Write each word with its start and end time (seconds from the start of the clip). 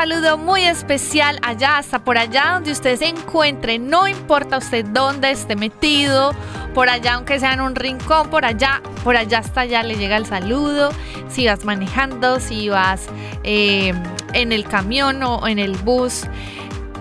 Saludo 0.00 0.38
muy 0.38 0.64
especial 0.64 1.38
allá, 1.42 1.76
hasta 1.76 1.98
por 1.98 2.16
allá 2.16 2.52
donde 2.54 2.72
usted 2.72 2.96
se 2.96 3.08
encuentre. 3.08 3.78
No 3.78 4.08
importa 4.08 4.56
usted 4.56 4.82
dónde 4.86 5.30
esté 5.30 5.56
metido, 5.56 6.34
por 6.72 6.88
allá, 6.88 7.16
aunque 7.16 7.38
sea 7.38 7.52
en 7.52 7.60
un 7.60 7.74
rincón, 7.74 8.30
por 8.30 8.46
allá, 8.46 8.80
por 9.04 9.14
allá 9.14 9.40
hasta 9.40 9.60
allá 9.60 9.82
le 9.82 9.96
llega 9.96 10.16
el 10.16 10.24
saludo. 10.24 10.90
Si 11.28 11.44
vas 11.44 11.66
manejando, 11.66 12.40
si 12.40 12.70
vas 12.70 13.08
eh, 13.44 13.92
en 14.32 14.52
el 14.52 14.64
camión 14.64 15.22
o 15.22 15.46
en 15.46 15.58
el 15.58 15.76
bus, 15.76 16.22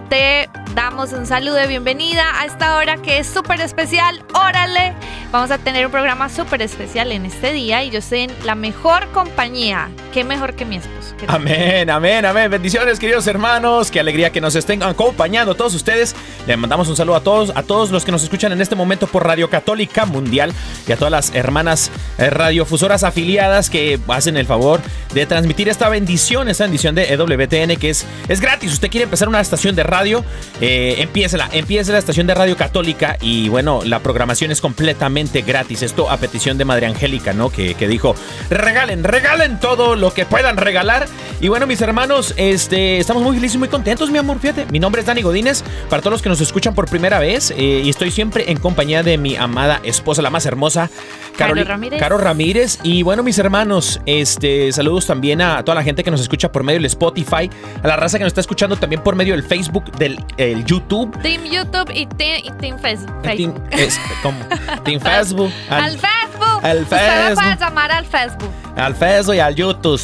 te 0.10 0.50
damos 0.76 1.14
un 1.14 1.26
saludo 1.26 1.56
de 1.56 1.68
bienvenida 1.68 2.24
a 2.40 2.46
esta 2.46 2.78
hora 2.78 2.98
que 2.98 3.20
es 3.20 3.28
súper 3.28 3.62
especial. 3.62 4.24
Órale, 4.34 4.94
vamos 5.32 5.52
a 5.52 5.58
tener 5.58 5.86
un 5.86 5.92
programa 5.92 6.30
súper 6.30 6.62
especial 6.62 7.12
en 7.12 7.26
este 7.26 7.54
día 7.54 7.84
y 7.84 7.90
yo 7.90 8.00
estoy 8.00 8.22
en 8.22 8.32
la 8.44 8.56
mejor 8.56 9.08
compañía. 9.12 9.90
Qué 10.14 10.24
mejor 10.24 10.56
que 10.56 10.66
mi 10.66 10.78
esposo. 10.78 11.16
Amén, 11.28 11.90
amén, 11.90 12.26
amén. 12.26 12.50
Bendiciones, 12.50 13.00
queridos 13.00 13.28
hermanos. 13.28 13.92
Qué 13.92 14.00
alegría 14.00 14.32
que 14.32 14.42
nos 14.42 14.56
estén 14.56 14.82
acompañando 14.84 15.56
todos 15.56 15.76
ustedes. 15.76 16.16
Le 16.48 16.58
mandamos 16.58 16.88
un 16.88 16.96
saludo 16.96 17.16
a 17.16 17.24
todos, 17.24 17.52
a 17.56 17.64
todos 17.64 17.92
los 17.92 18.06
que 18.06 18.12
nos 18.12 18.24
escuchan 18.24 18.52
en 18.52 18.62
este 18.62 18.76
momento 18.76 19.08
por 19.08 19.26
Radio 19.26 19.50
Católica 19.50 20.06
Mundial 20.06 20.54
y 20.88 20.92
a 20.92 20.98
todas 20.98 21.12
las 21.12 21.36
hermanas 21.36 21.92
eh, 22.18 22.30
radiofusoras 22.30 23.04
afiliadas 23.04 23.70
que 23.70 24.00
hacen 24.08 24.38
el 24.38 24.46
favor 24.46 24.82
de 25.14 25.26
transmitir 25.26 25.70
esta 25.70 25.90
bendición, 25.90 26.50
esta 26.50 26.64
bendición 26.64 26.96
de 26.96 27.14
EWTN 27.14 27.76
que 27.78 27.90
es, 27.90 28.06
es 28.28 28.42
gratis. 28.42 28.74
Usted 28.74 28.90
quiere 28.90 29.04
empezar 29.04 29.28
una 29.28 29.42
estación 29.42 29.76
de 29.76 29.84
radio, 29.84 30.24
eh, 30.62 30.96
empiece 31.00 31.38
la 31.38 31.98
estación 31.98 32.28
de 32.28 32.36
radio 32.36 32.58
católica 32.58 33.18
y 33.22 33.50
bueno, 33.50 33.82
la 33.86 34.00
programación 34.00 34.52
es 34.52 34.62
completamente 34.62 35.42
gratis. 35.42 35.82
Esto 35.82 36.10
a 36.10 36.18
petición 36.18 36.58
de 36.58 36.66
Madre 36.66 36.86
Angélica, 36.86 37.34
¿no? 37.34 37.50
Que, 37.50 37.76
que 37.76 37.88
dijo, 37.88 38.16
regalen, 38.50 39.04
regalen 39.04 39.60
todo 39.60 39.96
lo 39.96 40.14
que 40.14 40.26
puedan 40.26 40.58
regalar. 40.58 41.08
Y 41.42 41.48
bueno, 41.48 41.68
mis 41.68 41.82
hermanos, 41.82 42.34
este, 42.36 42.98
estamos 42.98 43.24
muy 43.24 43.36
felices 43.36 43.56
y 43.56 43.60
muy 43.60 43.70
contentos, 43.70 44.12
mi 44.12 44.18
amor, 44.18 44.40
fíjate. 44.40 44.66
Mi 44.72 44.80
nombre 44.80 45.02
es 45.02 45.08
Dani 45.08 45.22
Godínez, 45.22 45.64
para 45.90 46.02
todos 46.02 46.14
los 46.14 46.22
que 46.22 46.30
nos 46.30 46.42
escuchan 46.42 46.76
por 46.76 46.90
primera 46.90 47.20
vez, 47.20 47.52
eh, 47.52 47.82
y 47.84 47.90
estoy 47.90 48.12
siempre 48.12 48.52
en 48.52 48.60
compañía 48.60 49.04
de 49.04 49.18
mi 49.18 49.38
amada 49.38 49.80
esposa, 49.84 50.22
la 50.22 50.30
más 50.30 50.46
hermosa, 50.46 50.90
Caro 51.38 51.56
Ramírez. 51.64 52.00
Caro 52.00 52.18
Ramírez. 52.18 52.80
Y 52.84 53.04
bueno, 53.04 53.24
mis 53.24 53.40
hermanos, 53.40 54.02
este, 54.06 54.72
saludos 54.74 55.06
también 55.06 55.42
a 55.42 55.64
toda 55.64 55.76
la 55.76 55.84
gente 55.84 56.04
que 56.04 56.12
nos 56.12 56.20
escucha 56.20 56.52
por 56.52 56.64
medio 56.64 56.80
del 56.80 56.86
Spotify, 56.86 57.50
a 57.82 57.88
la 57.88 57.96
raza 57.96 58.18
que 58.18 58.26
nos 58.26 58.32
está 58.32 58.42
escuchando 58.42 58.76
también 58.76 59.02
por 59.02 59.16
medio 59.16 59.34
del 59.34 59.44
Facebook, 59.44 59.90
del 59.94 60.20
el 60.52 60.66
YouTube. 60.66 61.18
Team 61.22 61.44
YouTube 61.46 61.92
y 61.94 62.06
Team, 62.06 62.42
y 62.44 62.52
team 62.60 62.78
Face- 62.80 63.06
Team, 63.22 63.54
Facebook. 63.54 63.64
es- 63.72 64.00
¿cómo? 64.24 64.40
Team 64.84 65.00
Facebook. 65.02 65.52
Al, 65.70 65.92
Facebook. 65.98 66.60
al 66.64 66.82
Usted 66.84 66.98
Facebook. 66.98 67.36
puede 67.44 67.56
llamar 67.58 67.92
al 67.92 68.06
Facebook. 68.06 68.50
al 68.76 68.96
Facebook 68.96 69.36
y 69.36 69.40
al 69.40 69.56
YouTube. 69.56 70.02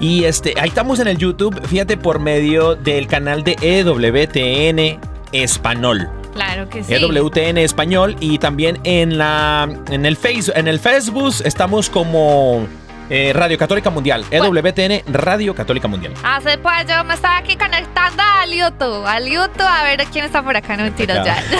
Y 0.00 0.24
este, 0.24 0.54
ahí 0.60 0.68
estamos 0.68 1.00
en 1.00 1.08
el 1.08 1.16
YouTube, 1.18 1.58
fíjate, 1.66 1.96
por 1.96 2.18
medio 2.18 2.74
del 2.74 3.06
canal 3.06 3.42
de 3.44 3.56
EWTN 3.62 5.00
Español. 5.32 6.08
Claro 6.34 6.68
que 6.68 6.84
sí. 6.84 6.92
EWTN 6.92 7.58
Español 7.58 8.14
y 8.20 8.38
también 8.38 8.78
en 8.84 9.16
la 9.16 9.68
en 9.90 10.04
el 10.04 10.16
face 10.16 10.52
en 10.54 10.68
el 10.68 10.78
Facebook 10.78 11.34
estamos 11.44 11.88
como 11.88 12.66
eh, 13.10 13.32
Radio 13.34 13.56
Católica 13.58 13.90
Mundial, 13.90 14.24
EWTN 14.30 15.02
Radio 15.12 15.54
Católica 15.54 15.88
Mundial. 15.88 16.14
Hace 16.22 16.58
pues 16.58 16.74
yo 16.88 17.04
me 17.04 17.14
estaba 17.14 17.38
aquí 17.38 17.56
conectando 17.56 18.22
al 18.22 18.50
YouTube, 18.50 19.06
al 19.06 19.26
YouTube 19.28 19.60
a 19.66 19.82
ver 19.84 20.04
quién 20.12 20.24
está 20.24 20.42
por 20.42 20.56
acá, 20.56 20.76
no 20.76 20.84
mentiras 20.84 21.24
ya. 21.24 21.42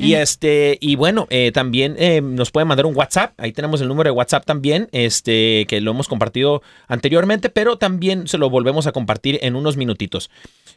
y 0.00 0.14
este, 0.20 0.78
y 0.80 0.96
bueno, 0.96 1.26
eh, 1.30 1.52
también 1.52 1.94
eh, 1.98 2.20
nos 2.20 2.50
puede 2.50 2.64
mandar 2.64 2.86
un 2.86 2.96
WhatsApp. 2.96 3.34
Ahí 3.38 3.52
tenemos 3.52 3.80
el 3.80 3.86
número 3.88 4.08
de 4.08 4.12
WhatsApp 4.12 4.44
también, 4.44 4.88
este, 4.92 5.66
que 5.68 5.80
lo 5.80 5.90
hemos 5.90 6.08
compartido 6.08 6.62
anteriormente, 6.88 7.50
pero 7.50 7.78
también 7.78 8.28
se 8.28 8.38
lo 8.38 8.50
volvemos 8.50 8.86
a 8.86 8.92
compartir 8.92 9.38
en 9.42 9.56
unos 9.56 9.76
minutitos. 9.76 10.30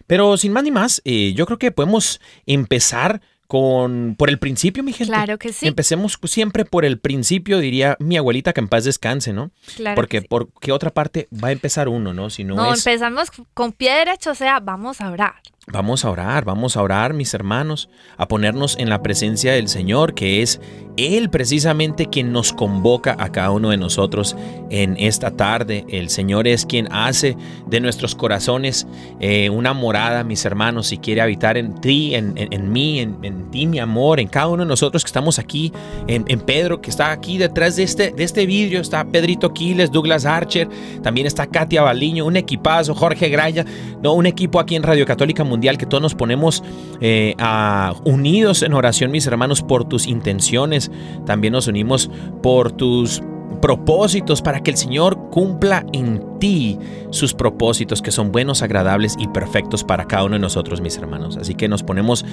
Pero 0.07 0.37
sin 0.37 0.53
más 0.53 0.63
ni 0.63 0.71
más, 0.71 1.01
eh, 1.05 1.33
yo 1.35 1.45
creo 1.45 1.59
que 1.59 1.71
podemos 1.71 2.19
empezar 2.45 3.21
con 3.47 4.15
por 4.17 4.29
el 4.29 4.39
principio, 4.39 4.83
mi 4.83 4.93
gente. 4.93 5.11
Claro 5.11 5.37
que 5.37 5.53
sí. 5.53 5.67
Empecemos 5.67 6.19
siempre 6.25 6.65
por 6.65 6.85
el 6.85 6.99
principio, 6.99 7.59
diría 7.59 7.95
mi 7.99 8.17
abuelita 8.17 8.53
que 8.53 8.59
en 8.59 8.67
paz 8.67 8.83
descanse, 8.83 9.33
¿no? 9.33 9.51
Claro 9.75 9.95
Porque 9.95 10.21
sí. 10.21 10.27
por 10.27 10.51
qué 10.59 10.71
otra 10.71 10.91
parte 10.91 11.27
va 11.31 11.47
a 11.49 11.51
empezar 11.51 11.87
uno, 11.87 12.13
¿no? 12.13 12.29
Si 12.29 12.43
no, 12.43 12.55
No, 12.55 12.73
es 12.73 12.85
empezamos 12.85 13.31
con 13.53 13.71
pie 13.71 13.93
derecho, 13.93 14.31
o 14.31 14.35
sea, 14.35 14.59
vamos 14.59 15.01
a 15.01 15.09
orar. 15.09 15.35
Vamos 15.69 16.05
a 16.05 16.09
orar, 16.11 16.45
vamos 16.45 16.77
a 16.77 16.81
orar, 16.81 17.13
mis 17.13 17.33
hermanos, 17.33 17.89
a 18.15 18.29
ponernos 18.29 18.77
en 18.79 18.87
la 18.89 19.03
presencia 19.03 19.51
del 19.51 19.67
Señor, 19.67 20.13
que 20.13 20.41
es 20.41 20.61
Él 20.95 21.29
precisamente 21.29 22.05
quien 22.05 22.31
nos 22.31 22.53
convoca 22.53 23.17
a 23.19 23.33
cada 23.33 23.51
uno 23.51 23.71
de 23.71 23.77
nosotros 23.77 24.37
en 24.69 24.95
esta 24.97 25.31
tarde. 25.31 25.85
El 25.89 26.09
Señor 26.09 26.47
es 26.47 26.65
quien 26.65 26.87
hace 26.93 27.35
de 27.65 27.81
nuestros 27.81 28.15
corazones 28.15 28.87
eh, 29.19 29.49
una 29.49 29.73
morada, 29.73 30.23
mis 30.23 30.45
hermanos, 30.45 30.93
y 30.93 30.99
quiere 30.99 31.19
habitar 31.19 31.57
en 31.57 31.75
ti, 31.81 32.15
en, 32.15 32.35
en- 32.37 32.71
mí, 32.71 33.01
en, 33.01 33.17
en 33.23 33.51
ti, 33.51 33.67
mi 33.67 33.79
amor, 33.79 34.21
en 34.21 34.29
cada 34.29 34.47
uno 34.47 34.63
de 34.63 34.69
nosotros 34.69 35.03
que 35.03 35.07
estamos 35.09 35.37
aquí, 35.37 35.73
en, 36.07 36.23
en 36.29 36.39
Pedro, 36.39 36.79
que 36.79 36.89
está 36.89 37.11
aquí 37.11 37.37
detrás 37.37 37.75
de 37.75 37.83
este, 37.83 38.11
de 38.11 38.23
este 38.23 38.45
vidrio, 38.45 38.79
está 38.79 39.03
Pedrito 39.03 39.53
Quiles, 39.53 39.91
Douglas 39.91 40.25
Archer, 40.25 40.69
también 41.03 41.27
está 41.27 41.45
Katia 41.45 41.81
Baliño, 41.81 42.25
un 42.25 42.37
equipazo, 42.37 42.95
Jorge 42.95 43.27
Graya, 43.27 43.65
no, 44.01 44.13
un 44.13 44.25
equipo 44.27 44.61
aquí 44.61 44.77
en 44.77 44.83
Radio 44.83 45.05
Católica 45.05 45.43
Mundial 45.43 45.56
que 45.61 45.85
todos 45.85 46.01
nos 46.01 46.15
ponemos 46.15 46.63
eh, 47.01 47.33
a- 47.39 47.93
unidos 48.05 48.61
en 48.63 48.73
oración, 48.73 49.11
mis 49.11 49.25
hermanos, 49.27 49.61
por 49.61 49.85
tus 49.85 50.07
intenciones. 50.07 50.91
También 51.25 51.53
nos 51.53 51.67
unimos 51.67 52.09
por 52.41 52.71
tus 52.71 53.21
propósitos 53.61 54.41
para 54.41 54.61
que 54.61 54.69
el 54.71 54.77
Señor 54.77 55.29
cumpla 55.31 55.83
en 55.93 56.21
ti 56.39 56.77
sus 57.09 57.33
propósitos 57.33 58.01
que 58.01 58.11
son 58.11 58.31
buenos, 58.31 58.61
agradables 58.61 59.15
y 59.19 59.27
perfectos 59.29 59.83
para 59.83 60.05
cada 60.05 60.25
uno 60.25 60.33
de 60.35 60.39
nosotros, 60.39 60.79
mis 60.81 60.97
hermanos. 60.97 61.37
Así 61.37 61.55
que 61.55 61.67
nos 61.67 61.81
ponemos 61.81 62.23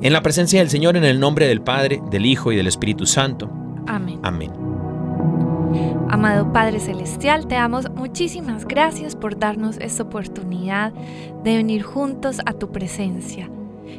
en 0.00 0.12
la 0.12 0.22
presencia 0.22 0.60
del 0.60 0.70
Señor 0.70 0.96
en 0.96 1.04
el 1.04 1.20
nombre 1.20 1.46
del 1.46 1.60
Padre, 1.60 2.00
del 2.10 2.24
Hijo 2.26 2.52
y 2.52 2.56
del 2.56 2.66
Espíritu 2.68 3.04
Santo. 3.06 3.50
Amén. 3.86 4.18
Amén. 4.22 4.61
Amado 6.08 6.52
Padre 6.52 6.80
Celestial, 6.80 7.46
te 7.46 7.54
damos 7.54 7.90
muchísimas 7.90 8.66
gracias 8.66 9.16
por 9.16 9.38
darnos 9.38 9.78
esta 9.78 10.02
oportunidad 10.02 10.92
de 11.42 11.56
venir 11.56 11.82
juntos 11.82 12.40
a 12.44 12.52
tu 12.52 12.70
presencia. 12.70 13.50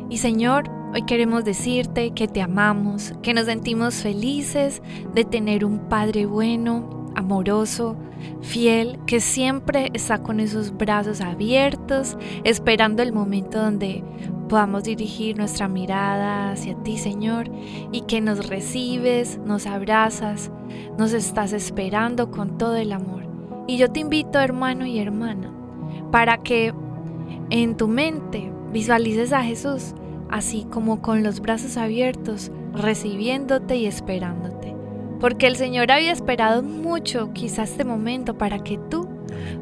Y 0.10 0.18
Señor, 0.18 0.70
hoy 0.94 1.04
queremos 1.04 1.44
decirte 1.44 2.12
que 2.12 2.28
te 2.28 2.42
amamos, 2.42 3.14
que 3.22 3.34
nos 3.34 3.46
sentimos 3.46 3.96
felices 3.96 4.82
de 5.14 5.26
tener 5.26 5.66
un 5.66 5.80
Padre 5.90 6.26
bueno, 6.26 7.03
amoroso, 7.16 7.96
fiel, 8.42 9.00
que 9.06 9.20
siempre 9.20 9.90
está 9.94 10.24
con 10.24 10.40
esos 10.40 10.76
brazos 10.76 11.22
abiertos, 11.22 12.18
esperando 12.44 13.02
el 13.04 13.14
momento 13.14 13.62
donde 13.62 14.04
podamos 14.50 14.84
dirigir 14.84 15.38
nuestra 15.38 15.68
mirada 15.68 16.52
hacia 16.52 16.76
ti, 16.76 16.98
Señor, 16.98 17.50
y 17.92 18.02
que 18.02 18.22
nos 18.22 18.48
recibes, 18.48 19.40
nos 19.46 19.66
abrazas, 19.66 20.52
nos 20.98 21.14
estás 21.14 21.54
esperando 21.54 22.32
con 22.32 22.58
todo 22.58 22.76
el 22.76 22.92
amor. 22.92 23.24
Y 23.68 23.78
yo 23.78 23.92
te 23.92 24.02
invito, 24.02 24.40
hermano 24.40 24.86
y 24.86 25.00
hermana, 25.00 25.52
para 26.12 26.38
que 26.38 26.74
en 27.50 27.78
tu 27.78 27.88
mente 27.88 28.52
visualices 28.72 29.32
a 29.34 29.44
Jesús 29.44 29.96
así 30.34 30.66
como 30.72 31.00
con 31.00 31.22
los 31.22 31.42
brazos 31.42 31.78
abiertos, 31.78 32.52
recibiéndote 32.74 33.76
y 33.76 33.86
esperándote. 33.86 34.53
Porque 35.24 35.48
el 35.48 35.56
Señor 35.56 35.90
había 35.90 36.12
esperado 36.12 36.62
mucho 36.64 37.32
quizás 37.32 37.72
este 37.72 37.86
momento 37.86 38.38
para 38.38 38.60
que 38.60 38.78
tú 38.78 39.08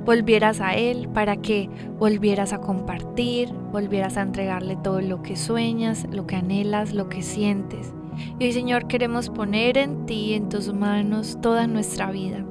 volvieras 0.04 0.60
a 0.60 0.74
Él, 0.74 1.08
para 1.08 1.38
que 1.38 1.70
volvieras 2.00 2.52
a 2.52 2.62
compartir, 2.62 3.54
volvieras 3.72 4.18
a 4.18 4.24
entregarle 4.24 4.76
todo 4.76 5.02
lo 5.02 5.22
que 5.22 5.36
sueñas, 5.36 6.08
lo 6.10 6.26
que 6.26 6.38
anhelas, 6.38 6.94
lo 6.94 7.10
que 7.10 7.22
sientes. 7.22 7.94
Y 8.40 8.46
hoy, 8.46 8.54
Señor, 8.54 8.88
queremos 8.88 9.30
poner 9.30 9.78
en 9.78 10.08
ti, 10.08 10.34
en 10.34 10.50
tus 10.50 10.74
manos, 10.74 11.38
toda 11.44 11.68
nuestra 11.68 12.10
vida. 12.10 12.44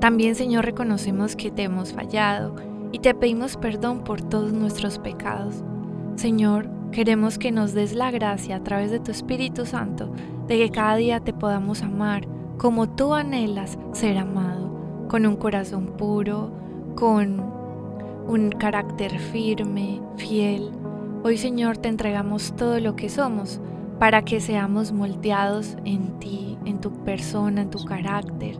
También, 0.00 0.34
Señor, 0.34 0.66
reconocemos 0.66 1.34
que 1.34 1.50
te 1.50 1.62
hemos 1.62 1.94
fallado 1.94 2.56
y 2.92 2.98
te 2.98 3.14
pedimos 3.14 3.56
perdón 3.56 4.04
por 4.04 4.20
todos 4.20 4.52
nuestros 4.52 4.98
pecados. 4.98 5.64
Señor, 6.16 6.68
queremos 6.92 7.38
que 7.38 7.52
nos 7.52 7.72
des 7.72 7.94
la 7.94 8.10
gracia 8.10 8.56
a 8.56 8.62
través 8.62 8.90
de 8.90 9.00
tu 9.00 9.10
Espíritu 9.10 9.66
Santo 9.66 10.12
de 10.46 10.58
que 10.58 10.70
cada 10.70 10.96
día 10.96 11.20
te 11.20 11.32
podamos 11.32 11.82
amar 11.82 12.26
como 12.58 12.88
tú 12.88 13.14
anhelas 13.14 13.78
ser 13.92 14.18
amado, 14.18 15.06
con 15.08 15.24
un 15.24 15.36
corazón 15.36 15.94
puro, 15.96 16.50
con 16.94 17.42
un 18.26 18.50
carácter 18.50 19.18
firme, 19.18 20.00
fiel. 20.16 20.70
Hoy, 21.24 21.38
Señor, 21.38 21.78
te 21.78 21.88
entregamos 21.88 22.54
todo 22.56 22.78
lo 22.80 22.96
que 22.96 23.08
somos 23.08 23.60
para 23.98 24.22
que 24.22 24.40
seamos 24.40 24.92
moldeados 24.92 25.76
en 25.84 26.18
ti, 26.18 26.58
en 26.64 26.80
tu 26.80 26.90
persona, 26.90 27.62
en 27.62 27.70
tu 27.70 27.84
carácter. 27.84 28.56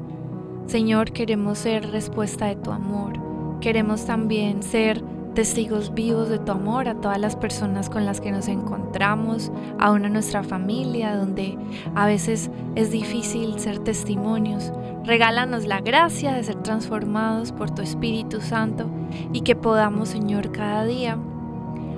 Señor, 0.66 1.12
queremos 1.12 1.58
ser 1.58 1.90
respuesta 1.90 2.46
de 2.46 2.56
tu 2.56 2.70
amor. 2.70 3.18
Queremos 3.60 4.06
también 4.06 4.62
ser 4.62 5.02
testigos 5.34 5.94
vivos 5.94 6.28
de 6.28 6.38
tu 6.38 6.52
amor 6.52 6.88
a 6.88 6.94
todas 6.94 7.18
las 7.18 7.36
personas 7.36 7.88
con 7.88 8.04
las 8.04 8.20
que 8.20 8.32
nos 8.32 8.48
encontramos, 8.48 9.50
aún 9.78 10.04
a 10.04 10.08
nuestra 10.08 10.42
familia, 10.42 11.16
donde 11.16 11.56
a 11.94 12.06
veces 12.06 12.50
es 12.74 12.90
difícil 12.90 13.58
ser 13.58 13.78
testimonios. 13.78 14.72
Regálanos 15.04 15.66
la 15.66 15.80
gracia 15.80 16.32
de 16.32 16.44
ser 16.44 16.56
transformados 16.62 17.52
por 17.52 17.70
tu 17.70 17.82
Espíritu 17.82 18.40
Santo 18.40 18.90
y 19.32 19.42
que 19.42 19.56
podamos, 19.56 20.10
Señor, 20.10 20.52
cada 20.52 20.84
día 20.84 21.18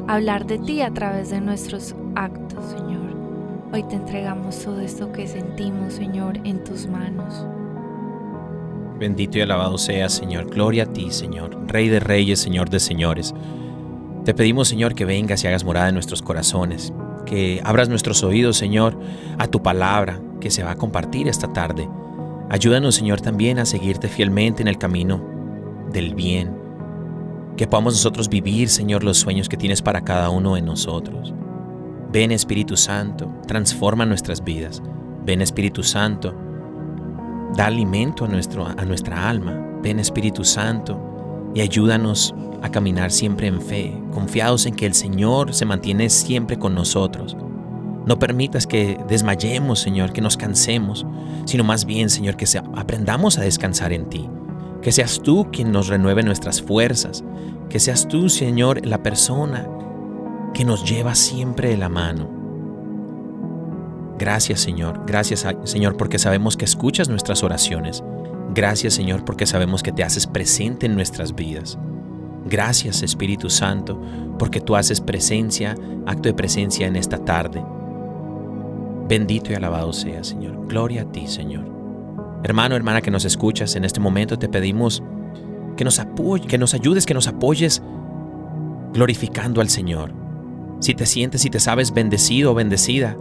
hablar 0.07 0.47
de 0.47 0.59
ti 0.59 0.83
a 0.83 0.93
través 0.93 1.31
de 1.31 1.41
nuestros 1.41 1.95
actos, 2.15 2.65
Señor. 2.67 3.03
Hoy 3.73 3.83
te 3.85 3.97
entregamos 3.97 4.63
todo 4.63 4.81
esto 4.81 5.13
que 5.13 5.27
sentimos, 5.27 5.95
Señor, 5.95 6.39
en 6.45 6.63
tus 6.63 6.87
manos. 6.87 7.47
Bendito 8.99 9.39
y 9.39 9.41
alabado 9.41 9.79
seas, 9.79 10.13
Señor. 10.13 10.51
Gloria 10.51 10.85
a 10.85 10.93
ti, 10.93 11.11
Señor. 11.11 11.57
Rey 11.67 11.89
de 11.89 12.01
reyes, 12.01 12.41
Señor 12.41 12.71
de 12.71 12.81
señores. 12.81 13.35
Te 14.25 14.35
pedimos, 14.35 14.69
Señor, 14.69 14.95
que 14.95 15.05
vengas 15.05 15.43
y 15.43 15.49
hagas 15.49 15.65
morada 15.65 15.89
en 15.89 15.95
nuestros 15.95 16.23
corazones. 16.23 16.93
Que 17.27 17.61
abras 17.65 17.89
nuestros 17.89 18.23
oídos, 18.23 18.57
Señor, 18.57 18.99
a 19.39 19.49
tu 19.49 19.63
palabra 19.63 20.21
que 20.41 20.51
se 20.51 20.63
va 20.63 20.73
a 20.73 20.77
compartir 20.77 21.27
esta 21.27 21.53
tarde. 21.53 21.89
Ayúdanos, 22.49 22.95
Señor, 22.95 23.21
también 23.21 23.59
a 23.59 23.65
seguirte 23.65 24.09
fielmente 24.09 24.63
en 24.63 24.69
el 24.69 24.79
camino 24.79 25.21
del 25.93 26.15
bien. 26.15 26.57
Que 27.57 27.67
podamos 27.67 27.95
nosotros 27.95 28.29
vivir, 28.29 28.69
Señor, 28.69 29.03
los 29.05 29.19
sueños 29.19 29.49
que 29.49 29.57
tienes 29.57 29.83
para 29.83 30.03
cada 30.03 30.31
uno 30.31 30.55
de 30.55 30.63
nosotros. 30.63 31.35
Ven, 32.13 32.31
Espíritu 32.31 32.77
Santo, 32.77 33.33
transforma 33.47 34.07
nuestras 34.07 34.45
vidas. 34.45 34.83
Ven, 35.25 35.41
Espíritu 35.41 35.83
Santo, 35.83 36.35
da 37.57 37.67
alimento 37.67 38.25
a, 38.25 38.29
nuestro, 38.29 38.67
a 38.67 38.85
nuestra 38.85 39.29
alma. 39.29 39.53
Ven 39.83 39.99
Espíritu 39.99 40.45
Santo 40.45 41.51
y 41.55 41.61
ayúdanos 41.61 42.35
a 42.63 42.71
caminar 42.71 43.11
siempre 43.11 43.49
en 43.49 43.61
fe, 43.61 44.01
confiados 44.13 44.67
en 44.67 44.75
que 44.75 44.87
el 44.87 44.95
Señor 44.95 45.53
se 45.53 45.65
mantiene 45.65 46.09
siempre 46.09 46.59
con 46.59 46.75
nosotros. 46.75 47.37
No 48.07 48.19
permitas 48.19 48.67
que 48.67 48.99
desmayemos, 49.09 49.79
Señor, 49.81 50.13
que 50.13 50.21
nos 50.21 50.37
cansemos, 50.37 51.07
sino 51.45 51.63
más 51.63 51.85
bien, 51.85 52.11
Señor, 52.11 52.37
que 52.37 52.47
aprendamos 52.75 53.39
a 53.39 53.43
descansar 53.43 53.93
en 53.93 54.09
ti. 54.09 54.29
Que 54.81 54.91
seas 54.91 55.21
tú 55.23 55.49
quien 55.53 55.71
nos 55.71 55.87
renueve 55.87 56.25
nuestras 56.25 56.61
fuerzas. 56.61 57.23
Que 57.69 57.79
seas 57.79 58.09
tú, 58.09 58.29
Señor, 58.29 58.85
la 58.85 59.03
persona 59.03 59.69
que 60.53 60.65
nos 60.65 60.85
lleva 60.85 61.15
siempre 61.15 61.69
de 61.69 61.77
la 61.77 61.89
mano. 61.89 62.42
Gracias 64.19 64.61
Señor, 64.61 65.03
gracias 65.07 65.47
Señor 65.65 65.97
porque 65.97 66.19
sabemos 66.19 66.57
que 66.57 66.65
escuchas 66.65 67.09
nuestras 67.09 67.43
oraciones. 67.43 68.03
Gracias 68.55 68.95
Señor 68.95 69.25
porque 69.25 69.47
sabemos 69.47 69.83
que 69.83 69.93
te 69.93 70.05
haces 70.05 70.27
presente 70.27 70.87
en 70.87 70.95
nuestras 70.95 71.35
vidas. 71.35 71.79
Gracias 72.45 73.03
Espíritu 73.03 73.51
Santo 73.51 74.01
porque 74.39 74.61
tú 74.61 74.77
haces 74.77 75.01
presencia, 75.01 75.77
acto 76.07 76.29
de 76.29 76.35
presencia 76.35 76.87
en 76.87 76.97
esta 76.97 77.19
tarde. 77.19 77.65
Bendito 79.09 79.53
y 79.53 79.55
alabado 79.55 79.93
sea 79.93 80.23
Señor. 80.23 80.67
Gloria 80.67 81.03
a 81.03 81.13
ti 81.13 81.27
Señor. 81.27 81.71
Hermano, 82.45 82.75
hermana 82.75 83.01
que 83.01 83.11
nos 83.11 83.25
escuchas, 83.25 83.77
en 83.77 83.85
este 83.85 84.01
momento 84.01 84.39
te 84.39 84.49
pedimos 84.49 85.03
que 85.77 85.85
nos 85.85 85.99
apoyes, 85.99 86.47
que 86.47 86.59
nos 86.59 86.75
ayudes, 86.75 87.07
que 87.07 87.15
nos 87.15 87.29
apoyes 87.29 87.83
glorificando 88.93 89.61
al 89.61 89.69
Señor. 89.69 90.13
Si 90.81 90.95
te 90.95 91.07
sientes 91.07 91.45
y 91.45 91.51
te 91.51 91.61
sabes 91.61 91.95
bendecido 91.95 92.53
o 92.53 92.55
bendecida, 92.55 93.17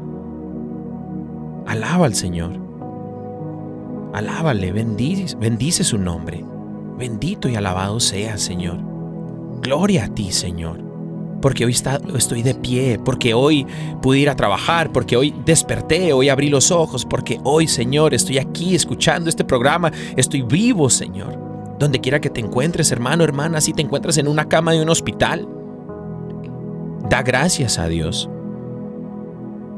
Alaba 1.68 2.06
al 2.06 2.16
Señor. 2.16 2.60
Alábale, 4.14 4.72
bendice, 4.72 5.36
bendice 5.38 5.84
su 5.84 5.98
nombre. 5.98 6.44
Bendito 6.98 7.48
y 7.48 7.56
alabado 7.56 8.00
sea, 8.00 8.38
Señor. 8.38 8.78
Gloria 9.62 10.06
a 10.06 10.08
ti, 10.10 10.32
Señor. 10.32 10.80
Porque 11.42 11.66
hoy 11.66 11.72
está- 11.72 12.00
estoy 12.16 12.44
de 12.44 12.54
pie, 12.54 13.00
porque 13.04 13.34
hoy 13.34 13.66
pude 14.02 14.20
ir 14.20 14.30
a 14.30 14.36
trabajar, 14.36 14.92
porque 14.92 15.18
hoy 15.18 15.34
desperté, 15.46 16.14
hoy 16.14 16.30
abrí 16.30 16.50
los 16.50 16.70
ojos, 16.72 17.06
porque 17.06 17.40
hoy, 17.44 17.68
Señor, 17.68 18.14
estoy 18.14 18.38
aquí 18.38 18.76
escuchando 18.76 19.30
este 19.30 19.44
programa, 19.44 19.92
estoy 20.18 20.44
vivo, 20.44 20.90
Señor. 20.90 21.40
Donde 21.80 22.00
quiera 22.00 22.20
que 22.22 22.30
te 22.30 22.42
encuentres, 22.42 22.92
hermano, 22.92 23.24
hermana, 23.24 23.60
si 23.60 23.74
te 23.74 23.82
encuentras 23.82 24.18
en 24.20 24.28
una 24.28 24.46
cama 24.46 24.74
de 24.74 24.84
un 24.84 24.90
hospital, 24.90 25.48
da 27.10 27.24
gracias 27.24 27.80
a 27.80 27.88
Dios. 27.88 28.30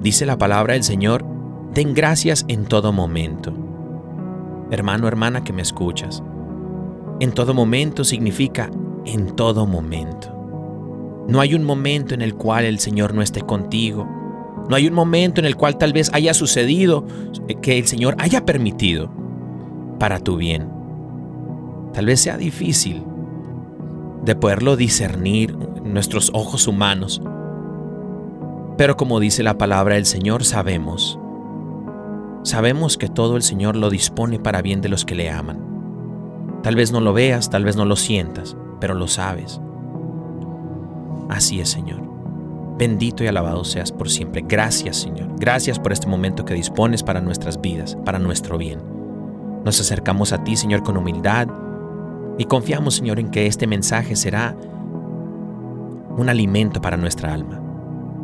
Dice 0.01 0.25
la 0.25 0.37
palabra 0.37 0.73
del 0.73 0.83
Señor, 0.83 1.23
den 1.73 1.93
gracias 1.93 2.45
en 2.47 2.65
todo 2.65 2.91
momento. 2.93 3.53
Hermano, 4.69 5.07
hermana 5.07 5.43
que 5.43 5.53
me 5.53 5.61
escuchas, 5.61 6.23
en 7.19 7.31
todo 7.31 7.53
momento 7.53 8.03
significa 8.03 8.69
en 9.05 9.35
todo 9.35 9.65
momento. 9.65 10.29
No 11.27 11.39
hay 11.39 11.53
un 11.53 11.63
momento 11.63 12.13
en 12.13 12.21
el 12.21 12.35
cual 12.35 12.65
el 12.65 12.79
Señor 12.79 13.13
no 13.13 13.21
esté 13.21 13.41
contigo. 13.41 14.07
No 14.69 14.75
hay 14.75 14.87
un 14.87 14.93
momento 14.93 15.39
en 15.39 15.45
el 15.45 15.55
cual 15.55 15.77
tal 15.77 15.93
vez 15.93 16.11
haya 16.13 16.33
sucedido 16.33 17.05
que 17.61 17.79
el 17.79 17.85
Señor 17.85 18.15
haya 18.19 18.45
permitido 18.45 19.09
para 19.99 20.19
tu 20.19 20.37
bien. 20.37 20.69
Tal 21.93 22.05
vez 22.05 22.19
sea 22.19 22.37
difícil 22.37 23.03
de 24.23 24.35
poderlo 24.35 24.75
discernir 24.75 25.55
en 25.77 25.93
nuestros 25.93 26.31
ojos 26.33 26.67
humanos. 26.67 27.21
Pero 28.77 28.97
como 28.97 29.19
dice 29.19 29.43
la 29.43 29.57
palabra 29.57 29.95
del 29.95 30.05
Señor, 30.05 30.43
sabemos. 30.43 31.19
Sabemos 32.43 32.97
que 32.97 33.07
todo 33.07 33.37
el 33.37 33.41
Señor 33.41 33.77
lo 33.77 33.89
dispone 33.89 34.37
para 34.37 34.61
bien 34.61 34.81
de 34.81 34.89
los 34.89 35.05
que 35.05 35.15
le 35.15 35.31
aman. 35.31 36.61
Tal 36.61 36.75
vez 36.75 36.91
no 36.91 36.99
lo 36.99 37.13
veas, 37.13 37.49
tal 37.49 37.63
vez 37.63 37.77
no 37.77 37.85
lo 37.85 37.95
sientas, 37.95 38.57
pero 38.81 38.93
lo 38.93 39.07
sabes. 39.07 39.61
Así 41.29 41.61
es, 41.61 41.69
Señor. 41.69 42.01
Bendito 42.77 43.23
y 43.23 43.27
alabado 43.27 43.63
seas 43.63 43.93
por 43.93 44.09
siempre. 44.09 44.43
Gracias, 44.45 44.97
Señor. 44.97 45.29
Gracias 45.39 45.79
por 45.79 45.93
este 45.93 46.07
momento 46.07 46.43
que 46.43 46.53
dispones 46.53 47.01
para 47.01 47.21
nuestras 47.21 47.61
vidas, 47.61 47.97
para 48.03 48.19
nuestro 48.19 48.57
bien. 48.57 48.79
Nos 49.63 49.79
acercamos 49.79 50.33
a 50.33 50.43
ti, 50.43 50.57
Señor, 50.57 50.83
con 50.83 50.97
humildad 50.97 51.47
y 52.37 52.45
confiamos, 52.45 52.95
Señor, 52.95 53.19
en 53.19 53.29
que 53.29 53.47
este 53.47 53.67
mensaje 53.67 54.17
será 54.17 54.57
un 56.17 56.27
alimento 56.27 56.81
para 56.81 56.97
nuestra 56.97 57.33
alma. 57.33 57.61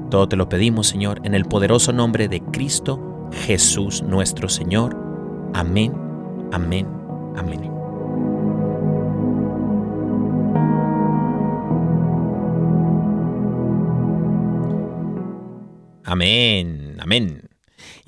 Todo 0.09 0.27
te 0.27 0.35
lo 0.35 0.49
pedimos, 0.49 0.87
Señor, 0.87 1.21
en 1.23 1.35
el 1.35 1.45
poderoso 1.45 1.93
nombre 1.93 2.27
de 2.27 2.41
Cristo 2.41 3.08
Jesús 3.31 4.01
nuestro 4.03 4.49
Señor. 4.49 4.95
Amén, 5.53 5.93
amén, 6.51 6.87
amén. 7.35 7.71
Amén, 16.05 16.97
amén. 16.99 17.48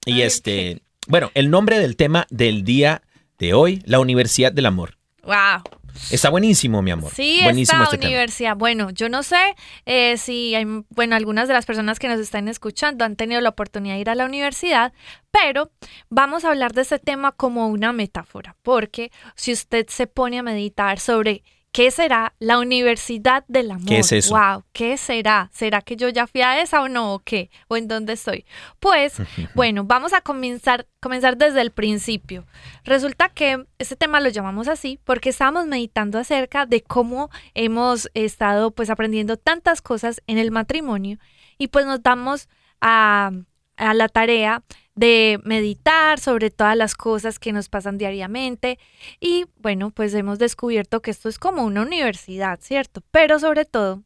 Y 0.05 0.21
este, 0.21 0.81
bueno, 1.07 1.31
el 1.33 1.49
nombre 1.49 1.79
del 1.79 1.95
tema 1.95 2.27
del 2.29 2.63
día 2.63 3.01
de 3.39 3.53
hoy, 3.53 3.81
la 3.85 3.99
Universidad 3.99 4.51
del 4.51 4.67
Amor. 4.67 4.97
¡Wow! 5.23 5.63
Está 6.11 6.29
buenísimo, 6.29 6.81
mi 6.81 6.91
amor. 6.91 7.11
Sí, 7.13 7.39
buenísimo 7.43 7.83
esta 7.83 7.95
este 7.95 7.97
tema. 7.97 8.09
universidad. 8.09 8.55
Bueno, 8.55 8.89
yo 8.89 9.09
no 9.09 9.23
sé 9.23 9.55
eh, 9.85 10.17
si 10.17 10.53
hay, 10.53 10.65
bueno, 10.89 11.15
algunas 11.15 11.47
de 11.47 11.53
las 11.53 11.65
personas 11.65 11.99
que 11.99 12.07
nos 12.07 12.19
están 12.19 12.47
escuchando 12.47 13.05
han 13.05 13.15
tenido 13.15 13.41
la 13.41 13.49
oportunidad 13.49 13.95
de 13.95 14.01
ir 14.01 14.09
a 14.09 14.15
la 14.15 14.25
universidad, 14.25 14.93
pero 15.31 15.71
vamos 16.09 16.43
a 16.43 16.49
hablar 16.49 16.73
de 16.73 16.81
este 16.81 16.99
tema 16.99 17.31
como 17.31 17.67
una 17.67 17.93
metáfora, 17.93 18.55
porque 18.61 19.11
si 19.35 19.53
usted 19.53 19.87
se 19.87 20.05
pone 20.05 20.39
a 20.39 20.43
meditar 20.43 20.99
sobre 20.99 21.43
qué 21.75 21.91
será 21.91 22.33
la 22.39 22.57
universidad 22.57 23.43
del 23.49 23.69
amor, 23.69 23.89
¿Qué 23.89 23.99
es 23.99 24.09
eso? 24.13 24.33
Wow, 24.33 24.63
¿qué 24.71 24.95
será? 24.95 25.49
¿Será 25.51 25.81
que 25.81 25.97
yo 25.97 26.07
ya 26.07 26.25
fui 26.25 26.41
a 26.41 26.61
esa 26.61 26.81
o 26.81 26.87
no 26.87 27.13
o 27.13 27.19
qué? 27.19 27.49
¿O 27.67 27.75
en 27.75 27.89
dónde 27.89 28.13
estoy? 28.13 28.45
Pues, 28.79 29.17
bueno, 29.55 29.83
vamos 29.83 30.13
a 30.13 30.21
comenzar 30.21 30.87
comenzar 31.01 31.35
desde 31.35 31.59
el 31.59 31.71
principio. 31.71 32.45
Resulta 32.85 33.27
que 33.27 33.65
este 33.77 33.97
tema 33.97 34.21
lo 34.21 34.29
llamamos 34.29 34.69
así 34.69 35.01
porque 35.03 35.27
estábamos 35.27 35.67
meditando 35.67 36.17
acerca 36.17 36.65
de 36.65 36.81
cómo 36.81 37.29
hemos 37.55 38.09
estado 38.13 38.71
pues 38.71 38.89
aprendiendo 38.89 39.35
tantas 39.35 39.81
cosas 39.81 40.21
en 40.27 40.37
el 40.37 40.51
matrimonio 40.51 41.17
y 41.57 41.67
pues 41.67 41.85
nos 41.85 42.01
damos 42.01 42.47
a, 42.79 43.31
a 43.75 43.93
la 43.93 44.07
tarea 44.07 44.63
de 44.95 45.39
meditar 45.43 46.19
sobre 46.19 46.49
todas 46.49 46.77
las 46.77 46.95
cosas 46.95 47.37
que 47.37 47.51
nos 47.51 47.69
pasan 47.69 47.97
diariamente 47.97 48.79
y 49.19 49.45
bueno 49.57 49.91
pues 49.91 50.13
hemos 50.13 50.39
descubierto 50.39 51.01
que 51.01 51.11
esto 51.11 51.29
es 51.29 51.37
como 51.37 51.63
una 51.63 51.81
universidad, 51.81 52.59
¿cierto? 52.61 53.01
Pero 53.11 53.39
sobre 53.39 53.65
todo 53.65 54.03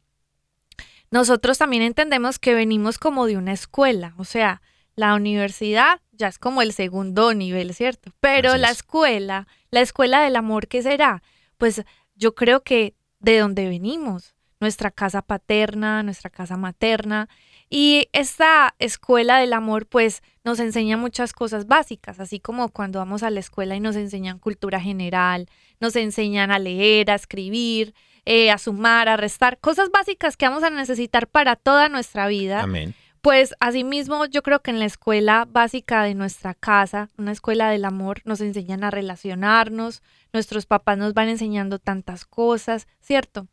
nosotros 1.10 1.58
también 1.58 1.82
entendemos 1.82 2.38
que 2.38 2.54
venimos 2.54 2.98
como 2.98 3.26
de 3.26 3.36
una 3.36 3.52
escuela, 3.52 4.14
o 4.16 4.24
sea, 4.24 4.62
la 4.96 5.14
universidad 5.14 6.00
ya 6.12 6.28
es 6.28 6.38
como 6.38 6.62
el 6.62 6.72
segundo 6.72 7.32
nivel, 7.34 7.72
¿cierto? 7.74 8.12
Pero 8.20 8.56
la 8.56 8.70
es. 8.70 8.78
escuela, 8.78 9.46
la 9.70 9.80
escuela 9.80 10.20
del 10.22 10.36
amor, 10.36 10.68
¿qué 10.68 10.82
será? 10.82 11.22
Pues 11.56 11.82
yo 12.14 12.34
creo 12.34 12.62
que 12.62 12.94
de 13.20 13.38
donde 13.38 13.68
venimos, 13.68 14.34
nuestra 14.60 14.90
casa 14.90 15.22
paterna, 15.22 16.02
nuestra 16.02 16.30
casa 16.30 16.56
materna. 16.56 17.28
Y 17.72 18.08
esta 18.12 18.74
escuela 18.80 19.38
del 19.38 19.52
amor, 19.52 19.86
pues 19.86 20.24
nos 20.42 20.58
enseña 20.58 20.96
muchas 20.96 21.32
cosas 21.32 21.68
básicas, 21.68 22.18
así 22.18 22.40
como 22.40 22.68
cuando 22.70 22.98
vamos 22.98 23.22
a 23.22 23.30
la 23.30 23.38
escuela 23.38 23.76
y 23.76 23.80
nos 23.80 23.94
enseñan 23.94 24.40
cultura 24.40 24.80
general, 24.80 25.46
nos 25.78 25.94
enseñan 25.94 26.50
a 26.50 26.58
leer, 26.58 27.12
a 27.12 27.14
escribir, 27.14 27.94
eh, 28.26 28.50
a 28.50 28.58
sumar, 28.58 29.08
a 29.08 29.16
restar, 29.16 29.58
cosas 29.58 29.90
básicas 29.92 30.36
que 30.36 30.48
vamos 30.48 30.64
a 30.64 30.70
necesitar 30.70 31.28
para 31.28 31.54
toda 31.54 31.88
nuestra 31.88 32.26
vida. 32.26 32.60
Amén. 32.60 32.92
Pues 33.20 33.54
asimismo, 33.60 34.24
yo 34.24 34.42
creo 34.42 34.62
que 34.62 34.72
en 34.72 34.80
la 34.80 34.86
escuela 34.86 35.46
básica 35.48 36.02
de 36.02 36.14
nuestra 36.14 36.54
casa, 36.54 37.08
una 37.18 37.30
escuela 37.30 37.70
del 37.70 37.84
amor, 37.84 38.22
nos 38.24 38.40
enseñan 38.40 38.82
a 38.82 38.90
relacionarnos, 38.90 40.02
nuestros 40.32 40.66
papás 40.66 40.98
nos 40.98 41.14
van 41.14 41.28
enseñando 41.28 41.78
tantas 41.78 42.24
cosas, 42.24 42.88
¿cierto? 43.00 43.46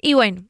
Y 0.00 0.14
bueno, 0.14 0.44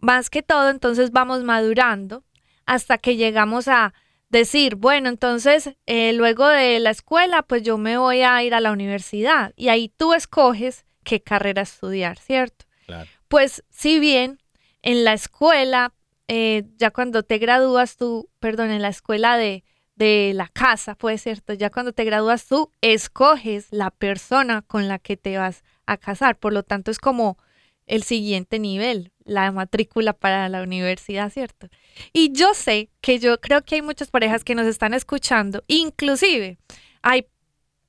más 0.00 0.28
que 0.28 0.42
todo, 0.42 0.68
entonces 0.68 1.12
vamos 1.12 1.44
madurando 1.44 2.24
hasta 2.66 2.98
que 2.98 3.16
llegamos 3.16 3.68
a 3.68 3.94
decir, 4.28 4.76
bueno, 4.76 5.08
entonces 5.08 5.74
eh, 5.86 6.12
luego 6.14 6.48
de 6.48 6.80
la 6.80 6.90
escuela, 6.90 7.42
pues 7.42 7.62
yo 7.62 7.78
me 7.78 7.98
voy 7.98 8.22
a 8.22 8.42
ir 8.42 8.54
a 8.54 8.60
la 8.60 8.72
universidad 8.72 9.52
y 9.56 9.68
ahí 9.68 9.88
tú 9.88 10.14
escoges 10.14 10.86
qué 11.04 11.22
carrera 11.22 11.62
estudiar, 11.62 12.18
¿cierto? 12.18 12.64
Claro. 12.86 13.08
Pues 13.28 13.62
si 13.70 13.98
bien 13.98 14.38
en 14.82 15.04
la 15.04 15.12
escuela 15.12 15.92
eh, 16.28 16.64
ya 16.78 16.90
cuando 16.90 17.22
te 17.24 17.36
gradúas 17.36 17.98
tú, 17.98 18.30
perdón, 18.38 18.70
en 18.70 18.80
la 18.80 18.88
escuela 18.88 19.36
de, 19.36 19.64
de 19.96 20.32
la 20.34 20.48
casa, 20.48 20.94
puede 20.94 21.18
ser, 21.18 21.42
ya 21.58 21.68
cuando 21.68 21.92
te 21.92 22.04
gradúas 22.04 22.46
tú 22.46 22.70
escoges 22.80 23.66
la 23.70 23.90
persona 23.90 24.62
con 24.62 24.88
la 24.88 24.98
que 24.98 25.18
te 25.18 25.36
vas 25.36 25.62
a 25.84 25.98
casar. 25.98 26.38
Por 26.38 26.54
lo 26.54 26.62
tanto, 26.62 26.90
es 26.90 26.98
como 26.98 27.36
el 27.86 28.02
siguiente 28.02 28.58
nivel, 28.58 29.12
la 29.24 29.50
matrícula 29.52 30.12
para 30.12 30.48
la 30.48 30.62
universidad, 30.62 31.30
¿cierto? 31.30 31.68
Y 32.12 32.32
yo 32.32 32.54
sé 32.54 32.90
que 33.00 33.18
yo 33.18 33.40
creo 33.40 33.62
que 33.62 33.76
hay 33.76 33.82
muchas 33.82 34.10
parejas 34.10 34.44
que 34.44 34.54
nos 34.54 34.66
están 34.66 34.94
escuchando, 34.94 35.64
inclusive 35.66 36.58
hay 37.02 37.26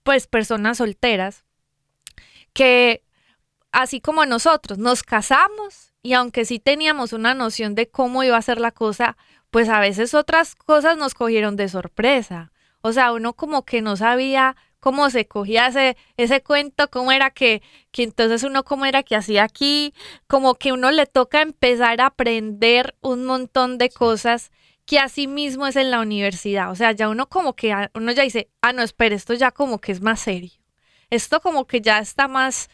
pues 0.03 0.27
personas 0.27 0.77
solteras 0.77 1.45
que 2.53 3.03
así 3.71 4.01
como 4.01 4.25
nosotros 4.25 4.77
nos 4.77 5.03
casamos 5.03 5.93
y 6.01 6.13
aunque 6.13 6.45
sí 6.45 6.59
teníamos 6.59 7.13
una 7.13 7.33
noción 7.33 7.75
de 7.75 7.89
cómo 7.89 8.23
iba 8.23 8.37
a 8.37 8.41
ser 8.41 8.59
la 8.59 8.71
cosa, 8.71 9.17
pues 9.49 9.69
a 9.69 9.79
veces 9.79 10.13
otras 10.13 10.55
cosas 10.55 10.97
nos 10.97 11.13
cogieron 11.13 11.55
de 11.55 11.69
sorpresa. 11.69 12.51
O 12.81 12.91
sea, 12.91 13.13
uno 13.13 13.33
como 13.33 13.63
que 13.63 13.81
no 13.81 13.95
sabía 13.95 14.57
cómo 14.83 15.09
se 15.09 15.25
cogía 15.25 15.67
ese, 15.67 15.95
ese 16.17 16.43
cuento, 16.43 16.89
cómo 16.89 17.13
era 17.13 17.29
que, 17.29 17.61
que 17.91 18.03
entonces 18.03 18.43
uno 18.43 18.65
cómo 18.65 18.83
era 18.85 19.01
que 19.01 19.15
hacía 19.15 19.45
aquí, 19.45 19.93
como 20.27 20.55
que 20.55 20.73
uno 20.73 20.91
le 20.91 21.05
toca 21.05 21.41
empezar 21.41 22.01
a 22.01 22.07
aprender 22.07 22.93
un 22.99 23.23
montón 23.23 23.77
de 23.77 23.89
cosas 23.89 24.51
que 24.85 24.99
así 24.99 25.25
mismo 25.25 25.67
es 25.67 25.77
en 25.77 25.89
la 25.89 26.01
universidad. 26.01 26.69
O 26.69 26.75
sea, 26.75 26.91
ya 26.91 27.07
uno 27.07 27.29
como 27.29 27.55
que, 27.55 27.73
uno 27.93 28.11
ya 28.11 28.23
dice, 28.23 28.49
ah, 28.61 28.73
no, 28.73 28.83
espere, 28.83 29.15
esto 29.15 29.33
ya 29.33 29.51
como 29.51 29.79
que 29.79 29.93
es 29.93 30.01
más 30.01 30.19
serio. 30.19 30.51
Esto 31.09 31.39
como 31.39 31.65
que 31.65 31.79
ya 31.79 31.99
está 31.99 32.27
más, 32.27 32.69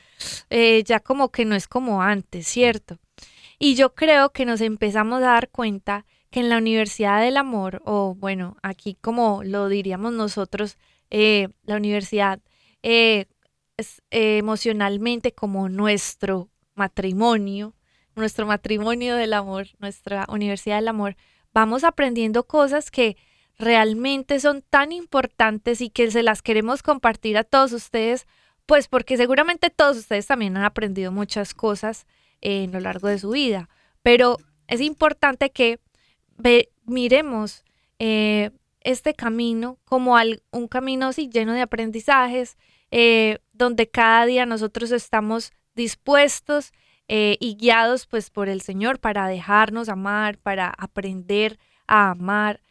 eh, 0.50 0.84
ya 0.84 1.00
como 1.00 1.30
que 1.30 1.46
no 1.46 1.54
es 1.54 1.68
como 1.68 2.01
antes, 2.01 2.48
¿cierto? 2.48 2.98
Y 3.60 3.75
yo 3.75 3.94
creo 3.94 4.32
que 4.32 4.46
nos 4.46 4.62
empezamos 4.62 5.20
a 5.20 5.34
dar 5.34 5.50
cuenta 5.50 6.08
que 6.32 6.39
en 6.39 6.50
la 6.50 6.58
Universidad 6.58 7.22
del 7.22 7.38
Amor, 7.38 7.84
o 7.86 8.16
bueno, 8.16 8.58
aquí 8.63 8.98
como 9.00 9.44
lo 9.44 9.68
diríamos 9.70 10.13
nosotros, 10.13 10.80
eh, 11.10 11.50
la 11.63 11.78
universidad 11.78 12.39
eh, 12.84 13.25
es 13.78 14.01
emocionalmente 14.10 15.32
como 15.32 15.70
nuestro 15.70 16.50
matrimonio, 16.75 17.74
nuestro 18.16 18.46
matrimonio 18.46 19.16
del 19.16 19.34
amor, 19.34 19.68
nuestra 19.80 20.25
Universidad 20.30 20.78
del 20.78 20.89
Amor, 20.89 21.16
vamos 21.54 21.84
aprendiendo 21.84 22.46
cosas 22.46 22.92
que 22.92 23.18
realmente 23.58 24.39
son 24.39 24.62
tan 24.62 24.92
importantes 24.92 25.82
y 25.82 25.89
que 25.89 26.10
se 26.12 26.24
las 26.24 26.42
queremos 26.42 26.82
compartir 26.82 27.38
a 27.38 27.44
todos 27.44 27.74
ustedes, 27.74 28.25
pues 28.66 28.88
porque 28.88 29.18
seguramente 29.18 29.70
todos 29.70 29.98
ustedes 29.98 30.28
también 30.28 30.56
han 30.58 30.63
aprendido 30.63 31.12
muchas 31.12 31.54
cosas 31.54 32.08
en 32.42 32.72
lo 32.72 32.80
largo 32.80 33.08
de 33.08 33.20
su 33.20 33.32
vida, 33.32 33.70
pero 34.01 34.38
es 34.68 34.82
importante 34.82 35.50
que 35.50 35.80
miremos 36.86 37.66
eh, 38.00 38.51
este 38.81 39.13
camino 39.13 39.77
como 39.86 40.15
un 40.51 40.67
camino 40.67 41.07
así 41.07 41.29
lleno 41.29 41.53
de 41.53 41.62
aprendizajes, 41.62 42.57
eh, 42.91 43.39
donde 43.53 43.89
cada 43.89 44.25
día 44.25 44.45
nosotros 44.45 44.91
estamos 44.91 45.51
dispuestos 45.75 46.71
eh, 47.07 47.38
y 47.39 47.55
guiados 47.55 48.07
pues 48.07 48.29
por 48.29 48.50
el 48.50 48.62
Señor 48.62 49.00
para 49.00 49.27
dejarnos 49.27 49.89
amar, 49.89 50.38
para 50.38 50.69
aprender 50.69 51.59
a 51.88 52.12
amar, 52.12 52.62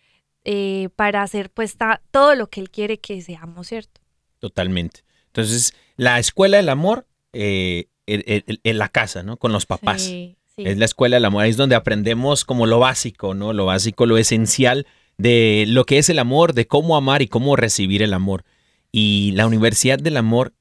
eh, 0.44 0.88
para 0.96 1.22
hacer 1.22 1.50
pues 1.50 1.76
todo 2.10 2.34
lo 2.34 2.48
que 2.48 2.60
Él 2.60 2.70
quiere 2.70 2.98
que 2.98 3.20
seamos, 3.20 3.68
¿cierto? 3.68 4.00
Totalmente. 4.38 5.04
Entonces, 5.26 5.74
la 5.96 6.18
escuela 6.18 6.56
del 6.56 6.68
amor 6.68 7.06
en 7.32 8.78
la 8.78 8.88
casa, 8.88 9.22
¿no? 9.22 9.36
Con 9.36 9.52
los 9.52 9.66
papás. 9.66 10.10
Es 10.56 10.76
la 10.78 10.84
escuela 10.84 11.16
del 11.16 11.24
amor, 11.24 11.44
ahí 11.44 11.50
es 11.50 11.56
donde 11.56 11.76
aprendemos 11.76 12.44
como 12.44 12.66
lo 12.66 12.80
básico, 12.80 13.34
¿no? 13.34 13.52
Lo 13.52 13.66
básico, 13.66 14.06
lo 14.06 14.18
esencial 14.18 14.86
de 15.18 15.64
lo 15.66 15.84
que 15.84 15.98
es 15.98 16.08
el 16.08 16.20
amor, 16.20 16.54
de 16.54 16.66
cómo 16.66 16.96
amar 16.96 17.22
y 17.22 17.28
cómo 17.28 17.56
recibir 17.56 18.02
el 18.02 18.14
amor. 18.14 18.44
Y 18.90 19.32
la 19.32 19.46
Universidad 19.46 19.98
del 19.98 20.16
Amor, 20.16 20.54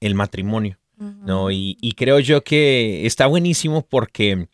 el 0.00 0.14
matrimonio, 0.14 0.78
¿no? 0.96 1.50
Y, 1.50 1.76
creo 1.96 2.20
yo 2.20 2.42
que 2.42 3.04
está 3.04 3.26
buenísimo 3.26 3.82
porque 3.86 4.48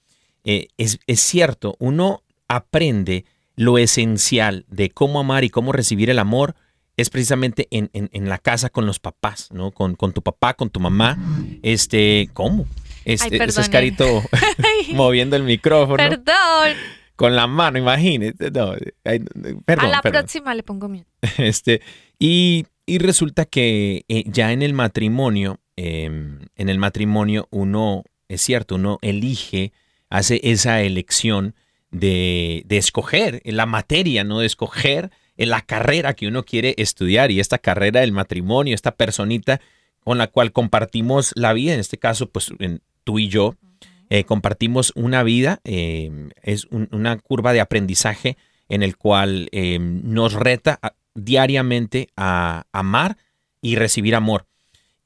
eh, 0.44 0.68
es, 0.76 0.98
cierto, 1.20 1.76
uno 1.78 2.22
aprende 2.48 3.24
lo 3.54 3.78
esencial 3.78 4.64
de 4.68 4.90
cómo 4.90 5.20
amar 5.20 5.44
y 5.44 5.50
cómo 5.50 5.72
recibir 5.72 6.10
el 6.10 6.18
amor 6.18 6.56
es 6.96 7.10
precisamente 7.10 7.68
en, 7.70 8.28
la 8.28 8.38
casa 8.38 8.70
con 8.70 8.86
los 8.86 8.98
papás, 8.98 9.50
¿no? 9.52 9.70
Con, 9.70 9.94
con, 9.94 10.12
tu 10.12 10.22
papá, 10.22 10.54
con 10.54 10.70
tu 10.70 10.80
mamá. 10.80 11.18
Este, 11.62 12.30
¿cómo? 12.32 12.66
Este, 13.04 13.36
ese 13.44 13.60
es 13.60 13.68
carito 13.68 14.22
moviendo 14.94 15.36
el 15.36 15.42
micrófono. 15.42 15.96
Perdón 15.96 16.76
con 17.16 17.34
la 17.34 17.46
mano, 17.46 17.78
imagínate. 17.78 18.46
a 18.46 19.86
la 19.86 20.02
próxima 20.02 20.54
le 20.54 20.62
pongo 20.62 20.88
miedo. 20.88 21.06
Este, 21.38 21.80
y, 22.18 22.66
resulta 22.86 23.44
que 23.46 24.04
eh, 24.08 24.24
ya 24.26 24.52
en 24.52 24.62
el 24.62 24.72
matrimonio, 24.72 25.58
em, 25.76 26.40
en 26.54 26.68
el 26.68 26.78
matrimonio 26.78 27.48
uno, 27.50 28.04
es 28.28 28.42
cierto, 28.42 28.76
uno 28.76 28.98
elige, 29.02 29.72
hace 30.08 30.40
esa 30.44 30.82
elección 30.82 31.54
de, 31.90 32.62
de 32.66 32.76
escoger 32.76 33.42
la 33.44 33.66
materia, 33.66 34.22
¿no? 34.22 34.40
De 34.40 34.46
escoger 34.46 35.10
la 35.36 35.60
carrera 35.62 36.14
que 36.14 36.28
uno 36.28 36.44
quiere 36.44 36.74
estudiar 36.78 37.30
y 37.30 37.40
esta 37.40 37.58
carrera 37.58 38.00
del 38.00 38.12
matrimonio, 38.12 38.74
esta 38.74 38.92
personita 38.92 39.60
con 40.00 40.18
la 40.18 40.28
cual 40.28 40.52
compartimos 40.52 41.32
la 41.34 41.52
vida, 41.52 41.74
en 41.74 41.80
este 41.80 41.98
caso, 41.98 42.30
pues 42.30 42.52
tú 43.02 43.18
y 43.18 43.28
yo, 43.28 43.56
eh, 44.08 44.24
compartimos 44.24 44.92
una 44.94 45.22
vida, 45.22 45.60
eh, 45.64 46.30
es 46.42 46.66
una 46.70 47.16
curva 47.18 47.52
de 47.52 47.60
aprendizaje 47.60 48.36
en 48.68 48.82
el 48.82 48.96
cual 48.96 49.48
eh, 49.50 49.78
nos 49.80 50.34
reta 50.34 50.78
diariamente 51.14 52.08
a 52.16 52.66
amar 52.72 53.16
y 53.60 53.76
recibir 53.76 54.14
amor. 54.14 54.46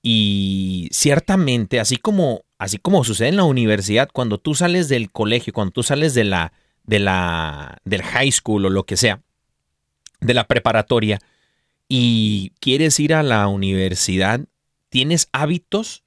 Y 0.03 0.89
ciertamente, 0.93 1.81
así 1.81 1.97
como, 1.97 2.43
así 2.59 2.79
como 2.79 3.05
sucede 3.05 3.29
en 3.29 3.37
la 3.37 3.45
universidad, 3.45 4.11
cuando 4.13 4.39
tú 4.39 4.55
sales 4.55 4.89
del 4.89 5.11
colegio, 5.11 5.53
cuando 5.53 5.73
tú 5.73 5.83
sales 5.83 6.15
de 6.15 6.25
la, 6.25 6.53
de 6.85 6.99
la, 6.99 7.79
del 7.85 8.03
high 8.03 8.33
school 8.33 8.67
o 8.67 8.71
lo 8.71 8.85
que 8.85 8.97
sea, 8.97 9.23
de 10.21 10.35
la 10.35 10.47
preparatoria, 10.47 11.21
y 11.89 12.53
quieres 12.61 13.01
ir 13.01 13.15
a 13.15 13.23
la 13.23 13.49
universidad, 13.49 14.41
tienes 14.91 15.29
hábitos 15.33 16.05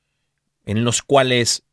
en 0.65 0.83
los 0.83 1.01
cuales 1.01 1.63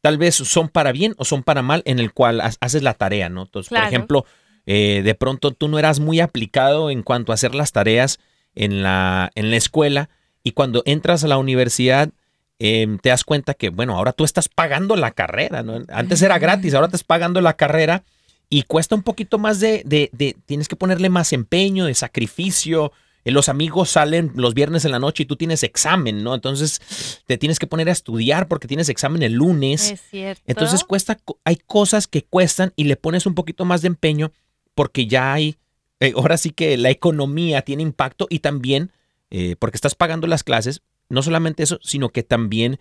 tal 0.00 0.18
vez 0.18 0.34
son 0.34 0.68
para 0.68 0.92
bien 0.92 1.14
o 1.18 1.24
son 1.24 1.42
para 1.42 1.62
mal 1.62 1.82
en 1.84 1.98
el 1.98 2.12
cual 2.12 2.40
haces 2.40 2.82
la 2.82 2.94
tarea, 2.94 3.28
¿no? 3.28 3.42
Entonces, 3.42 3.68
por 3.70 3.78
ejemplo, 3.78 4.24
eh, 4.66 5.02
de 5.04 5.14
pronto 5.14 5.52
tú 5.52 5.68
no 5.68 5.78
eras 5.78 6.00
muy 6.00 6.20
aplicado 6.20 6.90
en 6.90 7.02
cuanto 7.02 7.32
a 7.32 7.34
hacer 7.34 7.54
las 7.54 7.72
tareas 7.72 8.18
en 8.54 8.82
la, 8.82 9.30
en 9.34 9.50
la 9.50 9.56
escuela 9.56 10.08
y 10.42 10.52
cuando 10.52 10.82
entras 10.86 11.24
a 11.24 11.28
la 11.28 11.38
universidad 11.38 12.10
em, 12.58 12.98
te 12.98 13.08
das 13.08 13.24
cuenta 13.24 13.54
que, 13.54 13.70
bueno, 13.70 13.96
ahora 13.96 14.12
tú 14.12 14.24
estás 14.24 14.48
pagando 14.48 14.96
la 14.96 15.10
carrera, 15.10 15.62
¿no? 15.62 15.82
Antes 15.88 16.22
era 16.22 16.38
gratis, 16.38 16.74
ahora 16.74 16.88
te 16.88 16.96
estás 16.96 17.06
pagando 17.06 17.40
la 17.40 17.54
carrera 17.54 18.04
y 18.50 18.62
cuesta 18.62 18.94
un 18.94 19.02
poquito 19.02 19.38
más 19.38 19.60
de, 19.60 19.82
de, 19.84 20.10
de 20.12 20.36
tienes 20.46 20.68
que 20.68 20.76
ponerle 20.76 21.08
más 21.08 21.32
empeño, 21.32 21.86
de 21.86 21.94
sacrificio, 21.94 22.92
los 23.24 23.48
amigos 23.48 23.90
salen 23.90 24.32
los 24.34 24.54
viernes 24.54 24.84
en 24.84 24.92
la 24.92 24.98
noche 24.98 25.24
y 25.24 25.26
tú 25.26 25.36
tienes 25.36 25.62
examen, 25.62 26.22
¿no? 26.22 26.34
Entonces 26.34 27.22
te 27.26 27.36
tienes 27.36 27.58
que 27.58 27.66
poner 27.66 27.88
a 27.88 27.92
estudiar 27.92 28.48
porque 28.48 28.68
tienes 28.68 28.88
examen 28.88 29.22
el 29.22 29.34
lunes. 29.34 29.90
Es 29.90 30.00
cierto. 30.10 30.42
Entonces 30.46 30.84
cuesta, 30.84 31.18
hay 31.44 31.56
cosas 31.56 32.06
que 32.06 32.24
cuestan 32.24 32.72
y 32.76 32.84
le 32.84 32.96
pones 32.96 33.26
un 33.26 33.34
poquito 33.34 33.64
más 33.64 33.82
de 33.82 33.88
empeño 33.88 34.32
porque 34.74 35.06
ya 35.06 35.32
hay, 35.32 35.56
eh, 36.00 36.12
ahora 36.16 36.38
sí 36.38 36.50
que 36.50 36.76
la 36.76 36.90
economía 36.90 37.62
tiene 37.62 37.82
impacto 37.82 38.26
y 38.30 38.38
también 38.38 38.92
eh, 39.30 39.56
porque 39.58 39.76
estás 39.76 39.94
pagando 39.94 40.26
las 40.26 40.42
clases, 40.42 40.82
no 41.08 41.22
solamente 41.22 41.62
eso, 41.62 41.78
sino 41.82 42.08
que 42.10 42.22
también 42.22 42.78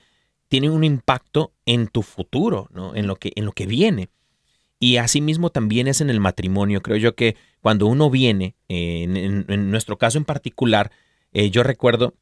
tiene 0.47 0.69
un 0.69 0.83
impacto 0.83 1.53
en 1.65 1.87
tu 1.87 2.03
futuro, 2.03 2.69
¿no? 2.71 2.95
En 2.95 3.07
lo 3.07 3.17
que, 3.17 3.33
en 3.35 3.45
lo 3.45 3.51
que 3.51 3.65
viene. 3.65 4.09
Y 4.79 4.97
asimismo 4.97 5.49
también 5.49 5.87
es 5.87 6.01
en 6.01 6.09
el 6.09 6.19
matrimonio. 6.19 6.81
Creo 6.81 6.97
yo 6.97 7.15
que 7.15 7.35
cuando 7.61 7.87
uno 7.87 8.09
viene, 8.09 8.55
en, 8.67 9.71
nuestro 9.71 9.97
caso 9.97 10.17
en 10.17 10.25
particular, 10.25 10.91
eh, 11.33 11.49
yo 11.49 11.63
recuerdo 11.63 12.13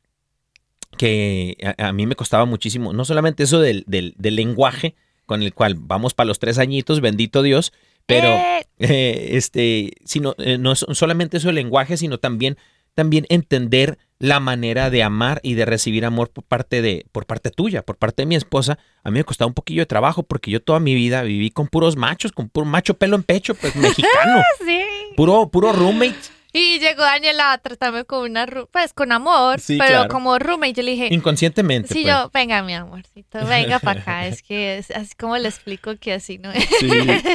que 0.98 1.58
a, 1.78 1.92
mí 1.92 2.06
me 2.06 2.16
costaba 2.16 2.46
muchísimo, 2.46 2.94
no 2.94 3.06
solamente 3.06 3.44
eso 3.44 3.60
del, 3.60 3.84
del, 3.88 4.16
lenguaje 4.18 4.96
con 5.26 5.42
el 5.42 5.54
cual 5.54 5.76
vamos 5.76 6.14
para 6.14 6.28
los 6.28 6.40
tres 6.40 6.58
añitos, 6.58 7.02
bendito 7.02 7.42
Dios, 7.42 7.74
pero 8.06 8.28
eh. 8.30 8.66
Eh, 8.80 9.30
este, 9.32 9.94
sino, 10.06 10.36
no 10.60 10.76
solamente 10.76 11.38
eso 11.38 11.48
del 11.48 11.56
lenguaje, 11.56 11.98
sino 11.98 12.20
también, 12.20 12.58
también 12.94 13.26
entender 13.30 13.98
la 14.20 14.40
manera 14.40 14.90
de 14.90 15.04
amar 15.04 15.40
y 15.44 15.56
de 15.56 15.66
recibir 15.66 16.06
amor 16.06 16.30
por 16.30 16.44
parte 16.46 16.82
de 16.82 17.06
por 17.12 17.26
parte 17.26 17.52
tuya, 17.52 17.82
por 17.82 17.98
parte 17.98 18.22
de 18.22 18.26
mi 18.28 18.36
esposa, 18.36 18.80
a 19.04 19.12
mí 19.12 19.18
me 19.20 19.24
costaba 19.26 19.48
un 19.48 19.54
poquillo 19.54 19.82
de 19.82 19.86
trabajo 19.88 20.24
porque 20.24 20.52
yo 20.52 20.62
toda 20.62 20.80
mi 20.80 20.96
vida 20.96 21.22
viví 21.24 21.52
con 21.52 21.68
puros 21.68 21.98
machos, 21.98 22.32
con 22.32 22.48
puro 22.50 22.66
macho 22.66 22.94
pelo 22.94 23.16
en 23.18 23.24
pecho, 23.24 23.56
pues 23.56 23.76
mexicano. 23.76 24.42
sí. 24.66 24.82
Puro 25.18 25.50
puro 25.50 25.74
roommate. 25.74 26.16
Y 26.58 26.80
llegó 26.80 27.02
Daniela 27.02 27.52
a 27.52 27.58
tratarme 27.58 28.06
con 28.06 28.32
una, 28.32 28.46
pues 28.72 28.94
con 28.94 29.12
amor, 29.12 29.60
Sí, 29.60 29.76
pero 29.78 29.90
claro. 29.90 30.10
como 30.10 30.40
roommate. 30.40 30.72
Yo 30.72 30.84
le 30.84 30.92
dije, 30.92 31.10
Inconscientemente. 31.14 31.90
sí, 31.94 32.04
pues. 32.04 32.14
yo, 32.16 32.32
venga, 32.34 32.64
mi 32.64 32.74
amorcito, 32.74 33.46
venga 33.46 33.80
para 33.80 34.00
acá. 34.00 34.28
Es 34.28 34.42
que 34.42 34.78
es 34.78 34.90
así 34.92 35.14
como 35.20 35.36
le 35.38 35.50
explico 35.50 35.98
que 35.98 36.14
así 36.14 36.38
no 36.38 36.54
es. 36.54 36.64
Sí, 36.80 36.90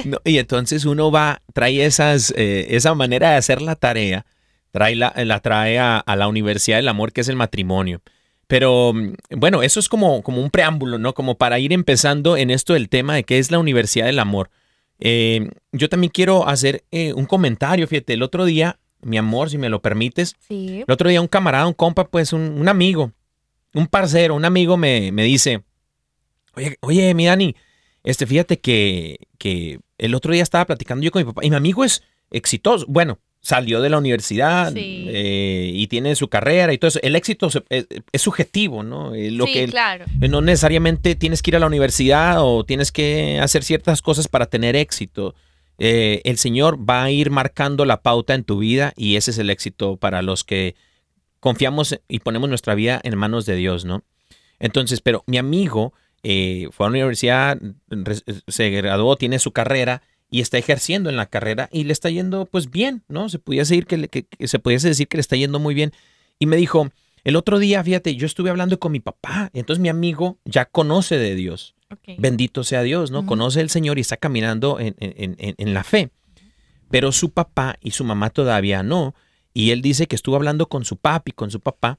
no, 0.06 0.16
y 0.24 0.38
entonces 0.38 0.86
uno 0.86 1.10
va, 1.12 1.42
trae 1.52 1.84
esas, 1.84 2.32
eh, 2.34 2.68
esa 2.70 2.94
manera 2.94 3.32
de 3.32 3.36
hacer 3.36 3.60
la 3.60 3.74
tarea, 3.76 4.24
trae 4.70 4.94
la, 4.96 5.12
la 5.16 5.40
trae 5.40 5.78
a, 5.78 5.98
a 5.98 6.16
la 6.16 6.28
Universidad 6.28 6.76
del 6.78 6.88
Amor, 6.88 7.12
que 7.12 7.20
es 7.22 7.28
el 7.28 7.36
matrimonio. 7.36 8.00
Pero 8.46 8.92
mm, 8.94 9.14
bueno, 9.36 9.62
eso 9.62 9.80
es 9.80 9.88
como, 9.88 10.22
como 10.22 10.42
un 10.42 10.50
preámbulo, 10.50 10.98
¿no? 10.98 11.14
Como 11.14 11.36
para 11.36 11.58
ir 11.58 11.72
empezando 11.72 12.36
en 12.36 12.50
esto 12.50 12.72
del 12.74 12.88
tema 12.88 13.14
de 13.14 13.24
qué 13.24 13.38
es 13.38 13.50
la 13.50 13.58
Universidad 13.58 14.06
del 14.06 14.18
Amor. 14.18 14.50
Eh, 14.98 15.48
yo 15.72 15.88
también 15.88 16.10
quiero 16.12 16.46
hacer 16.48 16.84
eh, 16.90 17.12
un 17.14 17.26
comentario, 17.26 17.86
fíjate, 17.86 18.12
el 18.14 18.22
otro 18.22 18.44
día, 18.44 18.78
mi 19.02 19.16
amor, 19.16 19.48
si 19.50 19.56
me 19.56 19.68
lo 19.70 19.80
permites, 19.80 20.36
Sí. 20.46 20.84
el 20.86 20.92
otro 20.92 21.08
día 21.08 21.20
un 21.22 21.28
camarada, 21.28 21.66
un 21.66 21.72
compa, 21.72 22.08
pues 22.08 22.32
un, 22.34 22.42
un 22.42 22.68
amigo, 22.68 23.12
un 23.72 23.86
parcero, 23.86 24.34
un 24.34 24.44
amigo 24.44 24.76
me, 24.76 25.10
me 25.12 25.22
dice, 25.24 25.62
oye, 26.54 26.76
oye, 26.80 27.14
mi 27.14 27.26
Dani, 27.26 27.54
este, 28.04 28.26
fíjate 28.26 28.58
que, 28.58 29.28
que 29.38 29.78
el 29.96 30.14
otro 30.14 30.32
día 30.34 30.42
estaba 30.42 30.66
platicando 30.66 31.02
yo 31.04 31.10
con 31.10 31.22
mi 31.22 31.26
papá 31.32 31.44
y 31.44 31.50
mi 31.50 31.56
amigo 31.56 31.82
es 31.84 32.02
exitoso. 32.30 32.84
Bueno, 32.88 33.18
salió 33.42 33.80
de 33.80 33.88
la 33.88 33.98
universidad 33.98 34.72
Sí. 34.72 35.06
eh, 35.08 35.70
y 35.74 35.86
tiene 35.86 36.14
su 36.14 36.28
carrera 36.28 36.72
y 36.72 36.78
todo 36.78 36.88
eso. 36.88 36.98
El 37.02 37.16
éxito 37.16 37.48
se- 37.50 37.62
es, 37.70 37.86
es 38.12 38.20
subjetivo, 38.22 38.82
¿no? 38.82 39.14
Eh, 39.14 39.30
Lo 39.30 39.46
sí, 39.46 39.52
que, 39.54 39.66
claro. 39.68 40.04
no 40.28 40.40
necesariamente 40.42 41.14
tienes 41.14 41.40
que 41.42 41.50
ir 41.52 41.56
a 41.56 41.60
la 41.60 41.66
universidad 41.66 42.36
o 42.44 42.64
tienes 42.64 42.92
que 42.92 43.38
hacer 43.40 43.64
ciertas 43.64 44.02
cosas 44.02 44.28
para 44.28 44.46
tener 44.46 44.76
éxito. 44.76 45.34
Eh, 45.78 46.20
el 46.24 46.36
Señor 46.36 46.78
va 46.88 47.04
a 47.04 47.10
ir 47.10 47.30
marcando 47.30 47.86
la 47.86 48.02
pauta 48.02 48.34
en 48.34 48.44
tu 48.44 48.58
vida 48.58 48.92
y 48.96 49.16
ese 49.16 49.30
es 49.30 49.38
el 49.38 49.48
éxito 49.48 49.96
para 49.96 50.20
los 50.20 50.44
que 50.44 50.74
confiamos 51.40 51.98
y 52.08 52.18
ponemos 52.18 52.50
nuestra 52.50 52.74
vida 52.74 53.00
en 53.02 53.16
manos 53.16 53.46
de 53.46 53.56
Dios, 53.56 53.86
¿no? 53.86 54.02
Entonces, 54.58 55.00
pero 55.00 55.24
mi 55.26 55.38
amigo 55.38 55.94
eh, 56.22 56.68
fue 56.72 56.84
a 56.84 56.90
la 56.90 56.96
universidad, 56.96 57.58
se 58.46 58.68
graduó, 58.70 59.16
tiene 59.16 59.38
su 59.38 59.52
carrera 59.52 60.02
y 60.30 60.40
está 60.40 60.58
ejerciendo 60.58 61.10
en 61.10 61.16
la 61.16 61.26
carrera 61.26 61.68
y 61.72 61.84
le 61.84 61.92
está 61.92 62.08
yendo 62.10 62.46
pues 62.46 62.70
bien, 62.70 63.02
¿no? 63.08 63.28
Se 63.28 63.38
pudiese 63.38 63.74
decir 63.74 63.86
que, 63.86 63.96
le- 63.96 64.08
que- 64.08 64.24
que 64.24 64.48
se 64.48 64.58
pudiese 64.58 64.88
decir 64.88 65.08
que 65.08 65.16
le 65.16 65.22
está 65.22 65.36
yendo 65.36 65.58
muy 65.58 65.74
bien. 65.74 65.92
Y 66.38 66.46
me 66.46 66.56
dijo, 66.56 66.90
el 67.24 67.36
otro 67.36 67.58
día, 67.58 67.82
fíjate, 67.84 68.14
yo 68.16 68.26
estuve 68.26 68.48
hablando 68.50 68.78
con 68.78 68.92
mi 68.92 69.00
papá, 69.00 69.50
entonces 69.52 69.80
mi 69.82 69.88
amigo 69.88 70.38
ya 70.44 70.64
conoce 70.64 71.18
de 71.18 71.34
Dios. 71.34 71.74
Bendito 72.18 72.62
sea 72.64 72.82
Dios, 72.82 73.10
¿no? 73.10 73.26
Conoce 73.26 73.60
al 73.60 73.68
Señor 73.70 73.98
y 73.98 74.02
está 74.02 74.16
caminando 74.16 74.78
en, 74.78 74.94
en- 75.00 75.34
en- 75.38 75.54
en 75.58 75.74
la 75.74 75.82
fe. 75.84 76.10
Pero 76.90 77.12
su 77.12 77.30
papá 77.30 77.76
y 77.80 77.90
su 77.90 78.04
mamá 78.04 78.30
todavía 78.30 78.82
no. 78.82 79.14
Y 79.52 79.70
él 79.72 79.82
dice 79.82 80.06
que 80.06 80.14
estuvo 80.16 80.36
hablando 80.36 80.68
con 80.68 80.84
su 80.84 80.96
papi, 80.96 81.32
con 81.32 81.50
su 81.50 81.58
papá, 81.60 81.98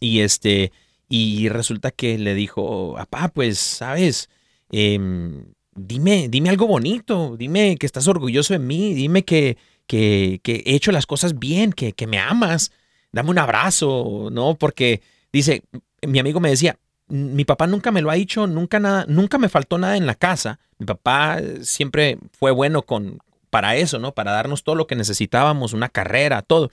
y 0.00 0.20
este, 0.20 0.72
y 1.08 1.48
resulta 1.48 1.90
que 1.90 2.18
le 2.18 2.34
dijo, 2.34 2.94
papá, 2.96 3.28
pues, 3.34 3.58
sabes, 3.58 4.28
Em, 4.72 5.46
dime, 5.86 6.28
dime 6.28 6.50
algo 6.50 6.66
bonito, 6.66 7.36
dime 7.36 7.76
que 7.78 7.86
estás 7.86 8.08
orgulloso 8.08 8.52
de 8.52 8.58
mí, 8.58 8.94
dime 8.94 9.24
que, 9.24 9.56
que, 9.86 10.40
he 10.44 10.74
hecho 10.74 10.92
las 10.92 11.06
cosas 11.06 11.38
bien, 11.38 11.72
que, 11.72 11.92
que 11.92 12.06
me 12.06 12.18
amas, 12.18 12.72
dame 13.12 13.30
un 13.30 13.38
abrazo, 13.38 14.28
¿no? 14.30 14.54
Porque 14.54 15.02
dice, 15.32 15.62
mi 16.02 16.18
amigo 16.18 16.40
me 16.40 16.50
decía, 16.50 16.78
mi 17.08 17.44
papá 17.44 17.66
nunca 17.66 17.90
me 17.90 18.02
lo 18.02 18.10
ha 18.10 18.14
dicho, 18.14 18.46
nunca 18.46 18.78
nada, 18.78 19.04
nunca 19.08 19.38
me 19.38 19.48
faltó 19.48 19.78
nada 19.78 19.96
en 19.96 20.06
la 20.06 20.14
casa. 20.14 20.60
Mi 20.78 20.86
papá 20.86 21.40
siempre 21.62 22.18
fue 22.32 22.52
bueno 22.52 22.82
con 22.82 23.18
para 23.50 23.74
eso, 23.76 23.98
¿no? 23.98 24.12
Para 24.12 24.30
darnos 24.30 24.62
todo 24.62 24.76
lo 24.76 24.86
que 24.86 24.94
necesitábamos, 24.94 25.72
una 25.72 25.88
carrera, 25.88 26.42
todo. 26.42 26.70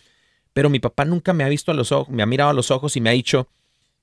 Pero 0.53 0.69
mi 0.69 0.79
papá 0.79 1.05
nunca 1.05 1.33
me 1.33 1.43
ha 1.43 1.49
visto 1.49 1.71
a 1.71 1.73
los 1.73 1.91
ojos, 1.91 2.09
me 2.09 2.21
ha 2.21 2.27
mirado 2.27 2.51
a 2.51 2.53
los 2.53 2.69
ojos 2.69 2.95
y 2.95 3.01
me 3.01 3.09
ha 3.09 3.13
dicho 3.13 3.47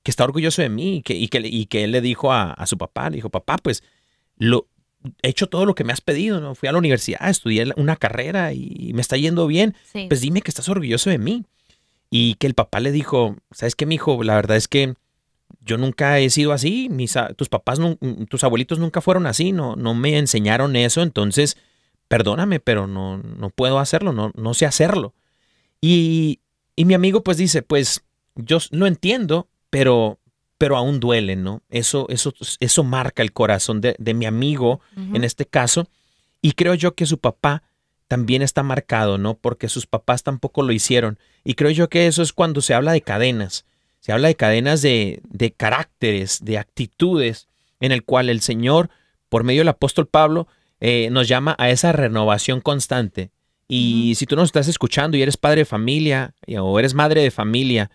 que 0.03 0.11
está 0.11 0.25
orgulloso 0.25 0.61
de 0.61 0.69
mí 0.69 0.97
y 0.97 1.01
que, 1.01 1.15
y 1.15 1.29
que, 1.29 1.39
y 1.39 1.65
que 1.65 1.85
él 1.85 1.91
le 1.91 2.01
dijo 2.01 2.31
a, 2.33 2.51
a 2.51 2.67
su 2.67 2.77
papá, 2.77 3.09
le 3.09 3.15
dijo, 3.15 3.29
papá, 3.29 3.57
pues 3.57 3.81
lo, 4.37 4.67
he 5.21 5.29
hecho 5.29 5.47
todo 5.47 5.65
lo 5.65 5.75
que 5.75 5.83
me 5.83 5.93
has 5.93 6.01
pedido, 6.01 6.39
¿no? 6.39 6.55
Fui 6.55 6.69
a 6.69 6.71
la 6.71 6.77
universidad, 6.77 7.29
estudié 7.29 7.65
una 7.75 7.95
carrera 7.95 8.53
y 8.53 8.91
me 8.93 9.01
está 9.01 9.17
yendo 9.17 9.47
bien. 9.47 9.75
Sí. 9.91 10.05
Pues 10.07 10.21
dime 10.21 10.41
que 10.41 10.51
estás 10.51 10.69
orgulloso 10.69 11.09
de 11.09 11.17
mí. 11.17 11.45
Y 12.09 12.35
que 12.35 12.47
el 12.47 12.53
papá 12.53 12.79
le 12.79 12.91
dijo, 12.91 13.35
¿sabes 13.51 13.75
qué, 13.75 13.85
mijo? 13.85 14.23
La 14.23 14.35
verdad 14.35 14.57
es 14.57 14.67
que 14.67 14.93
yo 15.61 15.77
nunca 15.77 16.19
he 16.19 16.29
sido 16.29 16.53
así, 16.53 16.87
mis, 16.89 17.15
tus 17.35 17.49
papás, 17.49 17.79
tus 18.29 18.43
abuelitos 18.43 18.79
nunca 18.79 19.01
fueron 19.01 19.25
así, 19.25 19.51
no, 19.51 19.75
no 19.75 19.93
me 19.93 20.17
enseñaron 20.17 20.75
eso, 20.75 21.01
entonces 21.01 21.57
perdóname, 22.07 22.59
pero 22.59 22.87
no, 22.87 23.17
no 23.17 23.49
puedo 23.49 23.79
hacerlo, 23.79 24.13
no, 24.13 24.31
no 24.35 24.53
sé 24.53 24.65
hacerlo. 24.65 25.13
Y, 25.81 26.41
y 26.75 26.85
mi 26.85 26.93
amigo 26.93 27.23
pues 27.23 27.37
dice, 27.37 27.63
pues 27.63 28.03
yo 28.35 28.59
lo 28.71 28.85
entiendo, 28.85 29.49
pero, 29.69 30.19
pero 30.57 30.77
aún 30.77 30.99
duele, 30.99 31.35
¿no? 31.35 31.61
Eso, 31.69 32.07
eso, 32.09 32.33
eso 32.59 32.83
marca 32.83 33.21
el 33.21 33.33
corazón 33.33 33.81
de, 33.81 33.95
de 33.99 34.13
mi 34.13 34.25
amigo 34.25 34.81
en 34.95 35.23
este 35.23 35.45
caso. 35.45 35.87
Y 36.41 36.53
creo 36.53 36.73
yo 36.75 36.95
que 36.95 37.05
su 37.05 37.17
papá 37.17 37.63
también 38.07 38.41
está 38.41 38.63
marcado, 38.63 39.17
¿no? 39.17 39.35
Porque 39.35 39.67
sus 39.67 39.87
papás 39.87 40.23
tampoco 40.23 40.61
lo 40.61 40.71
hicieron. 40.71 41.17
Y 41.43 41.55
creo 41.55 41.71
yo 41.71 41.89
que 41.89 42.07
eso 42.07 42.21
es 42.21 42.33
cuando 42.33 42.61
se 42.61 42.73
habla 42.73 42.93
de 42.93 43.01
cadenas. 43.01 43.65
Se 43.99 44.11
habla 44.11 44.27
de 44.27 44.35
cadenas 44.35 44.81
de, 44.81 45.21
de 45.27 45.51
caracteres, 45.51 46.43
de 46.43 46.57
actitudes, 46.57 47.47
en 47.79 47.91
el 47.91 48.03
cual 48.03 48.29
el 48.29 48.41
Señor, 48.41 48.89
por 49.29 49.43
medio 49.43 49.61
del 49.61 49.69
apóstol 49.69 50.07
Pablo, 50.07 50.47
eh, 50.79 51.09
nos 51.11 51.27
llama 51.27 51.55
a 51.57 51.69
esa 51.69 51.91
renovación 51.91 52.61
constante. 52.61 53.31
Y 53.67 54.13
si 54.15 54.25
tú 54.25 54.35
nos 54.35 54.49
estás 54.49 54.67
escuchando 54.67 55.17
y 55.17 55.23
eres 55.23 55.37
padre 55.37 55.61
de 55.61 55.65
familia 55.65 56.35
o 56.59 56.77
eres 56.79 56.93
madre 56.93 57.21
de 57.21 57.31
familia 57.31 57.89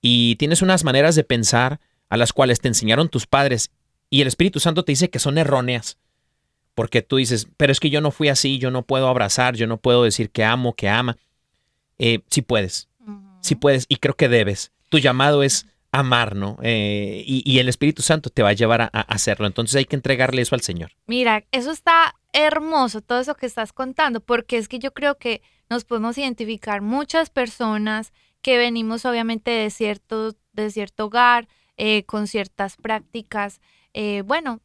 y 0.00 0.36
tienes 0.36 0.62
unas 0.62 0.82
maneras 0.82 1.14
de 1.14 1.24
pensar 1.24 1.80
a 2.10 2.16
las 2.18 2.32
cuales 2.34 2.60
te 2.60 2.68
enseñaron 2.68 3.08
tus 3.08 3.26
padres 3.26 3.70
y 4.10 4.20
el 4.20 4.28
Espíritu 4.28 4.60
Santo 4.60 4.84
te 4.84 4.92
dice 4.92 5.08
que 5.08 5.18
son 5.18 5.38
erróneas, 5.38 5.96
porque 6.74 7.00
tú 7.02 7.16
dices, 7.16 7.48
pero 7.56 7.72
es 7.72 7.80
que 7.80 7.90
yo 7.90 8.00
no 8.00 8.10
fui 8.10 8.28
así, 8.28 8.58
yo 8.58 8.70
no 8.70 8.82
puedo 8.82 9.08
abrazar, 9.08 9.56
yo 9.56 9.66
no 9.66 9.78
puedo 9.78 10.02
decir 10.02 10.30
que 10.30 10.44
amo, 10.44 10.74
que 10.74 10.88
ama. 10.88 11.16
Eh, 11.98 12.20
sí 12.30 12.42
puedes, 12.42 12.88
Ujú. 13.00 13.20
sí 13.40 13.54
puedes 13.54 13.86
y 13.88 13.96
creo 13.96 14.14
que 14.14 14.28
debes. 14.28 14.72
Tu 14.88 14.98
llamado 14.98 15.42
es 15.42 15.66
amar, 15.92 16.34
¿no? 16.36 16.56
Eh, 16.62 17.22
y, 17.26 17.42
y 17.50 17.58
el 17.58 17.68
Espíritu 17.68 18.02
Santo 18.02 18.30
te 18.30 18.42
va 18.42 18.50
a 18.50 18.54
llevar 18.54 18.82
a, 18.82 18.90
a 18.92 19.00
hacerlo. 19.00 19.46
Entonces 19.46 19.76
hay 19.76 19.84
que 19.84 19.96
entregarle 19.96 20.42
eso 20.42 20.54
al 20.54 20.60
Señor. 20.62 20.92
Mira, 21.06 21.44
eso 21.52 21.70
está 21.70 22.14
hermoso, 22.32 23.00
todo 23.00 23.20
eso 23.20 23.34
que 23.34 23.46
estás 23.46 23.72
contando, 23.72 24.20
porque 24.20 24.56
es 24.56 24.68
que 24.68 24.78
yo 24.78 24.92
creo 24.92 25.18
que 25.18 25.42
nos 25.68 25.84
podemos 25.84 26.16
identificar 26.18 26.80
muchas 26.80 27.30
personas 27.30 28.12
que 28.42 28.56
venimos 28.56 29.04
obviamente 29.04 29.50
de 29.50 29.70
cierto, 29.70 30.36
de 30.52 30.70
cierto 30.70 31.06
hogar, 31.06 31.48
eh, 31.82 32.04
con 32.04 32.26
ciertas 32.26 32.76
prácticas. 32.76 33.60
eh, 33.94 34.22
bueno, 34.26 34.60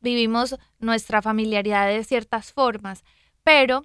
vivimos 0.00 0.56
nuestra 0.80 1.22
familiaridad 1.22 1.86
de 1.86 2.02
ciertas 2.02 2.52
formas, 2.52 3.04
pero 3.44 3.84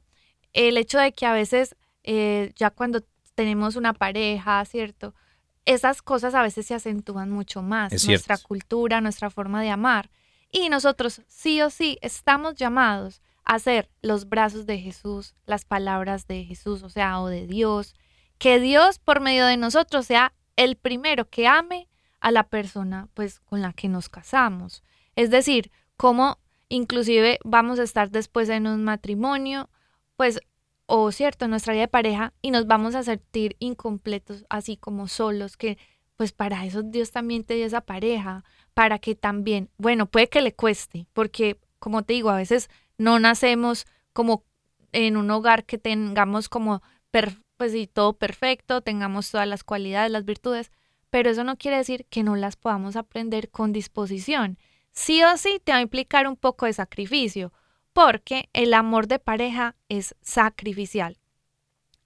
el 0.53 0.77
hecho 0.77 0.97
de 0.97 1.13
que 1.13 1.25
a 1.27 1.33
veces 1.33 1.75
eh, 2.03 2.51
ya 2.55 2.71
cuando 2.71 3.01
tenemos 3.35 3.75
una 3.75 3.93
pareja, 3.93 4.65
¿cierto? 4.65 5.13
Esas 5.65 6.01
cosas 6.01 6.33
a 6.33 6.41
veces 6.41 6.65
se 6.65 6.73
acentúan 6.73 7.29
mucho 7.29 7.61
más, 7.61 7.93
Es 7.93 8.07
nuestra 8.07 8.35
cierto. 8.37 8.47
cultura, 8.47 8.99
nuestra 8.99 9.29
forma 9.29 9.61
de 9.61 9.69
amar. 9.69 10.09
Y 10.51 10.69
nosotros 10.69 11.21
sí 11.27 11.61
o 11.61 11.69
sí 11.69 11.97
estamos 12.01 12.55
llamados 12.55 13.21
a 13.45 13.59
ser 13.59 13.89
los 14.01 14.27
brazos 14.27 14.65
de 14.65 14.79
Jesús, 14.79 15.35
las 15.45 15.65
palabras 15.65 16.25
de 16.25 16.43
Jesús, 16.45 16.81
o 16.83 16.89
sea, 16.89 17.21
o 17.21 17.27
de 17.27 17.45
Dios. 17.45 17.93
Que 18.39 18.59
Dios 18.59 18.97
por 18.97 19.19
medio 19.21 19.45
de 19.45 19.57
nosotros 19.57 20.07
sea 20.07 20.33
el 20.55 20.75
primero 20.77 21.29
que 21.29 21.47
ame 21.47 21.87
a 22.21 22.31
la 22.31 22.43
persona 22.43 23.09
pues 23.13 23.39
con 23.41 23.61
la 23.61 23.73
que 23.73 23.89
nos 23.89 24.09
casamos. 24.09 24.83
Es 25.15 25.29
decir, 25.29 25.71
cómo 25.97 26.39
inclusive 26.69 27.39
vamos 27.43 27.79
a 27.79 27.83
estar 27.83 28.09
después 28.09 28.47
en 28.49 28.65
un 28.67 28.83
matrimonio, 28.83 29.69
pues 30.15 30.39
o 30.85 31.11
cierto, 31.11 31.45
en 31.45 31.51
nuestra 31.51 31.73
vida 31.73 31.83
de 31.83 31.87
pareja 31.87 32.33
y 32.41 32.51
nos 32.51 32.67
vamos 32.67 32.95
a 32.95 33.03
sentir 33.03 33.55
incompletos, 33.59 34.45
así 34.49 34.77
como 34.77 35.07
solos, 35.07 35.57
que 35.57 35.77
pues 36.17 36.33
para 36.33 36.65
eso 36.65 36.83
Dios 36.83 37.11
también 37.11 37.43
te 37.43 37.55
dio 37.55 37.65
esa 37.65 37.81
pareja, 37.81 38.43
para 38.73 38.99
que 38.99 39.15
también, 39.15 39.69
bueno, 39.77 40.05
puede 40.05 40.29
que 40.29 40.41
le 40.41 40.53
cueste, 40.53 41.07
porque 41.13 41.59
como 41.79 42.03
te 42.03 42.13
digo, 42.13 42.29
a 42.29 42.35
veces 42.35 42.69
no 42.97 43.19
nacemos 43.19 43.85
como 44.13 44.43
en 44.91 45.17
un 45.17 45.31
hogar 45.31 45.65
que 45.65 45.77
tengamos 45.77 46.49
como, 46.49 46.81
pues 47.09 47.73
y 47.73 47.87
todo 47.87 48.13
perfecto, 48.13 48.81
tengamos 48.81 49.31
todas 49.31 49.47
las 49.47 49.63
cualidades, 49.63 50.11
las 50.11 50.25
virtudes, 50.25 50.71
pero 51.11 51.29
eso 51.29 51.43
no 51.43 51.57
quiere 51.57 51.77
decir 51.77 52.07
que 52.09 52.23
no 52.23 52.35
las 52.35 52.55
podamos 52.55 52.95
aprender 52.95 53.51
con 53.51 53.73
disposición. 53.73 54.57
Sí 54.91 55.23
o 55.23 55.37
sí 55.37 55.61
te 55.63 55.73
va 55.73 55.77
a 55.77 55.81
implicar 55.81 56.25
un 56.27 56.37
poco 56.37 56.65
de 56.65 56.73
sacrificio, 56.73 57.53
porque 57.93 58.49
el 58.53 58.73
amor 58.73 59.07
de 59.07 59.19
pareja 59.19 59.75
es 59.89 60.15
sacrificial. 60.21 61.19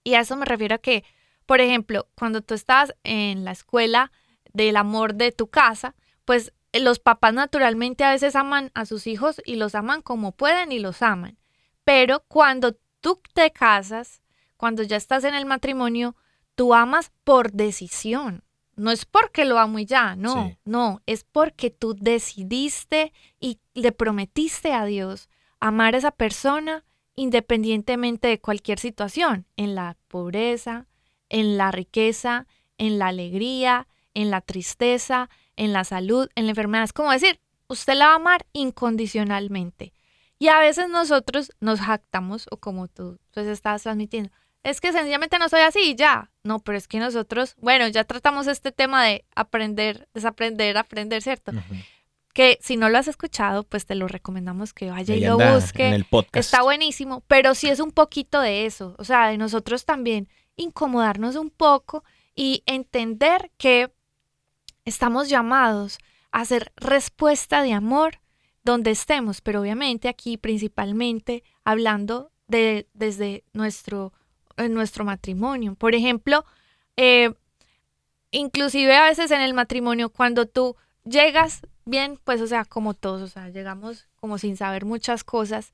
Y 0.04 0.14
a 0.14 0.20
eso 0.20 0.36
me 0.36 0.44
refiero 0.44 0.74
a 0.74 0.78
que, 0.78 1.04
por 1.46 1.60
ejemplo, 1.60 2.08
cuando 2.16 2.42
tú 2.42 2.54
estás 2.54 2.94
en 3.04 3.44
la 3.44 3.52
escuela 3.52 4.12
del 4.52 4.76
amor 4.76 5.14
de 5.14 5.32
tu 5.32 5.48
casa, 5.48 5.94
pues 6.24 6.52
eh, 6.72 6.80
los 6.80 6.98
papás 6.98 7.32
naturalmente 7.32 8.04
a 8.04 8.10
veces 8.10 8.34
aman 8.34 8.72
a 8.74 8.86
sus 8.86 9.06
hijos 9.06 9.40
y 9.44 9.56
los 9.56 9.74
aman 9.74 10.02
como 10.02 10.32
pueden 10.32 10.72
y 10.72 10.80
los 10.80 11.02
aman. 11.02 11.38
Pero 11.84 12.24
cuando 12.26 12.76
tú 13.00 13.20
te 13.34 13.52
casas, 13.52 14.20
cuando 14.56 14.82
ya 14.82 14.96
estás 14.96 15.22
en 15.24 15.34
el 15.34 15.46
matrimonio, 15.46 16.16
tú 16.56 16.74
amas 16.74 17.12
por 17.22 17.52
decisión. 17.52 18.42
No 18.76 18.90
es 18.90 19.06
porque 19.06 19.44
lo 19.46 19.58
amo 19.58 19.78
y 19.78 19.86
ya, 19.86 20.16
no, 20.16 20.48
Sí. 20.48 20.58
no, 20.64 21.00
es 21.06 21.24
porque 21.24 21.70
tú 21.70 21.94
decidiste 21.98 23.12
y 23.40 23.58
le 23.74 23.90
prometiste 23.92 24.72
a 24.74 24.84
Dios 24.84 25.28
amar 25.60 25.94
a 25.94 25.98
esa 25.98 26.10
persona 26.10 26.84
independientemente 27.14 28.28
de 28.28 28.40
cualquier 28.40 28.78
situación, 28.78 29.46
en 29.56 29.74
la 29.74 29.96
pobreza, 30.08 30.86
en 31.30 31.56
la 31.56 31.70
riqueza, 31.72 32.46
en 32.78 32.98
la 32.98 33.06
alegría, 33.06 33.88
en 34.12 34.30
la 34.30 34.42
tristeza, 34.42 35.30
en 35.56 35.72
la 35.72 35.84
salud, 35.84 36.28
en 36.34 36.44
la 36.44 36.50
enfermedad. 36.50 36.84
Es 36.84 36.92
como 36.92 37.10
decir, 37.10 37.40
usted 37.68 37.94
la 37.94 38.08
va 38.08 38.12
a 38.12 38.16
amar 38.16 38.46
incondicionalmente. 38.52 39.92
Y 40.38 40.48
a 40.48 40.58
veces 40.58 40.88
nosotros 40.90 41.52
nos 41.60 41.80
jactamos, 41.80 42.46
o 42.50 42.58
como 42.58 42.88
tú 42.88 43.18
pues 43.32 43.46
estabas 43.46 43.82
transmitiendo, 43.82 44.30
es 44.62 44.80
que 44.80 44.92
sencillamente 44.92 45.38
no 45.38 45.48
soy 45.48 45.60
así 45.60 45.80
y 45.90 45.94
ya. 45.94 46.30
No, 46.42 46.60
pero 46.60 46.78
es 46.78 46.88
que 46.88 46.98
nosotros, 46.98 47.54
bueno, 47.58 47.88
ya 47.88 48.04
tratamos 48.04 48.46
este 48.46 48.72
tema 48.72 49.04
de 49.04 49.24
aprender, 49.34 50.08
desaprender, 50.14 50.76
aprender, 50.78 51.22
¿cierto? 51.22 51.52
Que 52.32 52.58
si 52.60 52.76
no 52.76 52.88
lo 52.88 52.98
has 52.98 53.08
escuchado, 53.08 53.62
pues 53.62 53.86
te 53.86 53.94
lo 53.94 54.08
recomendamos 54.08 54.72
que 54.72 54.90
vaya 54.90 55.14
y 55.14 55.20
lo 55.20 55.38
busque. 55.38 55.88
en 55.88 55.94
el 55.94 56.04
podcast. 56.04 56.36
Está 56.36 56.62
buenísimo, 56.62 57.22
pero 57.26 57.54
sí 57.54 57.68
es 57.68 57.80
un 57.80 57.92
poquito 57.92 58.40
de 58.40 58.66
eso, 58.66 58.94
o 58.98 59.04
sea, 59.04 59.28
de 59.28 59.38
nosotros 59.38 59.84
también 59.84 60.28
incomodarnos 60.56 61.36
un 61.36 61.50
poco 61.50 62.04
y 62.34 62.62
entender 62.66 63.50
que 63.56 63.92
estamos 64.84 65.28
llamados 65.28 65.98
a 66.30 66.40
hacer 66.40 66.72
respuesta 66.76 67.62
de 67.62 67.72
amor 67.72 68.20
donde 68.62 68.90
estemos, 68.90 69.40
pero 69.40 69.60
obviamente 69.60 70.08
aquí 70.08 70.36
principalmente 70.36 71.44
hablando 71.64 72.32
de 72.48 72.88
desde 72.94 73.44
nuestro, 73.52 74.12
en 74.56 74.74
nuestro 74.74 75.04
matrimonio. 75.04 75.74
Por 75.74 75.94
ejemplo, 75.94 76.44
eh, 76.96 77.34
inclusive 78.30 78.94
a 78.96 79.04
veces 79.04 79.30
en 79.30 79.40
el 79.40 79.54
matrimonio 79.54 80.10
cuando 80.10 80.46
tú 80.46 80.76
llegas 81.04 81.66
bien, 81.84 82.18
pues 82.24 82.40
o 82.40 82.46
sea, 82.46 82.64
como 82.64 82.94
todos, 82.94 83.22
o 83.22 83.28
sea, 83.28 83.48
llegamos 83.48 84.06
como 84.16 84.38
sin 84.38 84.56
saber 84.56 84.84
muchas 84.84 85.24
cosas 85.24 85.72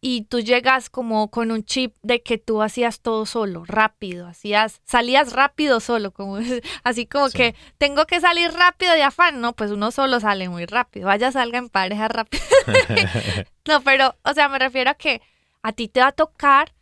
y 0.00 0.22
tú 0.22 0.38
llegas 0.40 0.90
como 0.90 1.28
con 1.28 1.50
un 1.50 1.64
chip 1.64 1.96
de 2.02 2.22
que 2.22 2.38
tú 2.38 2.62
hacías 2.62 3.00
todo 3.00 3.26
solo, 3.26 3.64
rápido, 3.66 4.28
hacías, 4.28 4.80
salías 4.84 5.32
rápido 5.32 5.80
solo, 5.80 6.12
como 6.12 6.38
así 6.84 7.04
como 7.06 7.28
Sí. 7.28 7.36
que 7.38 7.54
tengo 7.78 8.06
que 8.06 8.20
salir 8.20 8.52
rápido 8.52 8.94
de 8.94 9.02
afán, 9.02 9.40
no, 9.40 9.54
pues 9.54 9.70
uno 9.72 9.90
solo 9.90 10.20
sale 10.20 10.48
muy 10.48 10.66
rápido, 10.66 11.06
vaya 11.06 11.32
salga 11.32 11.58
en 11.58 11.68
pareja 11.68 12.08
rápido. 12.08 12.42
no, 13.66 13.80
pero, 13.82 14.14
o 14.22 14.32
sea, 14.34 14.48
me 14.48 14.58
refiero 14.58 14.90
a 14.90 14.94
que 14.94 15.20
a 15.62 15.72
ti 15.72 15.88
te 15.88 16.00
va 16.00 16.08
a 16.08 16.12
tocar 16.12 16.72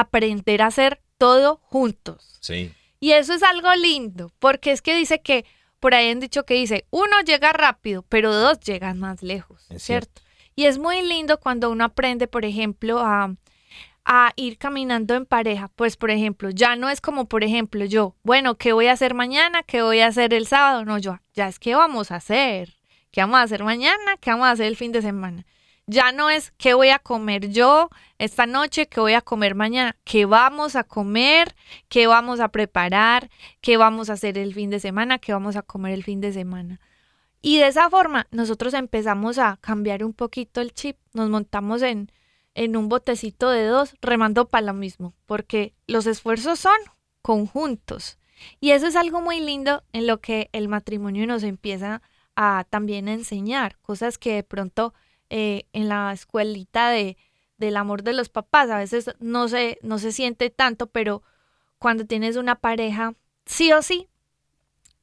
aprender 0.00 0.60
a 0.60 0.66
hacer 0.66 1.00
todo 1.16 1.58
juntos. 1.62 2.38
Sí. 2.40 2.72
Y 3.00 3.12
eso 3.12 3.32
es 3.32 3.42
algo 3.42 3.74
lindo, 3.74 4.30
porque 4.38 4.72
es 4.72 4.82
que 4.82 4.94
dice 4.94 5.22
que, 5.22 5.46
por 5.80 5.94
ahí 5.94 6.10
han 6.10 6.20
dicho 6.20 6.44
que 6.44 6.54
dice, 6.54 6.86
uno 6.90 7.20
llega 7.24 7.52
rápido, 7.52 8.02
pero 8.08 8.34
dos 8.34 8.60
llegan 8.60 8.98
más 8.98 9.22
lejos, 9.22 9.66
Es 9.70 9.82
¿cierto? 9.82 10.20
Y 10.54 10.64
es 10.64 10.78
muy 10.78 11.00
lindo 11.02 11.40
cuando 11.40 11.70
uno 11.70 11.84
aprende, 11.84 12.26
por 12.28 12.44
ejemplo, 12.44 13.00
a, 13.00 13.34
a 14.04 14.32
ir 14.36 14.58
caminando 14.58 15.14
en 15.14 15.26
pareja. 15.26 15.68
Pues, 15.76 15.96
por 15.96 16.10
ejemplo, 16.10 16.50
ya 16.50 16.76
no 16.76 16.88
es 16.90 17.00
como, 17.00 17.26
por 17.26 17.42
ejemplo, 17.42 17.84
yo, 17.84 18.16
bueno, 18.22 18.56
¿qué 18.56 18.72
voy 18.72 18.86
a 18.86 18.92
hacer 18.92 19.14
mañana? 19.14 19.62
¿Qué 19.62 19.82
voy 19.82 20.00
a 20.00 20.08
hacer 20.08 20.34
el 20.34 20.46
sábado? 20.46 20.84
No, 20.84 20.98
yo, 20.98 21.18
ya 21.34 21.48
es 21.48 21.58
qué 21.58 21.74
vamos 21.74 22.10
a 22.10 22.16
hacer. 22.16 22.76
¿Qué 23.10 23.20
vamos 23.22 23.38
a 23.38 23.42
hacer 23.42 23.64
mañana? 23.64 24.16
¿Qué 24.20 24.30
vamos 24.30 24.46
a 24.46 24.52
hacer 24.52 24.66
el 24.66 24.76
fin 24.76 24.92
de 24.92 25.02
semana? 25.02 25.46
Ya 25.88 26.10
no 26.10 26.30
es 26.30 26.52
qué 26.58 26.74
voy 26.74 26.88
a 26.88 26.98
comer 26.98 27.48
yo 27.50 27.90
esta 28.18 28.46
noche, 28.46 28.88
qué 28.88 28.98
voy 28.98 29.12
a 29.12 29.20
comer 29.20 29.54
mañana, 29.54 29.96
qué 30.02 30.24
vamos 30.26 30.74
a 30.74 30.82
comer, 30.82 31.54
qué 31.88 32.08
vamos 32.08 32.40
a 32.40 32.48
preparar, 32.48 33.30
qué 33.60 33.76
vamos 33.76 34.10
a 34.10 34.14
hacer 34.14 34.36
el 34.36 34.52
fin 34.52 34.68
de 34.68 34.80
semana, 34.80 35.18
qué 35.18 35.32
vamos 35.32 35.54
a 35.54 35.62
comer 35.62 35.92
el 35.92 36.02
fin 36.02 36.20
de 36.20 36.32
semana. 36.32 36.80
Y 37.40 37.58
de 37.58 37.68
esa 37.68 37.88
forma 37.88 38.26
nosotros 38.32 38.74
empezamos 38.74 39.38
a 39.38 39.58
cambiar 39.60 40.02
un 40.02 40.12
poquito 40.12 40.60
el 40.60 40.74
chip, 40.74 40.96
nos 41.12 41.30
montamos 41.30 41.82
en, 41.82 42.10
en 42.54 42.76
un 42.76 42.88
botecito 42.88 43.50
de 43.50 43.66
dos 43.66 43.94
remando 44.00 44.48
para 44.48 44.66
lo 44.66 44.74
mismo, 44.74 45.14
porque 45.24 45.72
los 45.86 46.08
esfuerzos 46.08 46.58
son 46.58 46.76
conjuntos. 47.22 48.18
Y 48.58 48.72
eso 48.72 48.88
es 48.88 48.96
algo 48.96 49.20
muy 49.20 49.38
lindo 49.38 49.84
en 49.92 50.08
lo 50.08 50.20
que 50.20 50.50
el 50.52 50.66
matrimonio 50.66 51.28
nos 51.28 51.44
empieza 51.44 52.02
a 52.34 52.66
también 52.68 53.06
enseñar, 53.06 53.78
cosas 53.82 54.18
que 54.18 54.34
de 54.34 54.42
pronto 54.42 54.92
eh, 55.30 55.64
en 55.72 55.88
la 55.88 56.12
escuelita 56.12 56.90
de, 56.90 57.16
del 57.58 57.76
amor 57.76 58.02
de 58.02 58.12
los 58.12 58.28
papás 58.28 58.70
a 58.70 58.78
veces 58.78 59.10
no 59.18 59.48
se, 59.48 59.78
no 59.82 59.98
se 59.98 60.12
siente 60.12 60.50
tanto, 60.50 60.86
pero 60.88 61.22
cuando 61.78 62.06
tienes 62.06 62.36
una 62.36 62.56
pareja, 62.56 63.14
sí 63.44 63.72
o 63.72 63.82
sí, 63.82 64.08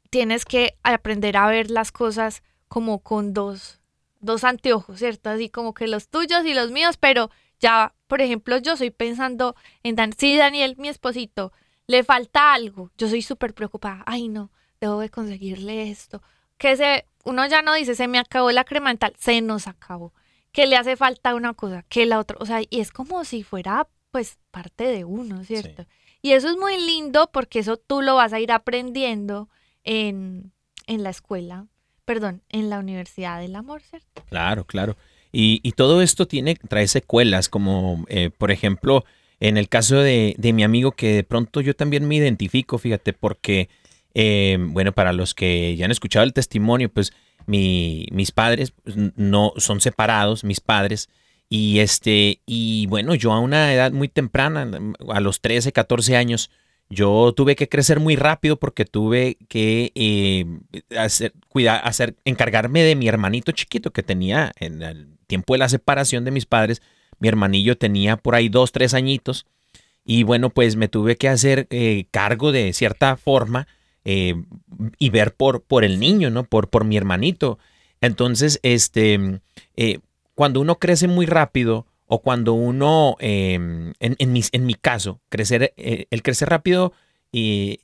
tienes 0.09 0.45
que 0.45 0.77
aprender 0.83 1.37
a 1.37 1.47
ver 1.47 1.71
las 1.71 1.91
cosas 1.91 2.43
como 2.67 2.99
con 2.99 3.33
dos, 3.33 3.79
dos 4.19 4.43
anteojos, 4.43 4.99
¿cierto? 4.99 5.29
Así 5.29 5.49
como 5.49 5.73
que 5.73 5.87
los 5.87 6.09
tuyos 6.09 6.45
y 6.45 6.53
los 6.53 6.71
míos, 6.71 6.97
pero 6.97 7.29
ya, 7.59 7.95
por 8.07 8.21
ejemplo, 8.21 8.57
yo 8.57 8.73
estoy 8.73 8.91
pensando 8.91 9.55
en 9.83 9.95
Dan, 9.95 10.13
sí, 10.17 10.37
Daniel, 10.37 10.75
mi 10.77 10.89
esposito, 10.89 11.51
le 11.87 12.03
falta 12.03 12.53
algo, 12.53 12.91
yo 12.97 13.07
soy 13.07 13.21
súper 13.21 13.53
preocupada, 13.53 14.03
ay 14.05 14.27
no, 14.27 14.51
debo 14.79 14.99
de 14.99 15.09
conseguirle 15.09 15.89
esto, 15.89 16.21
que 16.57 16.75
se, 16.77 17.05
uno 17.23 17.45
ya 17.47 17.61
no 17.61 17.73
dice, 17.73 17.95
se 17.95 18.07
me 18.07 18.19
acabó 18.19 18.51
la 18.51 18.63
crema 18.63 18.89
dental, 18.89 19.13
se 19.17 19.41
nos 19.41 19.67
acabó, 19.67 20.13
que 20.51 20.67
le 20.67 20.75
hace 20.75 20.95
falta 20.95 21.35
una 21.35 21.53
cosa, 21.53 21.83
que 21.89 22.05
la 22.05 22.19
otra, 22.19 22.37
o 22.39 22.45
sea, 22.45 22.61
y 22.61 22.79
es 22.79 22.91
como 22.91 23.23
si 23.25 23.43
fuera 23.43 23.87
pues 24.11 24.37
parte 24.51 24.85
de 24.85 25.05
uno, 25.05 25.43
¿cierto? 25.43 25.85
Y 26.21 26.31
eso 26.31 26.49
es 26.49 26.57
muy 26.57 26.77
lindo 26.77 27.29
porque 27.33 27.59
eso 27.59 27.77
tú 27.77 28.01
lo 28.01 28.15
vas 28.15 28.31
a 28.31 28.39
ir 28.39 28.51
aprendiendo 28.51 29.49
en, 29.83 30.53
en 30.87 31.03
la 31.03 31.09
escuela, 31.09 31.67
perdón, 32.05 32.43
en 32.49 32.69
la 32.69 32.79
Universidad 32.79 33.39
del 33.39 33.55
Amor, 33.55 33.81
¿cierto? 33.81 34.23
Claro, 34.29 34.65
claro. 34.65 34.95
Y, 35.31 35.59
y 35.63 35.71
todo 35.71 36.01
esto 36.01 36.27
tiene, 36.27 36.55
trae 36.55 36.87
secuelas, 36.87 37.49
como 37.49 38.05
eh, 38.07 38.29
por 38.29 38.51
ejemplo, 38.51 39.03
en 39.39 39.57
el 39.57 39.67
caso 39.67 39.97
de, 39.97 40.35
de 40.37 40.53
mi 40.53 40.63
amigo, 40.63 40.91
que 40.91 41.15
de 41.15 41.23
pronto 41.23 41.59
yo 41.59 41.75
también 41.75 42.07
me 42.07 42.15
identifico, 42.15 42.77
fíjate, 42.77 43.13
porque, 43.13 43.67
eh, 44.13 44.57
bueno, 44.59 44.91
para 44.91 45.13
los 45.13 45.33
que 45.33 45.75
ya 45.75 45.85
han 45.85 45.91
escuchado 45.91 46.23
el 46.25 46.33
testimonio, 46.33 46.89
pues 46.89 47.13
mi- 47.45 48.07
mis 48.11 48.31
padres 48.31 48.71
pues, 48.83 48.95
no 49.15 49.53
son 49.57 49.81
separados, 49.81 50.43
mis 50.43 50.59
padres, 50.61 51.09
y 51.49 51.79
este, 51.79 52.39
y 52.45 52.85
bueno, 52.87 53.15
yo 53.15 53.31
a 53.33 53.39
una 53.39 53.73
edad 53.73 53.91
muy 53.91 54.07
temprana, 54.07 54.69
a 55.09 55.19
los 55.19 55.41
13, 55.41 55.71
14 55.71 56.15
años, 56.17 56.49
yo 56.89 57.33
tuve 57.35 57.55
que 57.55 57.69
crecer 57.69 57.99
muy 57.99 58.15
rápido 58.15 58.57
porque 58.57 58.85
tuve 58.85 59.37
que 59.49 59.91
eh, 59.95 60.45
hacer, 60.97 61.33
cuidar, 61.49 61.81
hacer, 61.85 62.15
encargarme 62.25 62.83
de 62.83 62.95
mi 62.95 63.07
hermanito 63.07 63.51
chiquito 63.51 63.91
que 63.91 64.03
tenía 64.03 64.51
en 64.59 64.81
el 64.83 65.07
tiempo 65.27 65.53
de 65.53 65.59
la 65.59 65.69
separación 65.69 66.23
de 66.25 66.31
mis 66.31 66.45
padres. 66.45 66.81
Mi 67.19 67.29
hermanillo 67.29 67.77
tenía 67.77 68.17
por 68.17 68.35
ahí 68.35 68.49
dos, 68.49 68.71
tres 68.71 68.93
añitos. 68.93 69.45
Y 70.05 70.23
bueno, 70.23 70.49
pues 70.49 70.75
me 70.75 70.87
tuve 70.87 71.15
que 71.15 71.29
hacer 71.29 71.67
eh, 71.71 72.05
cargo 72.11 72.51
de 72.51 72.73
cierta 72.73 73.15
forma 73.15 73.67
eh, 74.05 74.35
y 74.97 75.09
ver 75.09 75.33
por, 75.35 75.63
por 75.63 75.83
el 75.83 75.99
niño, 75.99 76.29
¿no? 76.29 76.43
Por, 76.43 76.69
por 76.69 76.83
mi 76.85 76.97
hermanito. 76.97 77.57
Entonces, 78.01 78.59
este, 78.63 79.39
eh, 79.75 79.99
cuando 80.35 80.59
uno 80.61 80.75
crece 80.79 81.07
muy 81.07 81.25
rápido 81.25 81.85
o 82.05 82.21
cuando 82.21 82.53
uno, 82.53 83.15
eh, 83.19 83.53
en, 83.55 83.93
en, 83.99 84.33
mis- 84.33 84.49
en 84.51 84.65
mi 84.65 84.73
caso, 84.75 85.19
crecer, 85.29 85.73
eh, 85.77 86.05
el 86.11 86.21
crecer 86.21 86.49
rápido, 86.49 86.91
eh, 87.31 87.77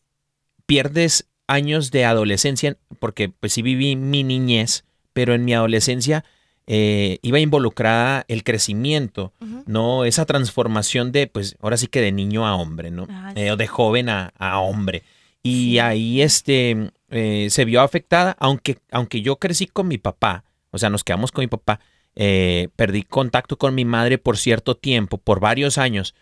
pierdes 0.66 1.28
años 1.48 1.92
de 1.92 2.06
adolescencia, 2.06 2.78
porque 3.00 3.30
pues 3.30 3.54
sí 3.54 3.62
viví 3.62 3.96
mi 3.96 4.24
niñez, 4.24 4.86
pero 5.14 5.34
en 5.34 5.46
mi 5.46 5.54
adolescencia 5.54 6.24
eh, 6.68 7.18
iba 7.24 7.40
involucrada 7.40 8.26
el 8.28 8.44
crecimiento. 8.44 9.34
¿no? 9.66 10.06
Esa 10.06 10.26
transformación 10.26 11.12
de, 11.12 11.28
pues 11.28 11.56
ahora 11.62 11.78
sí 11.78 11.88
que 11.88 12.02
de 12.02 12.12
niño 12.12 12.46
a 12.46 12.56
hombre, 12.56 12.92
¿no? 12.92 13.08
Ah, 13.10 13.34
Eh, 13.36 13.52
o 13.52 13.56
de 13.58 13.68
joven 13.68 14.10
a, 14.10 14.32
a 14.38 14.60
hombre. 14.60 15.02
Y 15.42 15.80
ahí 15.80 16.22
este, 16.22 16.92
eh, 17.10 17.48
se 17.50 17.66
vio 17.66 17.82
afectada, 17.82 18.36
aunque, 18.40 18.80
aunque 18.92 19.22
yo 19.22 19.38
crecí 19.38 19.68
con 19.68 19.88
mi 19.88 19.98
papá, 19.98 20.44
o 20.72 20.78
sea, 20.78 20.90
nos 20.90 21.04
quedamos 21.04 21.32
con 21.32 21.44
mi 21.44 21.48
papá, 21.48 21.80
eh, 22.16 22.70
perdí 22.76 23.04
contacto 23.04 23.58
con 23.58 23.74
mi 23.74 23.86
madre 23.86 24.18
por 24.18 24.38
cierto 24.38 24.76
tiempo, 24.76 25.18
por 25.18 25.40
varios 25.40 25.78
años. 25.78 26.16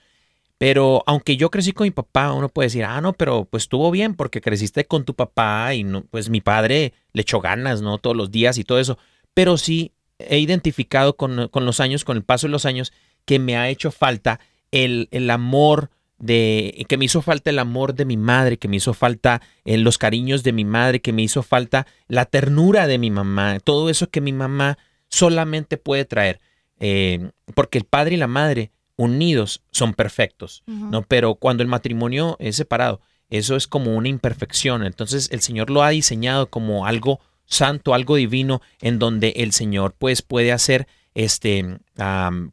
Pero 0.59 1.03
aunque 1.05 1.37
yo 1.37 1.51
crecí 1.51 1.71
con 1.71 1.85
mi 1.85 1.91
papá, 1.91 2.33
uno 2.33 2.49
puede 2.49 2.67
decir, 2.67 2.83
ah, 2.83 2.99
no, 3.01 3.13
pero 3.13 3.45
pues 3.45 3.63
estuvo 3.63 3.91
bien 3.91 4.15
porque 4.15 4.41
creciste 4.41 4.85
con 4.85 5.05
tu 5.05 5.13
papá 5.13 5.73
y 5.75 5.83
no, 5.83 6.03
pues 6.03 6.29
mi 6.29 6.41
padre 6.41 6.93
le 7.13 7.21
echó 7.21 7.41
ganas, 7.41 7.81
¿no? 7.81 7.99
Todos 7.99 8.15
los 8.15 8.31
días 8.31 8.57
y 8.57 8.63
todo 8.63 8.79
eso. 8.79 8.97
Pero 9.33 9.57
sí 9.57 9.91
he 10.19 10.39
identificado 10.39 11.15
con, 11.15 11.47
con 11.49 11.65
los 11.65 11.79
años, 11.79 12.03
con 12.03 12.17
el 12.17 12.23
paso 12.23 12.47
de 12.47 12.51
los 12.51 12.65
años, 12.65 12.91
que 13.25 13.37
me 13.37 13.55
ha 13.55 13.69
hecho 13.69 13.91
falta 13.91 14.39
el, 14.71 15.09
el 15.11 15.29
amor 15.29 15.91
de, 16.19 16.85
que 16.87 16.97
me 16.97 17.05
hizo 17.05 17.21
falta 17.21 17.49
el 17.49 17.59
amor 17.59 17.93
de 17.93 18.05
mi 18.05 18.17
madre, 18.17 18.57
que 18.57 18.67
me 18.67 18.77
hizo 18.77 18.93
falta 18.93 19.41
eh, 19.65 19.77
los 19.77 19.97
cariños 19.97 20.43
de 20.43 20.53
mi 20.53 20.65
madre, 20.65 21.01
que 21.01 21.13
me 21.13 21.21
hizo 21.21 21.43
falta 21.43 21.87
la 22.07 22.25
ternura 22.25 22.87
de 22.87 22.97
mi 22.97 23.11
mamá, 23.11 23.59
todo 23.59 23.89
eso 23.89 24.09
que 24.09 24.21
mi 24.21 24.33
mamá 24.33 24.77
solamente 25.09 25.77
puede 25.77 26.05
traer. 26.05 26.39
Eh, 26.79 27.31
porque 27.55 27.77
el 27.77 27.85
padre 27.85 28.15
y 28.15 28.17
la 28.17 28.27
madre 28.27 28.71
unidos 28.97 29.61
son 29.71 29.93
perfectos. 29.93 30.63
¿no? 30.65 31.03
Pero 31.03 31.35
cuando 31.35 31.63
el 31.63 31.69
matrimonio 31.69 32.35
es 32.39 32.55
separado, 32.55 32.99
eso 33.29 33.55
es 33.55 33.67
como 33.67 33.95
una 33.95 34.09
imperfección. 34.09 34.83
Entonces 34.83 35.29
el 35.31 35.41
Señor 35.41 35.69
lo 35.69 35.83
ha 35.83 35.89
diseñado 35.89 36.49
como 36.49 36.85
algo 36.85 37.19
santo, 37.45 37.93
algo 37.93 38.15
divino, 38.15 38.61
en 38.81 38.99
donde 38.99 39.29
el 39.37 39.53
Señor 39.53 39.93
pues 39.97 40.21
puede 40.21 40.51
hacer 40.51 40.87
este 41.13 41.79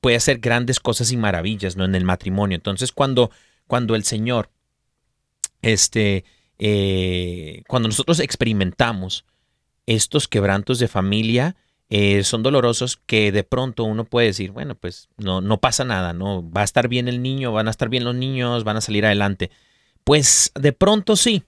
puede 0.00 0.16
hacer 0.16 0.38
grandes 0.38 0.80
cosas 0.80 1.12
y 1.12 1.16
maravillas, 1.16 1.76
¿no? 1.76 1.84
En 1.84 1.94
el 1.94 2.04
matrimonio. 2.04 2.54
Entonces 2.54 2.92
cuando 2.92 3.30
cuando 3.66 3.94
el 3.94 4.04
Señor 4.04 4.50
este 5.62 6.24
eh, 6.58 7.62
cuando 7.66 7.88
nosotros 7.88 8.20
experimentamos 8.20 9.24
estos 9.86 10.28
quebrantos 10.28 10.78
de 10.78 10.88
familia 10.88 11.56
eh, 11.90 12.24
son 12.24 12.42
dolorosos 12.42 12.98
que 13.06 13.30
de 13.32 13.44
pronto 13.44 13.84
uno 13.84 14.04
puede 14.04 14.28
decir, 14.28 14.50
bueno, 14.50 14.74
pues 14.74 15.08
no, 15.16 15.40
no 15.40 15.60
pasa 15.60 15.84
nada, 15.84 16.12
¿no? 16.12 16.48
Va 16.50 16.62
a 16.62 16.64
estar 16.64 16.88
bien 16.88 17.08
el 17.08 17.22
niño, 17.22 17.52
van 17.52 17.68
a 17.68 17.70
estar 17.70 17.88
bien 17.88 18.04
los 18.04 18.14
niños, 18.14 18.64
van 18.64 18.78
a 18.78 18.80
salir 18.80 19.04
adelante. 19.04 19.50
Pues 20.02 20.50
de 20.54 20.72
pronto 20.72 21.16
sí, 21.16 21.44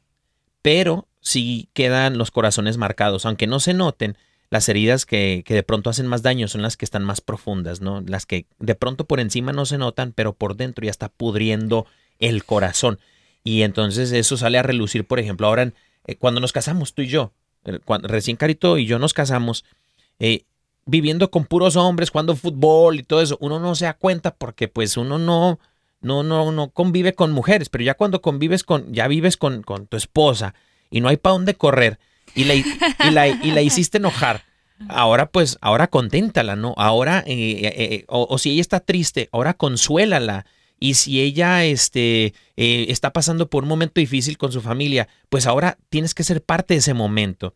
pero 0.62 1.08
sí 1.20 1.68
quedan 1.72 2.18
los 2.18 2.30
corazones 2.30 2.76
marcados, 2.76 3.26
aunque 3.26 3.46
no 3.46 3.60
se 3.60 3.74
noten, 3.74 4.16
las 4.50 4.68
heridas 4.68 5.06
que, 5.06 5.42
que 5.44 5.54
de 5.54 5.62
pronto 5.62 5.90
hacen 5.90 6.06
más 6.06 6.22
daño 6.22 6.46
son 6.46 6.62
las 6.62 6.76
que 6.76 6.84
están 6.84 7.02
más 7.02 7.20
profundas, 7.20 7.80
¿no? 7.80 8.02
Las 8.02 8.26
que 8.26 8.46
de 8.58 8.74
pronto 8.74 9.06
por 9.06 9.18
encima 9.18 9.52
no 9.52 9.66
se 9.66 9.78
notan, 9.78 10.12
pero 10.12 10.34
por 10.34 10.56
dentro 10.56 10.84
ya 10.84 10.90
está 10.90 11.08
pudriendo 11.08 11.86
el 12.20 12.44
corazón. 12.44 12.98
Y 13.44 13.62
entonces 13.62 14.12
eso 14.12 14.36
sale 14.36 14.58
a 14.58 14.62
relucir, 14.62 15.06
por 15.06 15.20
ejemplo, 15.20 15.46
ahora 15.46 15.72
eh, 16.06 16.16
cuando 16.16 16.40
nos 16.40 16.52
casamos 16.52 16.94
tú 16.94 17.02
y 17.02 17.06
yo, 17.06 17.32
recién 18.02 18.36
Carito 18.36 18.78
y 18.78 18.86
yo 18.86 18.98
nos 18.98 19.14
casamos, 19.14 19.64
eh, 20.18 20.42
viviendo 20.84 21.30
con 21.30 21.44
puros 21.44 21.76
hombres, 21.76 22.10
jugando 22.10 22.36
fútbol 22.36 22.98
y 22.98 23.02
todo 23.02 23.22
eso, 23.22 23.38
uno 23.40 23.60
no 23.60 23.74
se 23.74 23.84
da 23.84 23.94
cuenta 23.94 24.34
porque 24.34 24.68
pues 24.68 24.96
uno 24.96 25.18
no, 25.18 25.58
no, 26.00 26.22
no, 26.22 26.52
no 26.52 26.70
convive 26.70 27.14
con 27.14 27.32
mujeres, 27.32 27.68
pero 27.68 27.84
ya 27.84 27.94
cuando 27.94 28.20
convives 28.20 28.64
con, 28.64 28.92
ya 28.92 29.08
vives 29.08 29.36
con, 29.36 29.62
con 29.62 29.86
tu 29.86 29.96
esposa 29.96 30.54
y 30.90 31.00
no 31.00 31.08
hay 31.08 31.16
para 31.16 31.34
dónde 31.34 31.54
correr 31.54 31.98
y 32.34 32.44
la, 32.44 32.54
y, 32.54 32.64
la, 33.12 33.28
y 33.28 33.50
la 33.52 33.62
hiciste 33.62 33.98
enojar. 33.98 34.44
Ahora 34.88 35.30
pues, 35.30 35.56
ahora 35.60 35.86
conténtala, 35.86 36.54
¿no? 36.54 36.74
Ahora, 36.76 37.24
eh, 37.26 38.04
o, 38.08 38.26
o 38.28 38.38
si 38.38 38.50
ella 38.50 38.60
está 38.60 38.80
triste, 38.80 39.28
ahora 39.32 39.54
consuélala. 39.54 40.46
Y 40.78 40.94
si 40.94 41.20
ella 41.20 41.64
este, 41.64 42.34
eh, 42.56 42.86
está 42.88 43.12
pasando 43.12 43.48
por 43.48 43.62
un 43.62 43.68
momento 43.68 44.00
difícil 44.00 44.36
con 44.36 44.52
su 44.52 44.60
familia, 44.60 45.08
pues 45.28 45.46
ahora 45.46 45.78
tienes 45.88 46.14
que 46.14 46.24
ser 46.24 46.42
parte 46.42 46.74
de 46.74 46.78
ese 46.78 46.94
momento. 46.94 47.54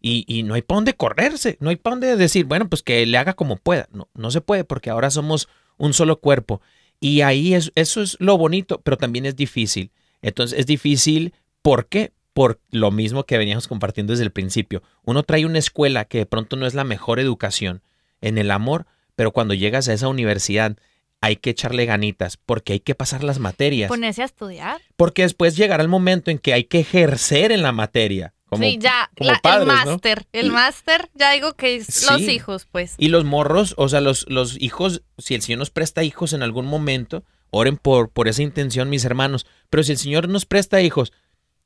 Y, 0.00 0.24
y 0.26 0.44
no 0.44 0.54
hay 0.54 0.62
para 0.62 0.76
dónde 0.76 0.94
correrse, 0.94 1.56
no 1.60 1.70
hay 1.70 1.76
para 1.76 1.96
dónde 1.96 2.16
decir, 2.16 2.46
bueno, 2.46 2.68
pues 2.68 2.82
que 2.82 3.04
le 3.04 3.18
haga 3.18 3.34
como 3.34 3.56
pueda. 3.56 3.88
No, 3.92 4.08
no 4.14 4.30
se 4.30 4.40
puede 4.40 4.64
porque 4.64 4.90
ahora 4.90 5.10
somos 5.10 5.48
un 5.76 5.92
solo 5.92 6.20
cuerpo. 6.20 6.62
Y 7.00 7.22
ahí 7.22 7.54
es, 7.54 7.72
eso 7.74 8.02
es 8.02 8.16
lo 8.20 8.38
bonito, 8.38 8.80
pero 8.82 8.96
también 8.96 9.26
es 9.26 9.34
difícil. 9.34 9.90
Entonces 10.22 10.58
es 10.58 10.66
difícil, 10.66 11.34
¿por 11.62 11.86
qué? 11.86 12.12
Por 12.34 12.60
lo 12.70 12.90
mismo 12.90 13.24
que 13.24 13.38
veníamos 13.38 13.66
compartiendo 13.66 14.12
desde 14.12 14.24
el 14.24 14.32
principio. 14.32 14.82
Uno 15.02 15.22
trae 15.22 15.46
una 15.46 15.58
escuela 15.58 16.04
que 16.04 16.18
de 16.18 16.26
pronto 16.26 16.56
no 16.56 16.66
es 16.66 16.74
la 16.74 16.84
mejor 16.84 17.18
educación 17.18 17.82
en 18.20 18.38
el 18.38 18.50
amor, 18.50 18.86
pero 19.16 19.32
cuando 19.32 19.54
llegas 19.54 19.88
a 19.88 19.94
esa 19.94 20.08
universidad 20.08 20.76
hay 21.20 21.36
que 21.36 21.50
echarle 21.50 21.84
ganitas 21.86 22.36
porque 22.38 22.72
hay 22.74 22.80
que 22.80 22.94
pasar 22.94 23.22
las 23.24 23.38
materias. 23.38 23.88
Ponerse 23.88 24.22
a 24.22 24.26
estudiar. 24.26 24.80
Porque 24.96 25.22
después 25.22 25.56
llegará 25.56 25.82
el 25.82 25.88
momento 25.88 26.30
en 26.30 26.38
que 26.38 26.52
hay 26.54 26.64
que 26.64 26.80
ejercer 26.80 27.52
en 27.52 27.62
la 27.62 27.72
materia. 27.72 28.32
Como, 28.46 28.64
sí, 28.64 28.78
ya, 28.80 29.10
como 29.16 29.30
la- 29.30 29.38
padres, 29.40 29.62
el 29.62 29.68
¿no? 29.68 29.74
máster. 29.92 30.26
El 30.32 30.50
máster, 30.50 31.08
ya 31.14 31.30
digo 31.32 31.52
que 31.54 31.76
es 31.76 32.10
los 32.10 32.20
hijos, 32.22 32.66
pues. 32.70 32.94
Y 32.98 33.08
los 33.08 33.24
morros, 33.24 33.74
o 33.76 33.88
sea, 33.88 34.00
los, 34.00 34.26
los 34.28 34.60
hijos, 34.60 35.02
si 35.18 35.34
el 35.34 35.42
Señor 35.42 35.60
nos 35.60 35.70
presta 35.70 36.02
hijos 36.02 36.32
en 36.32 36.42
algún 36.42 36.66
momento, 36.66 37.22
oren 37.50 37.76
por, 37.76 38.08
por 38.10 38.26
esa 38.26 38.42
intención, 38.42 38.88
mis 38.90 39.04
hermanos. 39.04 39.46
Pero 39.68 39.82
si 39.84 39.92
el 39.92 39.98
Señor 39.98 40.28
nos 40.28 40.46
presta 40.46 40.80
hijos, 40.80 41.12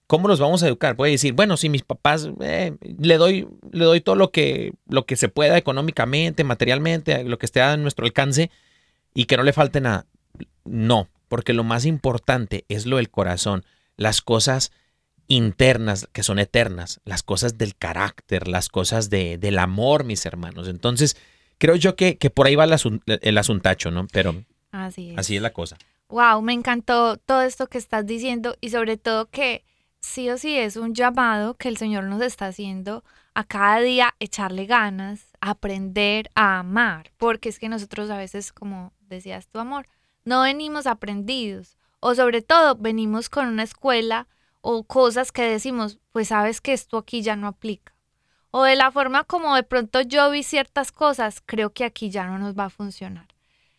¿cómo 0.07 0.29
los 0.29 0.41
vamos 0.41 0.63
a 0.63 0.67
educar? 0.67 0.95
Puede 0.97 1.13
decir, 1.13 1.33
bueno, 1.33 1.57
si 1.57 1.71
mis 1.71 1.83
papás 1.85 2.29
eh, 2.41 2.77
le 2.99 3.17
doy, 3.17 3.49
le 3.73 3.85
doy 3.87 4.03
todo 4.03 4.17
lo 4.17 4.31
que, 4.31 4.75
lo 4.87 5.07
que 5.07 5.17
se 5.17 5.29
pueda 5.31 5.57
económicamente, 5.57 6.45
materialmente, 6.45 7.25
lo 7.25 7.39
que 7.39 7.47
esté 7.47 7.63
a 7.63 7.79
nuestro 7.79 8.05
alcance 8.05 8.51
y 9.15 9.25
que 9.27 9.37
no 9.37 9.43
le 9.43 9.53
falte 9.53 9.81
nada. 9.81 10.07
No, 10.65 11.09
porque 11.29 11.53
lo 11.53 11.65
más 11.65 11.87
importante 11.87 12.65
es 12.69 12.85
lo 12.87 12.97
del 12.99 13.11
corazón, 13.11 13.65
las 13.97 14.21
cosas 14.21 14.73
internas 15.27 16.09
que 16.13 16.23
son 16.23 16.39
eternas, 16.39 17.01
las 17.05 17.23
cosas 17.23 17.57
del 17.57 17.77
carácter, 17.77 18.49
las 18.49 18.69
cosas 18.69 19.09
de, 19.11 19.39
del 19.39 19.59
amor, 19.59 20.05
mis 20.05 20.27
hermanos. 20.27 20.69
Entonces, 20.69 21.17
creo 21.59 21.77
yo 21.77 21.97
que, 21.97 22.19
que 22.19 22.31
por 22.31 22.47
ahí 22.47 22.57
va 22.57 22.65
el, 22.65 22.73
asun- 22.73 23.03
el 23.07 23.39
asuntacho, 23.39 23.91
¿no? 23.91 24.07
Pero 24.09 24.45
Así 24.71 25.11
es. 25.13 25.19
así 25.19 25.37
es 25.37 25.43
la 25.43 25.53
cosa. 25.53 25.77
Wow, 26.09 26.43
me 26.43 26.53
encantó 26.53 27.17
todo 27.17 27.43
esto 27.43 27.69
que 27.69 27.79
estás 27.79 28.05
diciendo 28.07 28.57
y 28.61 28.71
sobre 28.71 28.97
todo 28.99 29.31
que 29.31 29.65
sí 30.01 30.29
o 30.29 30.37
sí 30.37 30.59
es 30.59 30.77
un 30.77 30.95
llamado 30.95 31.55
que 31.55 31.69
el 31.69 31.79
Señor 31.79 32.05
nos 32.05 32.21
está 32.21 32.47
haciendo 32.49 33.03
a 33.35 33.45
cada 33.45 33.81
día 33.81 34.15
echarle 34.21 34.67
ganas, 34.67 35.23
a 35.41 35.51
aprender 35.51 36.31
a 36.35 36.59
amar, 36.61 37.11
porque 37.17 37.49
es 37.49 37.59
que 37.59 37.69
nosotros 37.69 38.11
a 38.11 38.17
veces, 38.19 38.53
como 38.53 38.93
decías 39.15 39.49
tu 39.49 39.59
amor, 39.59 39.87
no 40.25 40.43
venimos 40.43 40.87
aprendidos 40.87 41.77
o 42.01 42.15
sobre 42.15 42.43
todo 42.43 42.77
venimos 42.77 43.29
con 43.29 43.47
una 43.47 43.63
escuela 43.63 44.29
o 44.61 44.85
cosas 44.85 45.33
que 45.33 45.43
decimos, 45.43 45.99
pues 46.13 46.29
sabes 46.29 46.61
que 46.61 46.73
esto 46.73 46.99
aquí 46.99 47.23
ya 47.23 47.37
no 47.37 47.47
aplica. 47.47 47.95
O 48.51 48.63
de 48.63 48.77
la 48.77 48.91
forma 48.91 49.25
como 49.25 49.55
de 49.57 49.63
pronto 49.63 50.01
yo 50.01 50.31
vi 50.31 50.43
ciertas 50.43 50.93
cosas, 50.93 51.43
creo 51.45 51.73
que 51.73 51.85
aquí 51.85 52.11
ya 52.11 52.27
no 52.27 52.39
nos 52.39 52.55
va 52.57 52.67
a 52.67 52.71
funcionar. 52.71 53.27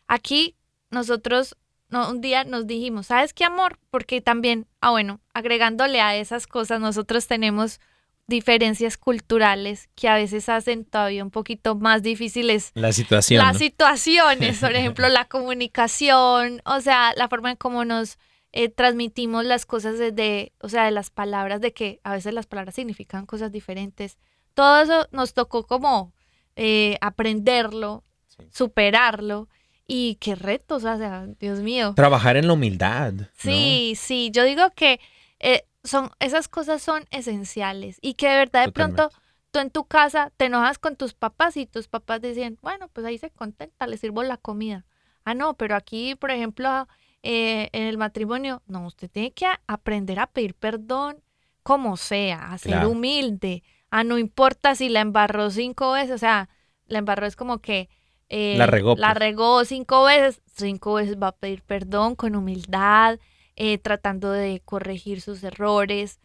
Aquí 0.08 0.56
nosotros 0.92 1.56
no, 1.90 2.10
un 2.10 2.22
día 2.22 2.44
nos 2.44 2.68
dijimos, 2.68 3.08
¿sabes 3.08 3.34
qué 3.34 3.46
amor? 3.46 3.80
Porque 3.90 4.22
también, 4.22 4.68
ah 4.82 4.92
bueno, 4.92 5.22
agregándole 5.34 6.02
a 6.02 6.16
esas 6.16 6.48
cosas, 6.48 6.80
nosotros 6.80 7.28
tenemos 7.28 7.80
diferencias 8.28 8.98
culturales 8.98 9.90
que 9.96 10.08
a 10.08 10.16
veces 10.16 10.50
hacen 10.50 10.84
todavía 10.86 11.24
un 11.24 11.32
poquito 11.32 11.76
más 11.76 12.02
difíciles 12.02 12.72
La 12.74 12.92
situación. 12.92 13.44
las 13.44 13.54
¿no? 13.54 13.60
situaciones, 13.60 14.60
por 14.60 14.72
ejemplo, 14.76 15.08
la 15.10 15.26
comunicación, 15.26 16.62
o 16.66 16.82
sea, 16.82 17.14
la 17.16 17.28
forma 17.30 17.52
en 17.52 17.58
cómo 17.58 17.86
nos 17.86 18.18
eh, 18.52 18.70
transmitimos 18.70 19.44
las 19.46 19.66
cosas 19.66 20.00
desde, 20.00 20.54
o 20.62 20.70
sea, 20.70 20.86
de 20.86 20.92
las 20.92 21.10
palabras, 21.10 21.62
de 21.62 21.74
que 21.74 22.00
a 22.04 22.14
veces 22.14 22.34
las 22.34 22.48
palabras 22.48 22.76
significan 22.76 23.26
cosas 23.26 23.52
diferentes. 23.52 24.18
Todo 24.54 24.82
eso 24.82 25.08
nos 25.12 25.34
tocó 25.34 25.66
como 25.68 26.14
eh, 26.56 26.98
aprenderlo, 27.02 28.04
Sí. 28.28 28.44
superarlo 28.52 29.48
y 29.88 30.16
qué 30.16 30.36
retos, 30.36 30.84
o 30.84 30.98
sea, 30.98 31.26
Dios 31.40 31.60
mío. 31.60 31.94
Trabajar 31.96 32.36
en 32.38 32.48
la 32.48 32.54
humildad. 32.54 33.14
¿no? 33.14 33.28
Sí, 33.38 33.94
sí, 33.98 34.30
yo 34.34 34.44
digo 34.44 34.72
que 34.76 35.00
eh, 35.40 35.64
son, 35.86 36.12
esas 36.20 36.48
cosas 36.48 36.82
son 36.82 37.06
esenciales 37.12 37.98
y 38.02 38.16
que 38.16 38.28
de 38.30 38.38
verdad 38.38 38.62
de 38.64 38.70
pronto 38.70 39.10
tú 39.52 39.60
en 39.60 39.70
tu 39.70 39.86
casa 39.86 40.32
te 40.38 40.46
enojas 40.46 40.80
con 40.80 40.96
tus 40.96 41.14
papás 41.14 41.58
y 41.58 41.66
tus 41.66 41.88
papás 41.88 42.22
decían, 42.22 42.58
bueno, 42.62 42.90
pues 42.90 43.06
ahí 43.06 43.18
se 43.18 43.30
contenta, 43.32 43.88
le 43.88 43.98
sirvo 43.98 44.24
la 44.24 44.38
comida. 44.38 44.86
Ah, 45.24 45.34
no, 45.34 45.56
pero 45.56 45.76
aquí, 45.76 46.16
por 46.16 46.32
ejemplo, 46.32 46.88
eh, 47.24 47.70
en 47.74 47.84
el 47.84 47.98
matrimonio, 47.98 48.62
no, 48.68 48.86
usted 48.86 49.10
tiene 49.10 49.32
que 49.34 49.48
aprender 49.68 50.20
a 50.20 50.28
pedir 50.28 50.56
perdón 50.56 51.24
como 51.64 51.98
sea, 51.98 52.52
a 52.52 52.58
ser 52.58 52.72
Claro. 52.72 52.90
humilde, 52.90 53.64
a 53.90 54.04
no 54.04 54.18
importa 54.20 54.76
si 54.76 54.90
la 54.90 55.02
embarró 55.02 55.50
cinco 55.50 55.94
veces, 55.94 56.12
o 56.12 56.18
sea, 56.18 56.50
la 56.88 57.00
embarró 57.00 57.26
es 57.26 57.36
como 57.36 57.60
que... 57.60 57.90
eh, 58.30 58.56
La 58.58 58.68
regó, 58.68 58.96
La 58.96 59.08
pues. 59.10 59.20
regó 59.20 59.66
cinco 59.66 60.04
veces, 60.04 60.42
cinco 60.54 60.96
veces 60.96 61.18
va 61.22 61.30
a 61.30 61.32
pedir 61.38 61.64
perdón 61.64 62.16
con 62.16 62.36
humildad, 62.36 63.20
eh, 63.56 63.78
tratando 63.78 64.32
de 64.32 64.62
corregir 64.64 65.22
sus 65.22 65.44
errores. 65.44 66.20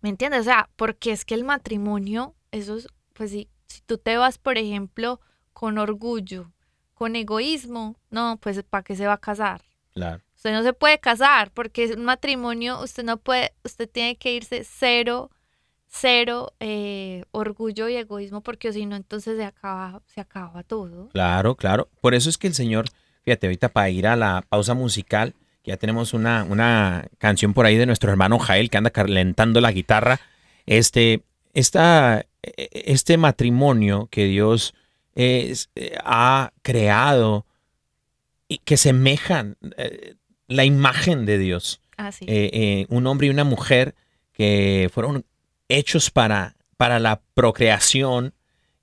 ¿Me 0.00 0.08
entiendes? 0.10 0.42
O 0.42 0.44
sea, 0.44 0.68
porque 0.76 1.12
es 1.12 1.24
que 1.24 1.34
el 1.34 1.44
matrimonio, 1.44 2.34
eso 2.50 2.76
es, 2.76 2.88
pues 3.12 3.30
si, 3.30 3.48
si 3.66 3.80
tú 3.82 3.98
te 3.98 4.16
vas, 4.16 4.38
por 4.38 4.58
ejemplo, 4.58 5.20
con 5.52 5.78
orgullo, 5.78 6.52
con 6.94 7.16
egoísmo, 7.16 7.96
no, 8.10 8.38
pues 8.40 8.62
¿para 8.62 8.82
qué 8.82 8.96
se 8.96 9.06
va 9.06 9.14
a 9.14 9.20
casar? 9.20 9.62
Claro. 9.92 10.22
Usted 10.34 10.52
no 10.52 10.62
se 10.62 10.72
puede 10.74 10.98
casar 10.98 11.50
porque 11.52 11.84
es 11.84 11.96
un 11.96 12.04
matrimonio, 12.04 12.82
usted 12.82 13.02
no 13.02 13.16
puede, 13.16 13.54
usted 13.64 13.88
tiene 13.88 14.16
que 14.16 14.34
irse 14.34 14.62
cero, 14.64 15.30
cero 15.88 16.52
eh, 16.60 17.24
orgullo 17.30 17.88
y 17.88 17.96
egoísmo 17.96 18.42
porque 18.42 18.72
si 18.72 18.84
no, 18.84 18.96
entonces 18.96 19.38
se 19.38 19.44
acaba, 19.44 20.02
se 20.06 20.20
acaba 20.20 20.62
todo. 20.62 21.08
Claro, 21.10 21.54
claro. 21.54 21.88
Por 22.00 22.14
eso 22.14 22.28
es 22.28 22.36
que 22.36 22.46
el 22.46 22.54
Señor, 22.54 22.86
fíjate, 23.22 23.46
ahorita 23.46 23.70
para 23.70 23.88
ir 23.88 24.06
a 24.06 24.16
la 24.16 24.44
pausa 24.46 24.74
musical, 24.74 25.34
que 25.64 25.70
ya 25.70 25.76
tenemos 25.78 26.12
una, 26.14 26.44
una 26.44 27.06
canción 27.18 27.54
por 27.54 27.66
ahí 27.66 27.76
de 27.76 27.86
nuestro 27.86 28.10
hermano 28.10 28.38
Jael 28.38 28.70
que 28.70 28.76
anda 28.76 28.90
calentando 28.90 29.60
la 29.60 29.72
guitarra. 29.72 30.20
Este, 30.66 31.22
esta, 31.54 32.26
este 32.42 33.16
matrimonio 33.16 34.06
que 34.10 34.26
Dios 34.26 34.74
es- 35.14 35.70
eh, 35.74 35.96
ha 36.04 36.52
creado 36.62 37.46
y 38.46 38.58
que 38.58 38.76
semejan 38.76 39.56
eh, 39.78 40.14
la 40.48 40.64
imagen 40.64 41.24
de 41.26 41.38
Dios. 41.38 41.80
Así. 41.96 42.24
eh, 42.28 42.50
eh, 42.52 42.86
un 42.90 43.06
hombre 43.06 43.28
y 43.28 43.30
una 43.30 43.44
mujer 43.44 43.94
que 44.32 44.90
fueron 44.92 45.24
hechos 45.68 46.10
para, 46.10 46.56
para 46.76 46.98
la 46.98 47.22
procreación 47.34 48.34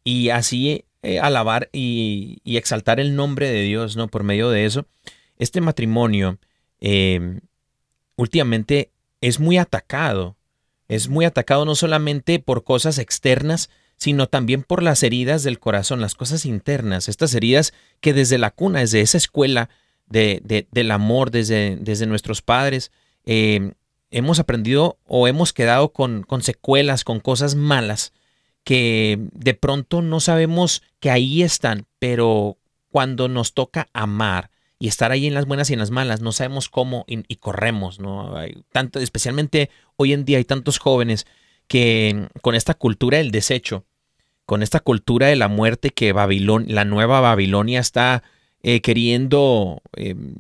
y 0.04 0.30
así 0.30 0.86
alabar 1.22 1.70
y, 1.74 2.38
y 2.44 2.58
exaltar 2.58 3.00
el 3.00 3.16
nombre 3.16 3.50
de 3.52 3.62
Dios, 3.64 3.96
¿no? 3.98 4.08
Por 4.08 4.24
medio 4.24 4.50
de 4.50 4.66
eso. 4.66 4.86
Este 5.38 5.60
matrimonio, 5.62 6.38
eh, 6.82 7.40
últimamente 8.16 8.92
es 9.22 9.40
muy 9.40 9.58
atacado. 9.58 10.36
Es 10.88 11.08
muy 11.08 11.24
atacado 11.24 11.64
no 11.64 11.76
solamente 11.76 12.40
por 12.40 12.64
cosas 12.64 12.98
externas, 12.98 13.70
sino 13.96 14.28
también 14.28 14.64
por 14.64 14.84
las 14.84 15.04
heridas 15.04 15.44
del 15.44 15.60
corazón, 15.60 16.02
las 16.02 16.16
cosas 16.16 16.46
internas, 16.46 17.08
estas 17.08 17.34
heridas 17.34 17.74
que 18.02 18.14
desde 18.14 18.38
la 18.38 18.52
cuna, 18.52 18.80
desde 18.80 19.02
esa 19.02 19.18
escuela 19.18 19.70
de, 20.08 20.68
del 20.70 20.92
amor, 20.92 21.32
desde, 21.32 22.06
nuestros 22.08 22.42
padres, 22.42 22.92
eh, 23.26 23.74
hemos 24.10 24.40
aprendido 24.40 24.98
o 25.06 25.28
hemos 25.28 25.54
quedado 25.54 25.94
con 25.94 26.26
secuelas, 26.42 27.06
con 27.06 27.22
cosas 27.22 27.56
malas 27.56 28.12
que 28.64 29.20
de 29.34 29.54
pronto 29.54 30.02
no 30.02 30.20
sabemos 30.20 30.82
que 31.00 31.10
ahí 31.10 31.42
están, 31.44 31.86
pero 32.00 32.58
cuando 32.90 33.28
nos 33.28 33.54
toca 33.54 33.88
amar 33.94 34.52
y 34.82 34.88
estar 34.88 35.12
ahí 35.12 35.28
en 35.28 35.36
las 35.36 35.46
buenas 35.46 35.70
y 35.70 35.74
en 35.74 35.80
las 35.80 35.92
malas, 35.92 36.22
no 36.22 36.32
sabemos 36.32 36.68
cómo 36.68 37.06
y, 37.08 37.36
corremos, 37.36 38.00
¿no? 38.00 38.36
Hay 38.36 38.64
tanto, 38.72 38.98
especialmente 39.00 39.70
hoy 39.96 40.12
en 40.12 40.26
día 40.26 40.40
hay 40.40 40.44
tantos 40.44 40.80
jóvenes 40.80 41.28
que 41.68 42.30
con 42.42 42.56
esta 42.56 42.74
cultura 42.74 43.20
del 43.20 43.30
desecho, 43.30 43.86
con 44.48 44.64
esta 44.64 44.80
cultura 44.80 45.28
de 45.28 45.36
la 45.36 45.50
muerte 45.50 45.92
que 45.92 46.14
Babilonia, 46.14 46.74
la 46.74 46.84
nueva 46.84 47.22
Babilonia 47.22 47.80
está 47.80 48.24
eh, 48.64 48.82
queriendo 48.82 49.84
em, 49.96 50.34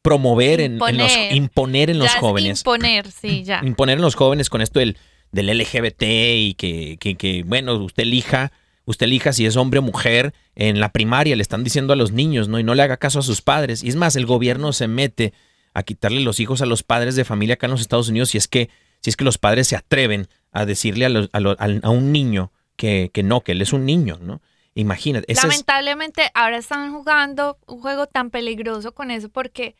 promover 0.00 0.62
en, 0.62 0.78
los 0.78 1.12
imponer 1.30 1.90
en 1.90 1.98
los 1.98 2.14
jóvenes. 2.14 2.60
Imponer, 2.60 3.10
sí, 3.10 3.44
ya. 3.44 3.60
Imponer 3.62 3.98
en 3.98 4.02
los 4.02 4.14
jóvenes 4.14 4.48
con 4.48 4.62
esto 4.62 4.78
del, 4.78 4.96
del 5.32 5.48
LGBT 5.58 6.02
y 6.02 6.54
que, 6.54 6.96
que, 6.98 7.16
que, 7.16 7.42
bueno, 7.42 7.74
usted 7.74 8.04
elija 8.04 8.52
usted 8.88 9.04
elija 9.04 9.34
si 9.34 9.44
es 9.44 9.56
hombre 9.56 9.80
o 9.80 9.82
mujer, 9.82 10.32
en 10.54 10.80
la 10.80 10.92
primaria 10.92 11.36
le 11.36 11.42
están 11.42 11.62
diciendo 11.62 11.92
a 11.92 11.96
los 11.96 12.10
niños, 12.10 12.48
¿no? 12.48 12.58
Y 12.58 12.64
no 12.64 12.74
le 12.74 12.82
haga 12.82 12.96
caso 12.96 13.18
a 13.18 13.22
sus 13.22 13.42
padres. 13.42 13.84
Y 13.84 13.88
es 13.88 13.96
más, 13.96 14.16
el 14.16 14.24
gobierno 14.24 14.72
se 14.72 14.88
mete 14.88 15.34
a 15.74 15.82
quitarle 15.82 16.20
los 16.20 16.40
hijos 16.40 16.62
a 16.62 16.66
los 16.66 16.82
padres 16.82 17.14
de 17.14 17.26
familia 17.26 17.54
acá 17.54 17.66
en 17.66 17.72
los 17.72 17.82
Estados 17.82 18.08
Unidos 18.08 18.30
si 18.30 18.38
es 18.38 18.48
que, 18.48 18.70
si 19.02 19.10
es 19.10 19.16
que 19.16 19.26
los 19.26 19.36
padres 19.36 19.66
se 19.68 19.76
atreven 19.76 20.26
a 20.52 20.64
decirle 20.64 21.04
a, 21.04 21.90
un 21.90 22.12
niño 22.12 22.50
que, 22.76 23.10
que, 23.12 23.22
no, 23.22 23.42
que 23.42 23.52
él 23.52 23.60
es 23.60 23.74
un 23.74 23.84
niño, 23.84 24.18
¿no? 24.22 24.40
Imagínate. 24.74 25.34
Lamentablemente 25.34 26.30
ahora 26.32 26.56
están 26.56 26.94
jugando 26.94 27.58
un 27.66 27.82
juego 27.82 28.06
tan 28.06 28.30
peligroso 28.30 28.92
con 28.92 29.10
eso 29.10 29.28
porque 29.28 29.76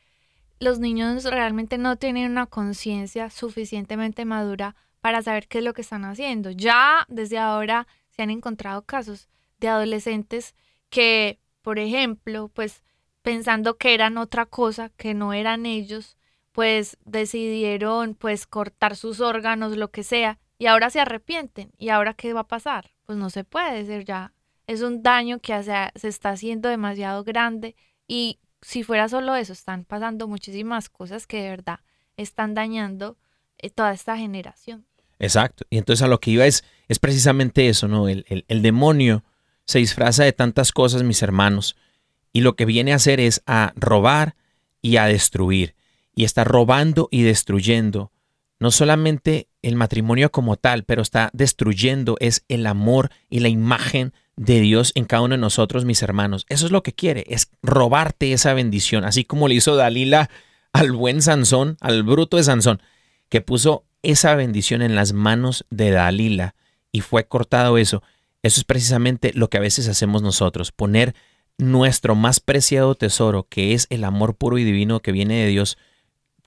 los 0.60 0.80
niños 0.80 1.24
realmente 1.24 1.78
no 1.78 1.96
tienen 1.96 2.30
una 2.30 2.44
conciencia 2.44 3.30
suficientemente 3.30 4.26
madura 4.26 4.76
para 5.00 5.22
saber 5.22 5.48
qué 5.48 5.58
es 5.58 5.64
lo 5.64 5.72
que 5.72 5.80
están 5.80 6.04
haciendo. 6.04 6.50
Ya 6.50 7.06
desde 7.08 7.38
ahora 7.38 7.86
se 8.18 8.24
han 8.24 8.30
encontrado 8.30 8.82
casos 8.82 9.28
de 9.60 9.68
adolescentes 9.68 10.56
que, 10.90 11.38
por 11.62 11.78
ejemplo, 11.78 12.48
pues 12.48 12.82
pensando 13.22 13.76
que 13.76 13.94
eran 13.94 14.18
otra 14.18 14.44
cosa, 14.44 14.88
que 14.96 15.14
no 15.14 15.32
eran 15.32 15.66
ellos, 15.66 16.16
pues 16.50 16.98
decidieron 17.04 18.16
pues 18.16 18.48
cortar 18.48 18.96
sus 18.96 19.20
órganos, 19.20 19.76
lo 19.76 19.92
que 19.92 20.02
sea, 20.02 20.40
y 20.58 20.66
ahora 20.66 20.90
se 20.90 20.98
arrepienten. 20.98 21.70
¿Y 21.78 21.90
ahora 21.90 22.12
qué 22.12 22.32
va 22.32 22.40
a 22.40 22.48
pasar? 22.48 22.90
Pues 23.06 23.16
no 23.16 23.30
se 23.30 23.44
puede 23.44 23.84
decir 23.84 24.04
ya. 24.04 24.34
Es 24.66 24.82
un 24.82 25.04
daño 25.04 25.38
que 25.38 25.62
se 25.62 26.08
está 26.08 26.30
haciendo 26.30 26.68
demasiado 26.68 27.22
grande 27.22 27.76
y 28.08 28.40
si 28.62 28.82
fuera 28.82 29.08
solo 29.08 29.36
eso, 29.36 29.52
están 29.52 29.84
pasando 29.84 30.26
muchísimas 30.26 30.88
cosas 30.88 31.28
que 31.28 31.40
de 31.40 31.50
verdad 31.50 31.78
están 32.16 32.54
dañando 32.54 33.16
eh, 33.58 33.70
toda 33.70 33.92
esta 33.92 34.16
generación. 34.16 34.88
Exacto. 35.18 35.64
Y 35.70 35.78
entonces 35.78 36.02
a 36.02 36.08
lo 36.08 36.20
que 36.20 36.30
iba 36.30 36.46
es, 36.46 36.64
es 36.88 36.98
precisamente 36.98 37.68
eso, 37.68 37.88
¿no? 37.88 38.08
El, 38.08 38.24
el, 38.28 38.62
demonio 38.62 39.24
se 39.64 39.78
disfraza 39.80 40.24
de 40.24 40.32
tantas 40.32 40.72
cosas, 40.72 41.02
mis 41.02 41.22
hermanos, 41.22 41.76
y 42.32 42.40
lo 42.40 42.56
que 42.56 42.64
viene 42.64 42.92
a 42.92 42.96
hacer 42.96 43.20
es 43.20 43.42
a 43.46 43.72
robar 43.76 44.36
y 44.80 44.96
a 44.96 45.06
destruir. 45.06 45.74
Y 46.14 46.24
está 46.24 46.44
robando 46.44 47.08
y 47.10 47.22
destruyendo 47.22 48.12
no 48.60 48.70
solamente 48.70 49.48
el 49.62 49.76
matrimonio 49.76 50.30
como 50.30 50.56
tal, 50.56 50.84
pero 50.84 51.02
está 51.02 51.30
destruyendo 51.32 52.16
es 52.20 52.44
el 52.48 52.66
amor 52.66 53.10
y 53.28 53.40
la 53.40 53.48
imagen 53.48 54.12
de 54.36 54.60
Dios 54.60 54.92
en 54.94 55.04
cada 55.04 55.22
uno 55.22 55.34
de 55.34 55.40
nosotros, 55.40 55.84
mis 55.84 56.02
hermanos. 56.02 56.46
Eso 56.48 56.66
es 56.66 56.72
lo 56.72 56.82
que 56.82 56.92
quiere, 56.92 57.24
es 57.28 57.50
robarte 57.62 58.32
esa 58.32 58.54
bendición, 58.54 59.04
así 59.04 59.24
como 59.24 59.48
le 59.48 59.54
hizo 59.54 59.76
Dalila 59.76 60.30
al 60.72 60.92
buen 60.92 61.22
Sansón, 61.22 61.76
al 61.80 62.02
bruto 62.02 62.36
de 62.36 62.44
Sansón, 62.44 62.80
que 63.28 63.40
puso 63.40 63.84
esa 64.02 64.34
bendición 64.34 64.82
en 64.82 64.94
las 64.94 65.12
manos 65.12 65.66
de 65.70 65.90
Dalila 65.90 66.54
y 66.92 67.00
fue 67.00 67.26
cortado 67.26 67.78
eso. 67.78 68.02
Eso 68.42 68.60
es 68.60 68.64
precisamente 68.64 69.32
lo 69.34 69.50
que 69.50 69.56
a 69.56 69.60
veces 69.60 69.88
hacemos 69.88 70.22
nosotros, 70.22 70.72
poner 70.72 71.14
nuestro 71.58 72.14
más 72.14 72.40
preciado 72.40 72.94
tesoro, 72.94 73.46
que 73.48 73.74
es 73.74 73.86
el 73.90 74.04
amor 74.04 74.36
puro 74.36 74.58
y 74.58 74.64
divino 74.64 75.00
que 75.00 75.12
viene 75.12 75.42
de 75.42 75.48
Dios, 75.48 75.76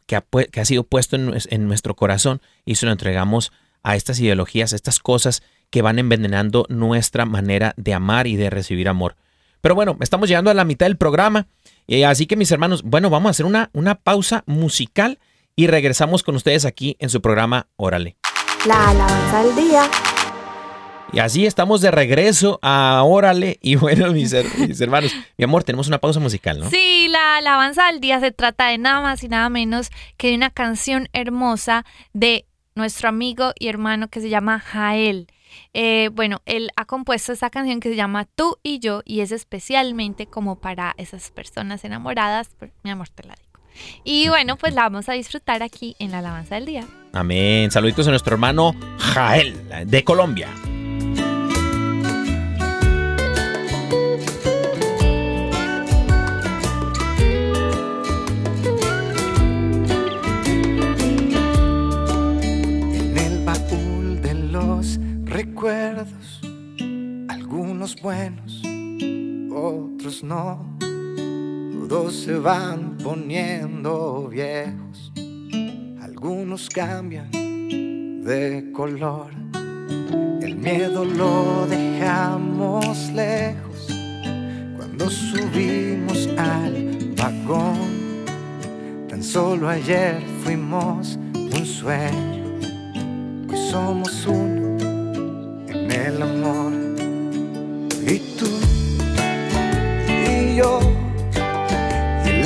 que 0.06 0.16
ha, 0.16 0.66
sido 0.66 0.84
puesto 0.84 1.16
en, 1.16 1.68
nuestro 1.68 1.96
corazón 1.96 2.42
y 2.66 2.76
se 2.76 2.86
lo 2.86 2.92
entregamos 2.92 3.52
a 3.84 3.96
estas 3.96 4.20
ideologías, 4.20 4.74
a 4.74 4.76
estas 4.76 5.00
cosas 5.00 5.44
que 5.70 5.82
van 5.82 6.00
envenenando 6.00 6.66
nuestra 6.70 7.26
manera 7.26 7.74
de 7.78 7.94
amar 7.94 8.28
y 8.28 8.36
de 8.36 8.50
recibir 8.50 8.90
amor. 8.90 9.16
Pero 9.62 9.76
bueno, 9.76 9.98
estamos 10.02 10.28
llegando 10.28 10.52
a 10.52 10.54
la 10.54 10.66
mitad 10.66 10.86
del 10.86 10.98
programa, 10.98 11.48
y 11.88 12.04
así 12.04 12.26
que 12.26 12.36
mis 12.36 12.52
hermanos, 12.52 12.84
bueno, 12.84 13.10
vamos 13.10 13.30
a 13.30 13.32
hacer 13.32 13.46
una, 13.46 13.70
una 13.74 13.96
pausa 13.96 14.44
musical 14.48 15.20
y 15.56 15.68
regresamos 15.68 16.24
con 16.24 16.36
ustedes 16.36 16.66
aquí 16.66 16.96
en 17.00 17.10
su 17.10 17.22
programa 17.22 17.68
Órale. 17.76 18.18
La 18.68 18.90
alabanza 18.90 19.44
del 19.44 19.56
día. 19.56 19.84
Y 21.14 21.20
así 21.20 21.46
estamos 21.46 21.82
de 21.82 21.92
regreso 21.92 22.60
a 22.62 23.02
Órale. 23.04 23.60
Y 23.62 23.76
bueno, 23.76 24.12
mis, 24.12 24.34
hermanos, 24.34 25.14
mi 25.38 25.44
amor, 25.44 25.64
tenemos 25.64 25.88
una 25.88 26.00
pausa 26.00 26.20
musical, 26.20 26.60
¿no? 26.60 26.70
Sí, 26.70 27.08
la 27.10 27.38
alabanza 27.38 27.88
del 27.88 28.00
día 28.00 28.20
se 28.20 28.32
trata 28.32 28.68
de 28.68 28.78
nada 28.78 29.02
más 29.02 29.24
y 29.24 29.28
nada 29.28 29.50
menos 29.50 29.90
que 30.18 30.30
de 30.30 30.36
una 30.36 30.50
canción 30.50 31.10
hermosa 31.14 31.86
de 32.14 32.46
nuestro 32.76 33.10
amigo 33.10 33.52
y 33.60 33.68
hermano 33.68 34.08
que 34.08 34.22
se 34.22 34.30
llama 34.30 34.60
Jael. 34.60 35.28
Eh, 35.74 36.10
bueno, 36.14 36.42
él 36.46 36.72
ha 36.78 36.86
compuesto 36.86 37.34
esta 37.34 37.50
canción 37.50 37.82
que 37.82 37.90
se 37.90 37.96
llama 37.96 38.26
Tú 38.26 38.58
y 38.64 38.80
yo 38.80 39.02
y 39.06 39.20
es 39.20 39.32
especialmente 39.32 40.28
como 40.28 40.60
para 40.60 40.94
esas 40.98 41.30
personas 41.32 41.84
enamoradas. 41.84 42.50
Mi 42.84 42.92
amor, 42.92 43.10
te 43.10 43.24
la 43.24 43.36
digo. 43.36 43.51
Y 44.04 44.28
bueno, 44.30 44.58
pues 44.58 44.74
la 44.74 44.84
vamos 44.84 45.10
a 45.10 45.14
disfrutar 45.14 45.64
aquí 45.64 45.96
en 46.00 46.12
la 46.12 46.20
alabanza 46.20 46.56
del 46.56 46.66
día. 46.66 46.86
Amén. 47.14 47.72
Saluditos 47.72 48.08
a 48.08 48.12
nuestro 48.12 48.34
hermano 48.34 48.74
Jael 48.98 49.56
de 49.86 50.04
Colombia. 50.04 50.50
En 62.94 63.18
el 63.18 63.46
baúl 63.46 64.22
de 64.22 64.34
los 64.34 65.00
recuerdos, 65.26 66.42
algunos 67.30 67.96
buenos, 68.02 68.62
otros 69.54 70.24
no 70.24 70.78
todos 71.92 72.16
se 72.16 72.40
van 72.40 72.91
poniendo 73.04 74.28
viejos, 74.30 75.12
algunos 76.02 76.70
cambian 76.70 77.32
de 78.24 78.72
color. 78.74 79.32
El 80.42 80.56
miedo 80.56 81.04
lo 81.06 81.66
dejamos 81.68 83.10
lejos 83.12 83.88
cuando 84.78 85.10
subimos 85.10 86.30
al 86.38 87.14
vagón. 87.18 88.26
Tan 89.10 89.24
solo 89.24 89.70
ayer 89.70 90.22
fuimos 90.44 91.18
un 91.36 91.66
sueño, 91.66 92.44
hoy 93.50 93.58
somos 93.70 94.26
uno 94.28 94.61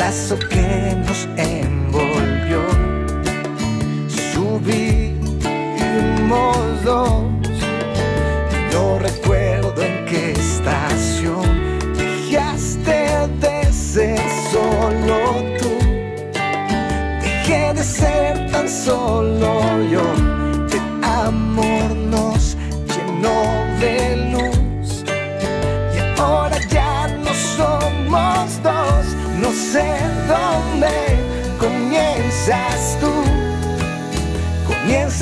lazo 0.06 0.38
que 0.38 0.96
nos 1.08 1.28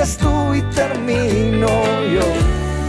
comienzas 0.03 0.17
tú 0.17 0.53
y 0.53 0.61
termino 0.75 1.67
yo, 2.13 2.21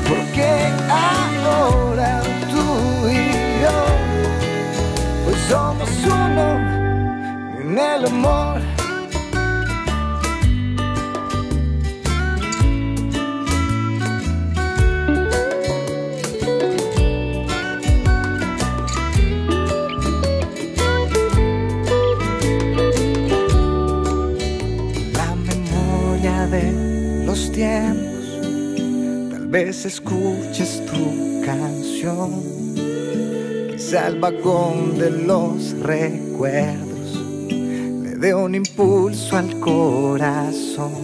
porque 0.09 0.73
ahora 0.91 2.23
tú 2.51 3.09
y 3.09 3.63
yo, 3.63 3.79
pues 5.25 5.37
somos 5.49 5.91
uno 6.05 7.61
en 7.61 7.79
el 7.79 8.07
amor. 8.07 8.75
there 26.55 26.84
tiempos, 27.35 28.41
tal 29.33 29.47
vez 29.49 29.85
escuches 29.85 30.81
tu 30.87 31.43
canción, 31.45 32.31
quizá 33.73 34.07
el 34.07 34.21
de 34.99 35.11
los 35.11 35.73
recuerdos 35.81 37.19
le 38.03 38.17
dé 38.17 38.35
un 38.35 38.55
impulso 38.55 39.37
al 39.37 39.59
corazón 39.59 41.04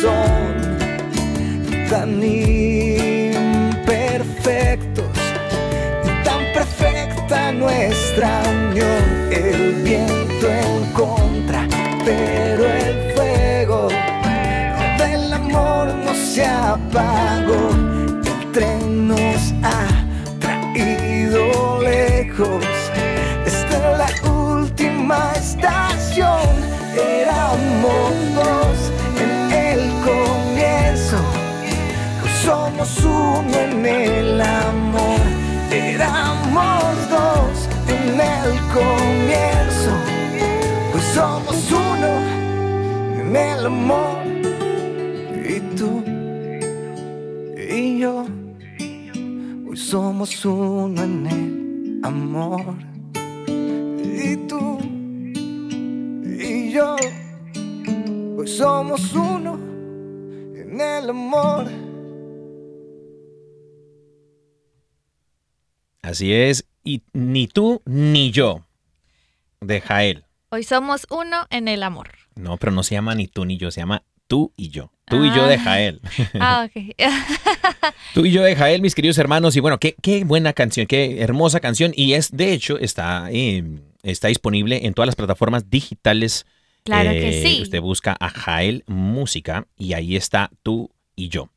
son, 0.00 0.78
tan 1.90 2.22
imperfectos 2.22 3.44
y 6.04 6.08
tan 6.24 6.40
perfecta 6.54 7.52
nuestra 7.52 8.42
unión, 8.48 9.04
el 9.30 9.74
viento 9.82 10.48
en 10.48 10.92
contra, 10.92 11.68
pero 12.04 12.64
el 12.64 13.12
fuego 13.14 13.88
del 14.98 15.32
amor 15.34 15.94
no 15.94 16.14
se 16.14 16.46
apagó, 16.46 17.45
el 43.36 43.66
amor, 43.66 44.24
y 45.44 45.60
tú 45.76 46.02
y 47.56 47.98
yo, 47.98 48.26
hoy 49.68 49.76
somos 49.76 50.44
uno 50.44 51.02
en 51.02 51.26
el 51.26 52.00
amor, 52.02 52.76
y 54.02 54.36
tú 54.48 54.78
y 56.24 56.72
yo, 56.72 56.96
hoy 58.38 58.48
somos 58.48 59.12
uno 59.12 59.58
en 60.54 60.80
el 60.80 61.10
amor. 61.10 61.66
Así 66.00 66.32
es, 66.32 66.64
y 66.84 67.02
ni 67.12 67.48
tú 67.48 67.82
ni 67.84 68.30
yo, 68.30 68.64
de 69.60 69.80
Jael. 69.80 70.24
Hoy 70.50 70.62
somos 70.62 71.06
uno 71.10 71.46
en 71.50 71.68
el 71.68 71.82
amor. 71.82 72.25
No, 72.36 72.56
pero 72.58 72.70
no 72.72 72.82
se 72.82 72.94
llama 72.94 73.14
ni 73.14 73.26
tú 73.26 73.44
ni 73.44 73.56
yo, 73.56 73.70
se 73.70 73.80
llama 73.80 74.02
tú 74.28 74.52
y 74.56 74.68
yo. 74.70 74.92
Tú 75.06 75.24
y 75.24 75.34
yo 75.34 75.46
de 75.46 75.54
Ah. 75.54 75.58
Jael. 75.60 76.00
Ah, 76.40 76.66
ok. 76.68 76.94
Tú 78.14 78.26
y 78.26 78.32
yo 78.32 78.42
de 78.42 78.56
Jael, 78.56 78.82
mis 78.82 78.94
queridos 78.94 79.18
hermanos. 79.18 79.54
Y 79.56 79.60
bueno, 79.60 79.78
qué, 79.78 79.94
qué 80.02 80.24
buena 80.24 80.52
canción, 80.52 80.86
qué 80.86 81.20
hermosa 81.22 81.60
canción. 81.60 81.92
Y 81.94 82.14
es, 82.14 82.36
de 82.36 82.52
hecho, 82.52 82.76
está, 82.78 83.28
eh, 83.30 83.62
está 84.02 84.28
disponible 84.28 84.84
en 84.86 84.94
todas 84.94 85.06
las 85.06 85.14
plataformas 85.16 85.70
digitales. 85.70 86.44
Claro 86.82 87.10
que 87.10 87.40
Eh, 87.40 87.42
sí. 87.42 87.62
Usted 87.62 87.80
busca 87.80 88.16
a 88.18 88.28
Jael 88.30 88.82
Música 88.88 89.66
y 89.76 89.92
ahí 89.92 90.16
está 90.16 90.50
tú 90.64 90.90
y 91.14 91.28
yo. 91.28 91.50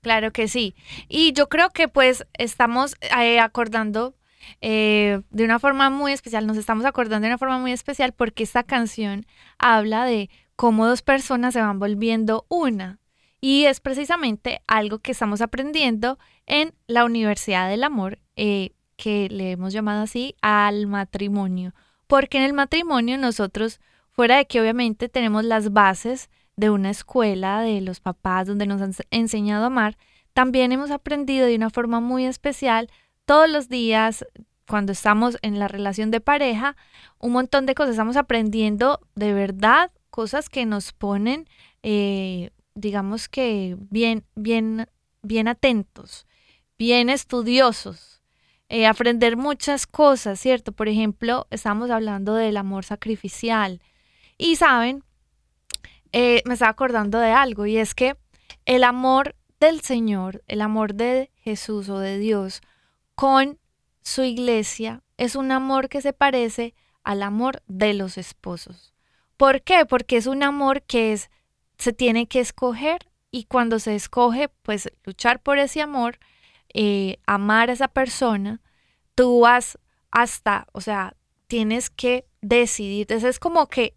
Claro 0.00 0.32
que 0.32 0.48
sí. 0.48 0.74
Y 1.08 1.32
yo 1.32 1.48
creo 1.48 1.70
que 1.70 1.86
pues 1.86 2.24
estamos 2.38 2.94
eh, 3.20 3.38
acordando 3.38 4.14
eh, 4.60 5.22
de 5.30 5.44
una 5.44 5.58
forma 5.58 5.90
muy 5.90 6.12
especial, 6.12 6.46
nos 6.46 6.56
estamos 6.56 6.84
acordando 6.84 7.26
de 7.26 7.28
una 7.28 7.38
forma 7.38 7.58
muy 7.58 7.72
especial 7.72 8.12
porque 8.12 8.42
esta 8.42 8.62
canción 8.62 9.26
habla 9.58 10.04
de 10.04 10.30
cómo 10.56 10.86
dos 10.86 11.02
personas 11.02 11.54
se 11.54 11.60
van 11.60 11.78
volviendo 11.78 12.46
una. 12.48 12.98
Y 13.40 13.64
es 13.64 13.80
precisamente 13.80 14.60
algo 14.66 14.98
que 14.98 15.12
estamos 15.12 15.40
aprendiendo 15.40 16.18
en 16.46 16.74
la 16.86 17.04
Universidad 17.04 17.70
del 17.70 17.84
Amor, 17.84 18.18
eh, 18.36 18.72
que 18.96 19.28
le 19.30 19.52
hemos 19.52 19.72
llamado 19.72 20.02
así 20.02 20.36
al 20.42 20.86
matrimonio. 20.86 21.72
Porque 22.06 22.36
en 22.38 22.44
el 22.44 22.52
matrimonio 22.52 23.16
nosotros, 23.16 23.80
fuera 24.10 24.36
de 24.36 24.46
que 24.46 24.60
obviamente 24.60 25.08
tenemos 25.08 25.44
las 25.44 25.72
bases 25.72 26.28
de 26.56 26.68
una 26.68 26.90
escuela, 26.90 27.62
de 27.62 27.80
los 27.80 28.00
papás, 28.00 28.46
donde 28.46 28.66
nos 28.66 28.82
han 28.82 28.92
enseñado 29.10 29.64
a 29.64 29.68
amar, 29.68 29.96
también 30.34 30.72
hemos 30.72 30.90
aprendido 30.90 31.46
de 31.46 31.56
una 31.56 31.70
forma 31.70 32.00
muy 32.00 32.26
especial 32.26 32.90
todos 33.30 33.48
los 33.48 33.68
días, 33.68 34.26
cuando 34.66 34.90
estamos 34.90 35.38
en 35.42 35.60
la 35.60 35.68
relación 35.68 36.10
de 36.10 36.20
pareja, 36.20 36.76
un 37.20 37.30
montón 37.30 37.64
de 37.64 37.76
cosas. 37.76 37.92
Estamos 37.92 38.16
aprendiendo 38.16 38.98
de 39.14 39.32
verdad 39.32 39.92
cosas 40.10 40.48
que 40.48 40.66
nos 40.66 40.92
ponen, 40.92 41.48
eh, 41.84 42.50
digamos 42.74 43.28
que 43.28 43.76
bien, 43.78 44.24
bien, 44.34 44.88
bien 45.22 45.46
atentos, 45.46 46.26
bien 46.76 47.08
estudiosos. 47.08 48.20
eh, 48.68 48.88
aprender 48.88 49.36
muchas 49.36 49.86
cosas, 49.86 50.40
¿cierto? 50.40 50.72
Por 50.72 50.88
ejemplo, 50.88 51.46
estamos 51.50 51.88
hablando 51.88 52.34
del 52.34 52.56
amor 52.56 52.84
sacrificial. 52.84 53.80
Y 54.38 54.56
saben, 54.56 55.04
eh, 56.10 56.42
me 56.46 56.54
estaba 56.54 56.72
acordando 56.72 57.20
de 57.20 57.30
algo 57.30 57.64
y 57.66 57.76
es 57.76 57.94
que 57.94 58.16
el 58.64 58.82
amor 58.82 59.36
del 59.60 59.82
Señor, 59.82 60.42
el 60.48 60.60
amor 60.62 60.94
de 60.94 61.30
Jesús 61.36 61.88
o 61.90 62.00
de 62.00 62.18
Dios 62.18 62.60
con 63.20 63.58
su 64.00 64.22
iglesia 64.22 65.02
es 65.18 65.36
un 65.36 65.52
amor 65.52 65.90
que 65.90 66.00
se 66.00 66.14
parece 66.14 66.74
al 67.04 67.22
amor 67.22 67.62
de 67.66 67.92
los 67.92 68.16
esposos. 68.16 68.94
¿Por 69.36 69.60
qué? 69.60 69.84
Porque 69.84 70.16
es 70.16 70.26
un 70.26 70.42
amor 70.42 70.80
que 70.80 71.12
es, 71.12 71.30
se 71.76 71.92
tiene 71.92 72.28
que 72.28 72.40
escoger 72.40 73.10
y 73.30 73.44
cuando 73.44 73.78
se 73.78 73.94
escoge, 73.94 74.48
pues 74.62 74.90
luchar 75.04 75.42
por 75.42 75.58
ese 75.58 75.82
amor, 75.82 76.18
eh, 76.72 77.18
amar 77.26 77.68
a 77.68 77.74
esa 77.74 77.88
persona, 77.88 78.62
tú 79.14 79.40
vas 79.40 79.78
hasta, 80.10 80.66
o 80.72 80.80
sea, 80.80 81.14
tienes 81.46 81.90
que 81.90 82.24
decidir. 82.40 83.02
Entonces 83.02 83.28
es 83.28 83.38
como 83.38 83.68
que 83.68 83.94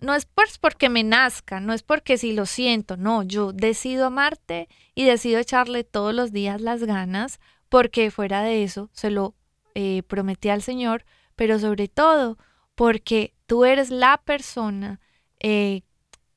no 0.00 0.14
es 0.14 0.26
pues 0.26 0.58
porque 0.58 0.90
me 0.90 1.02
nazca, 1.02 1.60
no 1.60 1.72
es 1.72 1.82
porque 1.82 2.18
si 2.18 2.34
lo 2.34 2.44
siento, 2.44 2.98
no, 2.98 3.22
yo 3.22 3.54
decido 3.54 4.04
amarte 4.04 4.68
y 4.94 5.06
decido 5.06 5.40
echarle 5.40 5.82
todos 5.82 6.14
los 6.14 6.30
días 6.30 6.60
las 6.60 6.84
ganas 6.84 7.40
porque 7.68 8.10
fuera 8.10 8.42
de 8.42 8.62
eso 8.62 8.88
se 8.92 9.10
lo 9.10 9.34
eh, 9.74 10.02
prometí 10.06 10.48
al 10.48 10.62
Señor, 10.62 11.04
pero 11.34 11.58
sobre 11.58 11.88
todo 11.88 12.38
porque 12.74 13.34
tú 13.46 13.64
eres 13.64 13.90
la 13.90 14.18
persona 14.24 15.00
eh, 15.40 15.82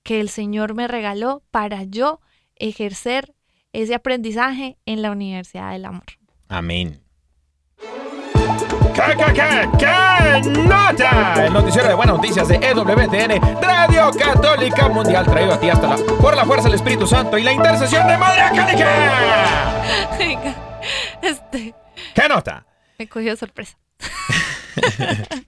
que 0.04 0.20
el 0.20 0.30
Señor 0.30 0.74
me 0.74 0.88
regaló 0.88 1.44
para 1.52 1.84
yo 1.84 2.20
ejercer 2.56 3.36
ese 3.74 3.96
aprendizaje 3.96 4.78
en 4.86 5.02
la 5.02 5.12
Universidad 5.12 5.72
del 5.72 5.86
Amor. 5.86 6.06
Amén. 6.48 7.02
¿Qué, 8.94 9.16
qué, 9.18 9.34
qué, 9.34 9.70
qué 9.78 10.42
nota? 10.60 11.46
El 11.46 11.54
noticiero 11.54 11.88
de 11.88 11.94
buenas 11.94 12.16
noticias 12.16 12.48
de 12.48 12.56
EWTN, 12.56 13.62
Radio 13.62 14.12
Católica 14.12 14.90
Mundial, 14.90 15.26
traído 15.26 15.54
a 15.54 15.60
ti 15.60 15.70
hasta 15.70 15.88
la, 15.88 15.96
por 15.96 16.36
la 16.36 16.44
fuerza 16.44 16.66
del 16.66 16.76
Espíritu 16.76 17.08
Santo 17.08 17.38
y 17.38 17.44
la 17.44 17.54
intercesión 17.54 18.06
de 18.08 18.18
Madre 18.18 18.42
Angélica. 18.42 18.88
Este, 21.22 21.74
¿Qué 22.16 22.28
nota? 22.30 22.66
me 22.98 23.08
cogió 23.08 23.36
sorpresa. 23.36 23.78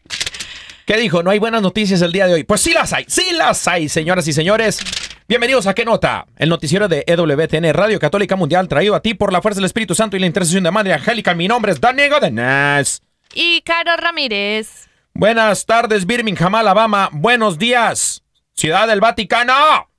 ¿Qué 0.86 0.98
dijo? 0.98 1.24
¿No 1.24 1.32
hay 1.32 1.40
buenas 1.40 1.62
noticias 1.62 2.02
el 2.02 2.12
día 2.12 2.28
de 2.28 2.34
hoy? 2.34 2.44
Pues 2.44 2.62
sí 2.62 2.74
las 2.74 2.92
hay, 2.94 3.06
sí 3.08 3.32
las 3.34 3.68
hay, 3.68 3.88
señoras 3.90 4.28
y 4.28 4.34
señores. 4.34 4.80
Bienvenidos 5.28 5.68
a 5.68 5.74
¿Qué 5.74 5.86
nota? 5.86 6.26
El 6.36 6.50
noticiero 6.50 6.88
de 6.88 7.04
EWTN, 7.08 7.74
Radio 7.74 8.00
Católica 8.00 8.36
Mundial, 8.36 8.68
traído 8.68 8.96
a 8.96 9.02
ti 9.02 9.14
por 9.14 9.32
la 9.32 9.42
fuerza 9.42 9.60
del 9.60 9.66
Espíritu 9.66 9.96
Santo 9.96 10.18
y 10.18 10.20
la 10.20 10.26
intercesión 10.26 10.64
de 10.64 10.72
Madre 10.72 10.94
Angélica. 10.94 11.34
Mi 11.34 11.48
nombre 11.48 11.72
es 11.72 11.80
Daniel 11.80 12.10
Godínez. 12.10 13.02
Y 13.34 13.62
Caro 13.62 13.96
Ramírez. 13.96 14.90
Buenas 15.14 15.66
tardes, 15.66 16.06
Birmingham, 16.06 16.56
Alabama. 16.56 17.10
Buenos 17.14 17.58
días, 17.58 18.24
Ciudad 18.54 18.88
del 18.88 19.00
Vaticano. 19.00 19.90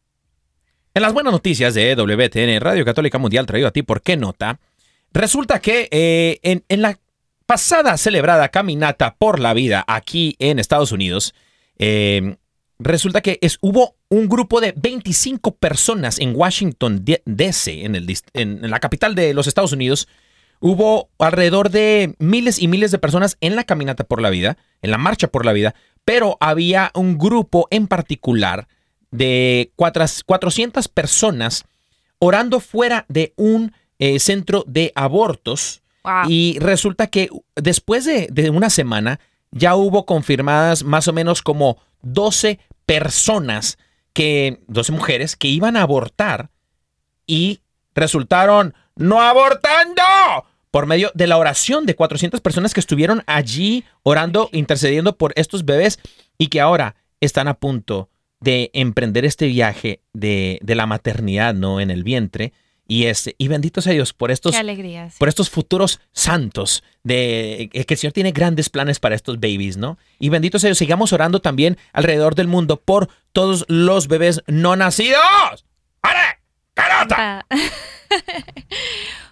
En 0.95 1.01
las 1.01 1.15
buenas 1.15 1.33
noticias 1.33 1.73
de 1.73 1.93
EWTN, 1.93 2.61
Radio 2.61 2.85
Católica 2.85 3.17
Mundial, 3.17 3.47
traído 3.47 3.69
a 3.69 3.73
ti 3.73 3.83
por 3.83 4.03
qué 4.03 4.19
nota, 4.19 4.61
resulta 5.13 5.61
que 5.61 5.89
eh, 5.91 6.41
en, 6.69 6.83
la 6.83 6.99
pasada 7.47 7.97
celebrada 7.97 8.49
caminata 8.49 9.17
por 9.17 9.39
la 9.41 9.55
vida 9.55 9.85
aquí 9.87 10.37
en 10.39 10.59
Estados 10.59 10.93
Unidos, 10.93 11.35
eh, 11.79 12.37
resulta 12.79 13.21
que 13.21 13.39
es, 13.43 13.59
hubo 13.61 13.97
un 14.09 14.29
grupo 14.29 14.61
de 14.61 14.73
25 14.77 15.57
personas 15.57 16.19
en 16.19 16.35
Washington 16.35 17.05
DC, 17.25 17.85
en, 17.85 17.97
en- 18.35 18.71
la 18.71 18.81
capital 18.81 19.15
de 19.15 19.35
los 19.35 19.47
Estados 19.47 19.73
Unidos, 19.73 20.09
hubo 20.61 21.11
alrededor 21.19 21.71
de 21.71 22.15
miles 22.19 22.61
y 22.61 22.69
miles 22.69 22.91
de 22.91 22.99
personas 22.99 23.37
en 23.41 23.57
la 23.57 23.65
caminata 23.65 24.05
por 24.05 24.21
la 24.21 24.31
vida, 24.31 24.57
en 24.81 24.91
la 24.91 24.99
marcha 24.99 25.29
por 25.29 25.45
la 25.45 25.53
vida, 25.53 25.75
pero 26.05 26.37
había 26.41 26.91
un 26.95 27.19
grupo 27.19 27.69
en 27.71 27.87
particular 27.87 28.69
de 29.11 29.73
cuatro- 29.77 30.05
400 30.27 30.89
personas 30.89 31.65
orando 32.19 32.61
fuera 32.61 33.05
de 33.09 33.33
un 33.37 33.73
eh, 34.05 34.19
centro 34.19 34.65
de 34.67 34.91
abortos. 34.97 35.81
Wow. 36.03 36.29
Y 36.29 36.59
resulta 36.59 37.07
que 37.07 37.29
después 37.55 38.05
de, 38.05 38.27
de 38.33 38.51
una 38.51 38.69
semana 38.69 39.21
ya 39.53 39.77
hubo 39.77 40.07
confirmadas 40.07 40.83
más 40.83 41.07
o 41.07 41.13
menos 41.13 41.41
como 41.41 41.79
12 42.03 42.59
personas, 42.85 43.79
que, 44.13 44.61
12 44.67 44.91
mujeres 44.91 45.37
que 45.37 45.47
iban 45.47 45.77
a 45.77 45.83
abortar 45.83 46.51
y 47.29 47.61
resultaron 47.95 48.75
no 48.97 49.21
abortando 49.23 50.03
por 50.73 50.87
medio 50.87 51.13
de 51.15 51.29
la 51.29 51.39
oración 51.39 51.87
de 51.87 51.95
400 51.95 52.41
personas 52.41 52.75
que 52.75 52.81
estuvieron 52.81 53.23
allí 53.29 53.85
orando, 54.03 54.49
intercediendo 54.51 55.17
por 55.17 55.33
estos 55.37 55.65
bebés 55.65 56.01
y 56.39 56.49
que 56.49 56.61
ahora 56.61 56.97
están 57.21 57.47
a 57.47 57.55
punto 57.55 58.09
de 58.41 58.73
emprender 58.75 59.25
este 59.25 59.47
viaje 59.47 60.01
de, 60.13 60.59
de 60.61 60.75
la 60.75 60.87
maternidad, 60.87 61.55
¿no? 61.55 61.81
En 61.81 61.93
el 61.93 62.03
vientre. 62.03 62.53
Y, 62.93 63.07
este, 63.07 63.35
y 63.39 63.49
benditos 63.49 63.87
a 63.87 63.91
Dios 63.93 64.13
por 64.13 64.31
estos 64.31 64.53
Qué 64.53 64.59
alegría. 64.59 65.09
sí. 65.09 65.17
por 65.19 65.31
estos 65.31 65.49
futuros 65.49 65.99
santos, 66.13 66.85
de 67.03 67.71
eh, 67.73 67.85
que 67.87 67.95
el 67.95 67.99
Señor 67.99 68.13
tiene 68.13 68.33
grandes 68.33 68.69
planes 68.69 69.01
para 69.01 69.15
estos 69.15 69.41
babies, 69.41 69.79
¿no? 69.79 69.97
Y 70.19 70.29
benditos 70.29 70.63
ellos, 70.63 70.77
sigamos 70.77 71.11
orando 71.15 71.41
también 71.41 71.79
alrededor 71.95 72.35
del 72.35 72.49
mundo 72.49 72.77
por 72.77 73.09
todos 73.33 73.65
los 73.69 74.09
bebés 74.09 74.43
no 74.47 74.77
nacidos. 74.77 75.65
¡Are! 76.03 76.39
¡Carota! 76.75 77.47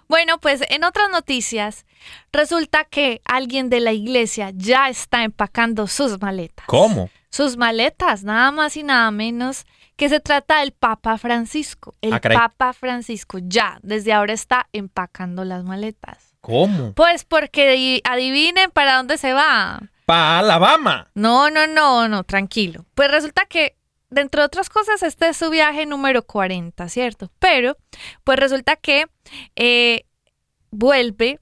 Bueno, 0.08 0.40
pues 0.40 0.62
en 0.70 0.82
otras 0.82 1.08
noticias, 1.10 1.86
resulta 2.32 2.82
que 2.82 3.20
alguien 3.24 3.70
de 3.70 3.78
la 3.78 3.92
iglesia 3.92 4.50
ya 4.56 4.88
está 4.88 5.22
empacando 5.22 5.86
sus 5.86 6.20
maletas. 6.20 6.66
¿Cómo? 6.66 7.10
Sus 7.30 7.56
maletas, 7.56 8.24
nada 8.24 8.50
más 8.50 8.76
y 8.76 8.82
nada 8.82 9.12
menos 9.12 9.66
que 10.00 10.08
se 10.08 10.18
trata 10.20 10.60
del 10.60 10.72
Papa 10.72 11.18
Francisco. 11.18 11.94
El 12.00 12.14
Ah. 12.14 12.20
Papa 12.20 12.72
Francisco 12.72 13.38
ya 13.40 13.78
desde 13.82 14.12
ahora 14.12 14.32
está 14.32 14.66
empacando 14.72 15.44
las 15.44 15.62
maletas. 15.62 16.34
¿Cómo? 16.40 16.94
Pues 16.94 17.24
porque 17.24 17.70
di- 17.72 18.00
adivinen 18.04 18.70
para 18.70 18.96
dónde 18.96 19.18
se 19.18 19.34
va. 19.34 19.78
Pa' 20.06 20.38
Alabama. 20.38 21.10
No, 21.14 21.50
no, 21.50 21.66
no, 21.66 22.08
no, 22.08 22.24
tranquilo. 22.24 22.86
Pues 22.94 23.10
resulta 23.10 23.44
que, 23.44 23.76
dentro 24.08 24.40
de 24.40 24.46
otras 24.46 24.70
cosas, 24.70 25.02
este 25.02 25.28
es 25.28 25.36
su 25.36 25.50
viaje 25.50 25.84
número 25.84 26.22
40, 26.22 26.88
¿cierto? 26.88 27.30
Pero, 27.38 27.76
pues 28.24 28.38
resulta 28.38 28.76
que 28.76 29.04
eh, 29.56 30.06
vuelve, 30.70 31.40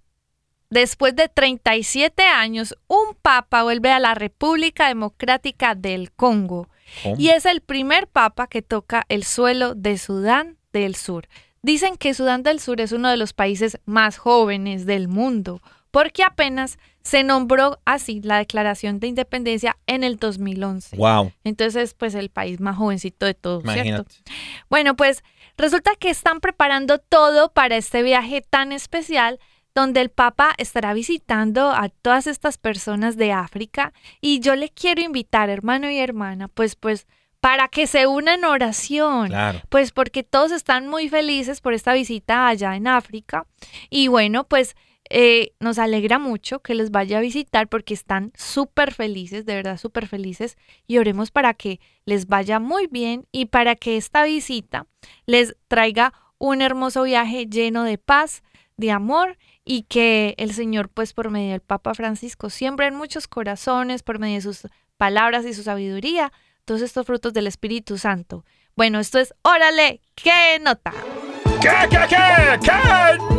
después 0.69 1.15
de 1.15 1.29
37 1.29 2.25
años, 2.27 2.75
un 2.89 3.15
papa 3.23 3.63
vuelve 3.63 3.93
a 3.93 4.01
la 4.01 4.15
República 4.15 4.89
Democrática 4.89 5.75
del 5.77 6.11
Congo. 6.13 6.69
¿Cómo? 7.03 7.16
Y 7.18 7.30
es 7.30 7.47
el 7.47 7.61
primer 7.61 8.09
papa 8.09 8.47
que 8.47 8.62
toca 8.62 9.05
el 9.09 9.24
suelo 9.24 9.74
de 9.74 9.99
Sudán 9.99 10.57
del 10.72 10.95
Sur. 10.95 11.28
Dicen 11.62 11.97
que 11.97 12.14
Sudán 12.14 12.43
del 12.43 12.61
Sur 12.61 12.80
es 12.80 12.93
uno 12.93 13.11
de 13.11 13.16
los 13.16 13.32
países 13.32 13.78
más 13.84 14.16
jóvenes 14.16 14.86
del 14.86 15.09
mundo, 15.09 15.61
porque 15.91 16.22
apenas 16.22 16.78
se 17.03 17.24
nombró 17.24 17.80
así 17.84 18.20
la 18.22 18.39
declaración 18.39 19.01
de 19.01 19.07
independencia 19.07 19.76
en 19.86 20.05
el 20.05 20.18
2011. 20.18 20.97
Wow, 20.97 21.32
Entonces, 21.43 21.95
pues 21.95 22.14
el 22.14 22.28
país 22.28 22.61
más 22.61 22.76
jovencito 22.76 23.26
de 23.26 23.34
todos, 23.34 23.64
¿cierto? 23.64 24.05
Bueno, 24.68 24.95
pues 24.95 25.24
resulta 25.57 25.93
que 25.99 26.11
están 26.11 26.41
preparando 26.41 26.99
todo 26.99 27.53
para 27.53 27.76
este 27.76 28.03
viaje 28.03 28.43
tan 28.43 28.72
especial 28.72 29.41
donde 29.79 30.01
el 30.01 30.11
Papa 30.11 30.55
estará 30.59 30.93
visitando 30.93 31.70
a 31.70 31.89
todas 31.89 32.26
estas 32.26 32.59
personas 32.59 33.16
de 33.16 33.31
África 33.31 33.93
y 34.20 34.41
yo 34.41 34.57
le 34.57 34.70
quiero 34.70 35.03
invitar, 35.03 35.51
hermano 35.51 35.89
y 35.89 35.99
hermana, 35.99 36.49
pues 36.49 36.74
pues 36.74 37.07
para 37.41 37.68
que 37.68 37.87
se 37.87 38.09
unan 38.09 38.41
en 38.41 38.45
oración. 38.45 39.29
Claro. 39.29 39.61
Pues 39.68 39.93
porque 39.93 40.24
todos 40.24 40.51
están 40.51 40.89
muy 40.89 41.09
felices 41.09 41.61
por 41.61 41.74
esta 41.74 41.93
visita 41.93 42.49
allá 42.49 42.74
en 42.74 42.89
África. 42.89 43.47
Y 43.89 44.09
bueno, 44.09 44.43
pues 44.43 44.74
eh, 45.11 45.53
nos 45.61 45.79
alegra 45.79 46.18
mucho 46.18 46.59
que 46.59 46.74
les 46.74 46.91
vaya 46.91 47.18
a 47.18 47.20
visitar 47.20 47.68
porque 47.68 47.95
están 47.95 48.33
súper 48.35 48.93
felices, 48.93 49.47
de 49.47 49.55
verdad 49.55 49.79
súper 49.79 50.09
felices. 50.09 50.57
Y 50.89 50.99
oremos 50.99 51.31
para 51.31 51.55
que 51.55 51.79
les 52.05 52.26
vaya 52.26 52.59
muy 52.59 52.89
bien 52.89 53.29
y 53.31 53.47
para 53.47 53.76
que 53.76 53.97
esta 53.97 54.24
visita 54.24 54.89
les 55.24 55.55
traiga 55.68 56.12
un 56.39 56.62
hermoso 56.62 57.05
viaje 57.05 57.47
lleno 57.47 57.85
de 57.85 57.99
paz, 57.99 58.43
de 58.76 58.91
amor 58.91 59.39
y 59.71 59.83
que 59.83 60.35
el 60.39 60.55
Señor, 60.55 60.89
pues 60.89 61.12
por 61.12 61.31
medio 61.31 61.51
del 61.51 61.61
Papa 61.61 61.93
Francisco, 61.93 62.49
siembre 62.49 62.87
en 62.87 62.95
muchos 62.95 63.29
corazones, 63.29 64.03
por 64.03 64.19
medio 64.19 64.37
de 64.37 64.41
sus 64.41 64.66
palabras 64.97 65.45
y 65.45 65.53
su 65.53 65.62
sabiduría, 65.62 66.33
todos 66.64 66.81
estos 66.81 67.05
frutos 67.05 67.35
del 67.35 67.47
Espíritu 67.47 67.99
Santo. 67.99 68.47
Bueno, 68.77 68.99
esto 68.99 69.19
es 69.19 69.35
Órale, 69.43 70.01
qué 70.14 70.59
nota. 70.62 70.95
¿Qué, 71.61 71.69
qué, 71.91 71.99
qué, 72.09 72.16
qué 72.62 72.73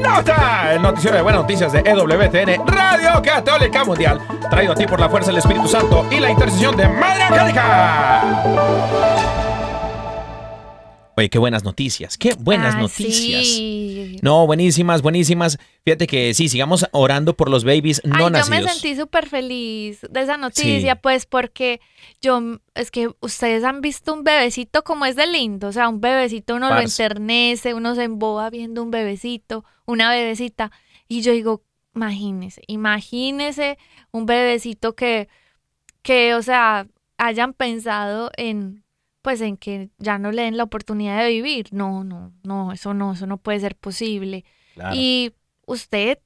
nota? 0.04 0.76
El 0.76 0.84
noticiero 0.84 1.18
de 1.18 1.24
buenas 1.24 1.42
noticias 1.42 1.72
de 1.72 1.80
EWTN, 1.80 2.68
Radio 2.68 3.24
Católica 3.24 3.84
Mundial, 3.84 4.22
traído 4.52 4.74
a 4.74 4.76
ti 4.76 4.86
por 4.86 5.00
la 5.00 5.10
fuerza 5.10 5.32
del 5.32 5.40
Espíritu 5.40 5.68
Santo 5.68 6.08
y 6.12 6.20
la 6.20 6.30
intercesión 6.30 6.78
de 6.78 6.90
Madre 6.90 7.24
Angélica. 7.24 9.39
Oye, 11.20 11.30
qué 11.30 11.38
buenas 11.38 11.66
noticias, 11.66 12.18
qué 12.18 12.34
buenas 12.40 12.76
Ah, 12.76 12.80
noticias. 12.80 13.46
sí. 13.46 14.20
No, 14.22 14.48
buenísimas, 14.48 15.02
buenísimas. 15.02 15.58
Fíjate 15.84 16.08
que 16.08 16.34
sí, 16.34 16.48
sigamos 16.48 16.86
orando 16.94 17.36
por 17.36 17.50
los 17.50 17.66
babies 17.66 18.02
no 18.06 18.16
Ay, 18.16 18.22
yo 18.24 18.30
nacidos. 18.30 18.64
me 18.64 18.70
sentí 18.72 18.96
súper 18.96 19.28
feliz 19.28 20.00
de 20.10 20.22
esa 20.22 20.38
noticia, 20.38 20.94
Sí. 20.94 21.00
pues 21.04 21.26
porque 21.26 21.82
yo, 22.22 22.42
es 22.74 22.90
que 22.90 23.10
ustedes 23.20 23.66
han 23.66 23.82
visto 23.82 24.14
un 24.14 24.24
bebecito 24.24 24.86
como 24.86 25.06
es 25.06 25.18
de 25.18 25.28
lindo, 25.28 25.68
o 25.68 25.72
sea, 25.74 25.90
un 25.90 26.00
bebecito 26.00 26.56
uno 26.56 26.70
lo 26.74 26.80
enternece, 26.80 27.74
uno 27.74 27.96
se 27.96 28.04
emboba 28.04 28.50
viendo 28.50 28.82
un 28.82 28.90
bebecito, 28.90 29.66
una 29.86 30.10
bebecita, 30.12 30.72
y 31.10 31.20
yo 31.22 31.34
digo, 31.34 31.64
imagínese, 31.96 32.62
imagínese 32.68 33.78
un 34.12 34.26
bebecito 34.26 34.96
que, 34.96 35.28
que, 36.02 36.34
o 36.36 36.42
sea, 36.42 36.88
hayan 37.18 37.52
pensado 37.54 38.32
en, 38.38 38.86
pues 39.22 39.42
en 39.42 39.58
que 39.58 39.90
ya 39.98 40.18
no 40.18 40.32
le 40.32 40.44
den 40.44 40.58
la 40.58 40.64
oportunidad 40.64 41.20
de 41.24 41.30
vivir. 41.30 41.68
No, 41.72 42.04
no, 42.04 42.32
no, 42.44 42.72
eso 42.72 42.94
no, 42.94 43.14
eso 43.14 43.28
no 43.28 43.38
puede 43.38 43.60
ser 43.60 43.76
posible. 43.76 44.46
Claro. 44.76 44.96
Y 44.96 45.34
usted, 45.66 46.20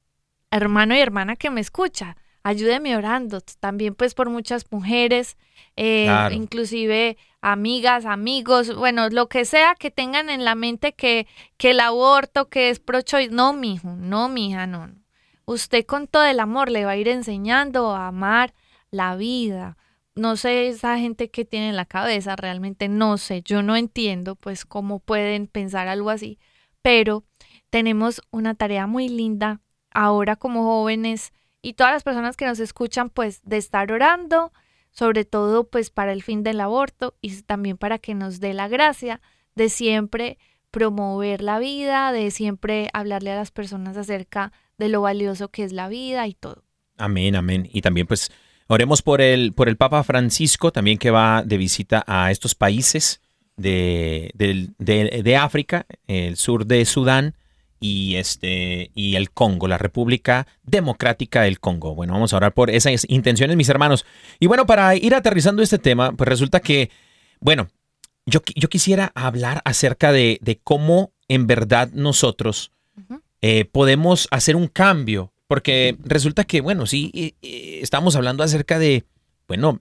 hermano 0.50 0.94
y 0.94 1.00
hermana 1.00 1.36
que 1.36 1.50
me 1.50 1.60
escucha, 1.60 2.16
ayúdeme 2.42 2.96
orando. 2.96 3.40
También 3.60 3.94
pues 3.94 4.14
por 4.14 4.30
muchas 4.30 4.70
mujeres, 4.70 5.36
eh, 5.76 6.04
Claro. 6.06 6.34
inclusive 6.34 7.16
amigas, 7.40 8.06
amigos, 8.06 8.74
bueno, 8.76 9.08
lo 9.10 9.28
que 9.28 9.44
sea 9.44 9.74
que 9.74 9.90
tengan 9.90 10.30
en 10.30 10.44
la 10.44 10.54
mente 10.54 10.92
que, 10.94 11.26
que 11.58 11.72
el 11.72 11.80
aborto, 11.80 12.48
que 12.48 12.70
es 12.70 12.80
pro 12.80 13.02
choice. 13.02 13.30
No, 13.30 13.52
mijo, 13.52 13.88
no, 13.96 14.28
mija, 14.28 14.66
no. 14.66 14.86
no. 14.86 14.94
Usted 15.46 15.84
con 15.84 16.06
todo 16.06 16.24
el 16.24 16.40
amor 16.40 16.70
le 16.70 16.86
va 16.86 16.92
a 16.92 16.96
ir 16.96 17.08
enseñando 17.08 17.90
a 17.90 18.06
amar 18.06 18.54
la 18.90 19.14
vida. 19.16 19.76
No 20.16 20.36
sé 20.36 20.68
esa 20.68 20.98
gente 20.98 21.28
que 21.30 21.44
tiene 21.44 21.70
en 21.70 21.76
la 21.76 21.86
cabeza, 21.86 22.36
realmente 22.36 22.88
no 22.88 23.18
sé, 23.18 23.42
yo 23.42 23.62
no 23.62 23.74
entiendo 23.74 24.36
pues 24.36 24.64
cómo 24.64 25.00
pueden 25.00 25.48
pensar 25.48 25.88
algo 25.88 26.10
así, 26.10 26.38
pero 26.82 27.24
tenemos 27.70 28.22
una 28.30 28.54
tarea 28.54 28.86
muy 28.86 29.08
linda 29.08 29.60
ahora 29.90 30.36
como 30.36 30.62
jóvenes 30.62 31.32
y 31.62 31.72
todas 31.72 31.92
las 31.92 32.04
personas 32.04 32.36
que 32.36 32.46
nos 32.46 32.60
escuchan 32.60 33.10
pues 33.10 33.40
de 33.42 33.56
estar 33.56 33.90
orando, 33.90 34.52
sobre 34.92 35.24
todo 35.24 35.68
pues 35.68 35.90
para 35.90 36.12
el 36.12 36.22
fin 36.22 36.44
del 36.44 36.60
aborto 36.60 37.16
y 37.20 37.42
también 37.42 37.76
para 37.76 37.98
que 37.98 38.14
nos 38.14 38.38
dé 38.38 38.54
la 38.54 38.68
gracia 38.68 39.20
de 39.56 39.68
siempre 39.68 40.38
promover 40.70 41.42
la 41.42 41.58
vida, 41.58 42.12
de 42.12 42.30
siempre 42.30 42.90
hablarle 42.92 43.32
a 43.32 43.36
las 43.36 43.50
personas 43.50 43.96
acerca 43.96 44.52
de 44.78 44.88
lo 44.88 45.00
valioso 45.00 45.48
que 45.48 45.64
es 45.64 45.72
la 45.72 45.88
vida 45.88 46.26
y 46.28 46.34
todo. 46.34 46.62
Amén, 46.96 47.34
amén. 47.34 47.68
Y 47.72 47.80
también 47.80 48.06
pues 48.06 48.30
oremos 48.68 49.02
por 49.02 49.20
el, 49.20 49.52
por 49.52 49.68
el 49.68 49.76
Papa 49.76 50.02
Francisco, 50.04 50.72
también 50.72 50.98
que 50.98 51.10
va 51.10 51.42
de 51.44 51.56
visita 51.58 52.04
a 52.06 52.30
estos 52.30 52.54
países 52.54 53.20
de, 53.56 54.30
de- 54.34 55.22
de 55.22 55.36
África, 55.36 55.86
el 56.06 56.36
sur 56.36 56.66
de 56.66 56.84
Sudán 56.84 57.34
y, 57.80 58.14
este, 58.16 58.90
y 58.94 59.16
el 59.16 59.30
Congo, 59.30 59.68
la 59.68 59.76
República 59.78 60.46
Democrática 60.62 61.42
del 61.42 61.60
Congo. 61.60 61.94
Bueno, 61.94 62.14
vamos 62.14 62.32
a 62.32 62.38
orar 62.38 62.54
por 62.54 62.70
esas 62.70 63.04
intenciones, 63.08 63.56
mis 63.56 63.68
hermanos. 63.68 64.06
Y 64.40 64.46
bueno, 64.46 64.64
para 64.64 64.96
ir 64.96 65.14
aterrizando 65.14 65.62
este 65.62 65.78
tema, 65.78 66.12
pues 66.12 66.26
resulta 66.28 66.60
que, 66.60 66.90
bueno, 67.40 67.68
yo, 68.26 68.40
yo 68.56 68.70
quisiera 68.70 69.12
hablar 69.14 69.60
acerca 69.66 70.10
de, 70.12 70.38
de 70.40 70.58
cómo 70.64 71.12
en 71.28 71.46
verdad 71.46 71.90
nosotros 71.92 72.70
eh, 73.42 73.66
podemos 73.66 74.28
hacer 74.30 74.56
un 74.56 74.68
cambio. 74.68 75.33
Porque 75.46 75.96
resulta 76.02 76.44
que, 76.44 76.60
bueno, 76.60 76.86
sí, 76.86 77.10
eh, 77.14 77.34
eh, 77.42 77.80
estamos 77.82 78.16
hablando 78.16 78.42
acerca 78.42 78.78
de, 78.78 79.04
bueno, 79.46 79.80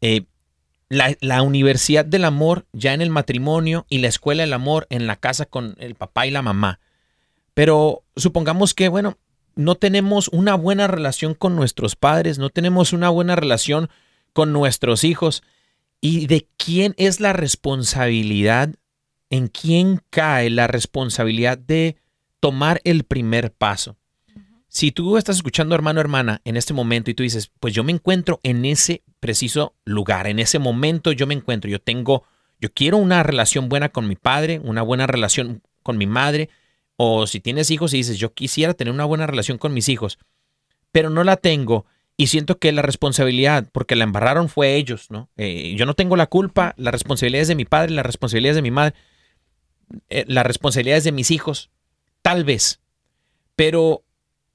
eh, 0.00 0.24
la, 0.88 1.16
la 1.20 1.42
universidad 1.42 2.04
del 2.04 2.24
amor 2.24 2.66
ya 2.72 2.92
en 2.92 3.00
el 3.00 3.10
matrimonio 3.10 3.86
y 3.88 3.98
la 3.98 4.08
escuela 4.08 4.42
del 4.42 4.52
amor 4.52 4.86
en 4.90 5.06
la 5.06 5.16
casa 5.16 5.46
con 5.46 5.74
el 5.78 5.94
papá 5.94 6.26
y 6.26 6.30
la 6.30 6.42
mamá. 6.42 6.80
Pero 7.54 8.02
supongamos 8.16 8.74
que, 8.74 8.88
bueno, 8.88 9.18
no 9.56 9.74
tenemos 9.74 10.28
una 10.28 10.54
buena 10.54 10.86
relación 10.86 11.34
con 11.34 11.56
nuestros 11.56 11.96
padres, 11.96 12.38
no 12.38 12.50
tenemos 12.50 12.92
una 12.92 13.08
buena 13.08 13.36
relación 13.36 13.90
con 14.32 14.52
nuestros 14.52 15.04
hijos. 15.04 15.42
¿Y 16.00 16.26
de 16.26 16.48
quién 16.56 16.94
es 16.96 17.20
la 17.20 17.32
responsabilidad? 17.32 18.74
¿En 19.28 19.48
quién 19.48 20.00
cae 20.10 20.50
la 20.50 20.66
responsabilidad 20.66 21.58
de 21.58 21.96
tomar 22.40 22.80
el 22.84 23.04
primer 23.04 23.52
paso? 23.52 23.96
Si 24.72 24.92
tú 24.92 25.16
estás 25.16 25.34
escuchando, 25.34 25.74
hermano, 25.74 26.00
hermana, 26.00 26.40
en 26.44 26.56
este 26.56 26.72
momento 26.72 27.10
y 27.10 27.14
tú 27.14 27.24
dices, 27.24 27.50
pues 27.58 27.74
yo 27.74 27.82
me 27.82 27.90
encuentro 27.90 28.38
en 28.44 28.64
ese 28.64 29.02
preciso 29.18 29.74
lugar, 29.84 30.28
en 30.28 30.38
ese 30.38 30.60
momento 30.60 31.10
yo 31.10 31.26
me 31.26 31.34
encuentro, 31.34 31.68
yo 31.68 31.80
tengo, 31.80 32.22
yo 32.60 32.72
quiero 32.72 32.96
una 32.96 33.24
relación 33.24 33.68
buena 33.68 33.88
con 33.88 34.06
mi 34.06 34.14
padre, 34.14 34.60
una 34.62 34.82
buena 34.82 35.08
relación 35.08 35.60
con 35.82 35.98
mi 35.98 36.06
madre, 36.06 36.50
o 36.96 37.26
si 37.26 37.40
tienes 37.40 37.72
hijos 37.72 37.92
y 37.94 37.96
dices, 37.96 38.18
yo 38.18 38.32
quisiera 38.32 38.72
tener 38.74 38.94
una 38.94 39.04
buena 39.04 39.26
relación 39.26 39.58
con 39.58 39.74
mis 39.74 39.88
hijos, 39.88 40.20
pero 40.92 41.10
no 41.10 41.24
la 41.24 41.36
tengo 41.36 41.84
y 42.16 42.28
siento 42.28 42.60
que 42.60 42.70
la 42.70 42.82
responsabilidad, 42.82 43.68
porque 43.72 43.96
la 43.96 44.04
embarraron 44.04 44.48
fue 44.48 44.76
ellos, 44.76 45.10
¿no? 45.10 45.30
Eh, 45.36 45.74
yo 45.76 45.84
no 45.84 45.94
tengo 45.94 46.14
la 46.14 46.28
culpa, 46.28 46.74
la 46.76 46.92
responsabilidad 46.92 47.42
es 47.42 47.48
de 47.48 47.56
mi 47.56 47.64
padre, 47.64 47.90
la 47.90 48.04
responsabilidad 48.04 48.52
es 48.52 48.56
de 48.56 48.62
mi 48.62 48.70
madre, 48.70 48.94
eh, 50.10 50.24
la 50.28 50.44
responsabilidad 50.44 50.98
es 50.98 51.04
de 51.04 51.12
mis 51.12 51.32
hijos, 51.32 51.70
tal 52.22 52.44
vez, 52.44 52.78
pero 53.56 54.04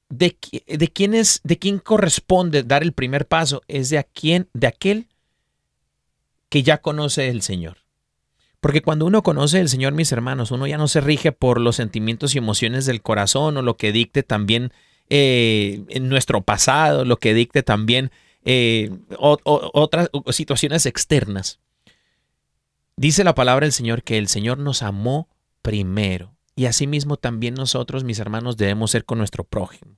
de, 0.10 0.38
quién 0.94 1.14
es, 1.14 1.42
de 1.44 1.58
quién 1.58 1.80
corresponde 1.80 2.64
dar 2.64 2.84
el 2.84 2.94
primer 2.94 3.28
paso 3.28 3.62
es 3.68 3.90
de 3.90 3.98
a 3.98 4.04
quién, 4.04 4.48
de 4.54 4.68
aquel 4.68 5.08
que 6.50 6.64
ya 6.64 6.80
conoce 6.80 7.30
el 7.30 7.42
Señor. 7.42 7.78
Porque 8.60 8.82
cuando 8.82 9.06
uno 9.06 9.24
conoce 9.24 9.60
el 9.60 9.70
Señor, 9.70 9.94
mis 9.94 10.12
hermanos, 10.12 10.52
uno 10.52 10.66
ya 10.66 10.78
no 10.78 10.88
se 10.88 11.02
rige 11.02 11.32
por 11.32 11.60
los 11.60 11.76
sentimientos 11.76 12.34
y 12.34 12.40
emociones 12.40 12.86
del 12.86 13.02
corazón 13.02 13.58
o 13.58 13.62
lo 13.62 13.78
que 13.78 13.92
dicte 13.92 14.24
también 14.24 14.72
eh, 15.10 15.84
en 15.90 16.10
nuestro 16.10 16.42
pasado, 16.42 17.06
lo 17.06 17.18
que 17.18 17.34
dicte 17.34 17.62
también 17.62 18.12
eh, 18.44 18.92
otras 19.18 20.10
situaciones 20.30 20.86
externas. 20.86 21.60
Dice 22.96 23.24
la 23.24 23.36
palabra 23.36 23.66
del 23.66 23.74
Señor 23.74 24.04
que 24.04 24.18
el 24.18 24.28
Señor 24.28 24.58
nos 24.58 24.82
amó 24.82 25.28
primero. 25.62 26.35
Y 26.56 26.66
asimismo 26.68 27.18
también 27.18 27.54
nosotros, 27.54 28.04
mis 28.04 28.20
hermanos, 28.20 28.56
debemos 28.56 28.92
ser 28.92 29.06
con 29.06 29.18
nuestro 29.18 29.44
prójimo. 29.44 29.98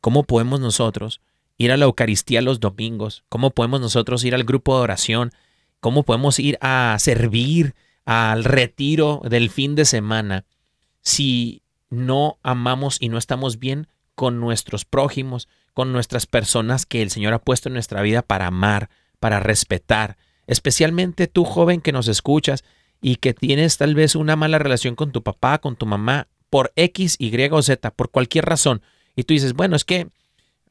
¿Cómo 0.00 0.24
podemos 0.24 0.58
nosotros 0.58 1.20
ir 1.58 1.70
a 1.70 1.76
la 1.76 1.84
Eucaristía 1.84 2.42
los 2.42 2.58
domingos? 2.58 3.24
¿Cómo 3.28 3.50
podemos 3.50 3.80
nosotros 3.80 4.24
ir 4.24 4.34
al 4.34 4.42
grupo 4.42 4.76
de 4.76 4.82
oración? 4.82 5.30
¿Cómo 5.80 6.02
podemos 6.02 6.40
ir 6.40 6.58
a 6.60 6.96
servir 6.98 7.74
al 8.04 8.42
retiro 8.42 9.22
del 9.24 9.48
fin 9.48 9.76
de 9.76 9.84
semana 9.84 10.44
si 11.02 11.62
no 11.88 12.38
amamos 12.42 12.96
y 13.00 13.08
no 13.08 13.18
estamos 13.18 13.60
bien 13.60 13.86
con 14.16 14.40
nuestros 14.40 14.84
prójimos, 14.84 15.48
con 15.72 15.92
nuestras 15.92 16.26
personas 16.26 16.84
que 16.84 17.00
el 17.00 17.10
Señor 17.10 17.32
ha 17.32 17.38
puesto 17.38 17.68
en 17.68 17.74
nuestra 17.74 18.02
vida 18.02 18.22
para 18.22 18.48
amar, 18.48 18.90
para 19.20 19.38
respetar? 19.38 20.16
Especialmente 20.48 21.28
tú, 21.28 21.44
joven, 21.44 21.80
que 21.80 21.92
nos 21.92 22.08
escuchas, 22.08 22.64
y 23.02 23.16
que 23.16 23.34
tienes 23.34 23.76
tal 23.76 23.94
vez 23.94 24.14
una 24.14 24.36
mala 24.36 24.58
relación 24.58 24.94
con 24.94 25.12
tu 25.12 25.22
papá, 25.22 25.58
con 25.58 25.76
tu 25.76 25.84
mamá, 25.84 26.28
por 26.48 26.72
X, 26.76 27.16
Y 27.18 27.36
o 27.50 27.60
Z, 27.60 27.90
por 27.90 28.10
cualquier 28.10 28.46
razón, 28.46 28.80
y 29.16 29.24
tú 29.24 29.34
dices, 29.34 29.52
bueno, 29.52 29.76
es 29.76 29.84
que 29.84 30.08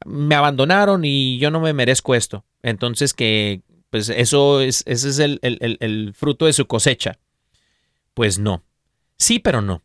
me 0.04 0.34
abandonaron 0.34 1.04
y 1.04 1.38
yo 1.38 1.50
no 1.52 1.60
me 1.60 1.72
merezco 1.72 2.14
esto. 2.16 2.44
Entonces 2.62 3.14
que, 3.14 3.62
pues 3.90 4.08
eso 4.08 4.60
es, 4.60 4.82
ese 4.86 5.10
es 5.10 5.18
el, 5.20 5.38
el 5.42 6.12
fruto 6.14 6.46
de 6.46 6.52
su 6.52 6.66
cosecha. 6.66 7.18
Pues 8.14 8.38
no. 8.38 8.64
Sí, 9.16 9.38
pero 9.38 9.62
no. 9.62 9.82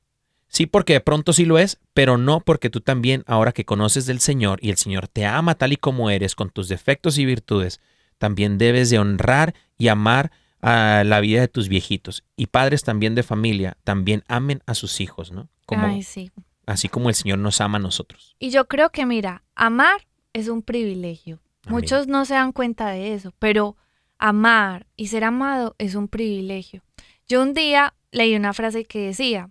Sí, 0.48 0.66
porque 0.66 0.94
de 0.94 1.02
pronto 1.02 1.34
sí 1.34 1.46
lo 1.46 1.60
es, 1.60 1.80
pero 1.94 2.18
no 2.18 2.40
porque 2.40 2.70
tú 2.70 2.80
también, 2.80 3.24
ahora 3.28 3.52
que 3.52 3.66
conoces 3.66 4.06
del 4.06 4.20
Señor 4.20 4.60
y 4.62 4.70
el 4.70 4.78
Señor 4.78 5.08
te 5.08 5.26
ama 5.26 5.56
tal 5.56 5.74
y 5.74 5.78
como 5.78 6.10
eres, 6.10 6.36
con 6.36 6.50
tus 6.50 6.70
defectos 6.70 7.18
y 7.18 7.26
virtudes, 7.26 7.80
también 8.18 8.58
debes 8.58 8.90
de 8.90 8.98
honrar 8.98 9.54
y 9.78 9.90
amar 9.90 10.32
a 10.62 11.04
la 11.06 11.20
vida 11.20 11.42
de 11.42 11.48
tus 11.48 11.68
viejitos. 11.68 12.24
Y 12.36 12.48
padres 12.48 12.84
también 12.84 13.16
de 13.16 13.24
familia, 13.24 13.78
también 13.84 14.24
amen 14.28 14.62
a 14.66 14.74
sus 14.74 15.00
hijos, 15.02 15.32
¿no? 15.32 15.50
Como, 15.66 15.86
Ay, 15.86 16.04
sí. 16.04 16.32
Así 16.66 16.90
como 16.90 17.10
el 17.10 17.16
Señor 17.16 17.40
nos 17.40 17.62
ama 17.62 17.78
a 17.78 17.82
nosotros. 17.82 18.36
Y 18.40 18.50
yo 18.50 18.68
creo 18.68 18.90
que, 18.92 19.06
mira, 19.06 19.44
amar 19.56 20.08
es 20.34 20.48
un 20.48 20.62
privilegio. 20.62 21.40
Muchos 21.68 22.08
no 22.08 22.26
se 22.26 22.34
dan 22.34 22.54
cuenta 22.54 22.90
de 22.90 23.14
eso, 23.14 23.34
pero 23.40 23.76
amar 24.18 24.88
y 24.96 25.08
ser 25.08 25.24
amado 25.24 25.76
es 25.78 25.96
un 25.96 26.08
privilegio. 26.08 26.84
Yo 27.28 27.42
un 27.42 27.54
día 27.54 27.94
leí 28.12 28.36
una 28.36 28.54
frase 28.54 28.86
que 28.86 29.00
decía 29.00 29.50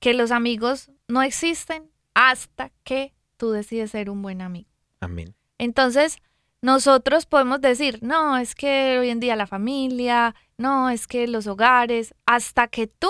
que 0.00 0.14
los 0.14 0.30
amigos 0.30 0.90
no 1.08 1.22
existen 1.22 1.90
hasta 2.14 2.70
que 2.84 3.12
tú 3.36 3.50
decides 3.50 3.90
ser 3.90 4.10
un 4.10 4.22
buen 4.22 4.40
amigo. 4.40 4.68
Amén. 5.00 5.34
Entonces, 5.58 6.18
nosotros 6.60 7.26
podemos 7.26 7.60
decir, 7.60 7.98
no, 8.02 8.36
es 8.36 8.54
que 8.54 8.98
hoy 8.98 9.10
en 9.10 9.20
día 9.20 9.36
la 9.36 9.46
familia, 9.46 10.34
no, 10.58 10.90
es 10.90 11.06
que 11.06 11.26
los 11.28 11.46
hogares, 11.46 12.14
hasta 12.26 12.68
que 12.68 12.86
tú 12.86 13.08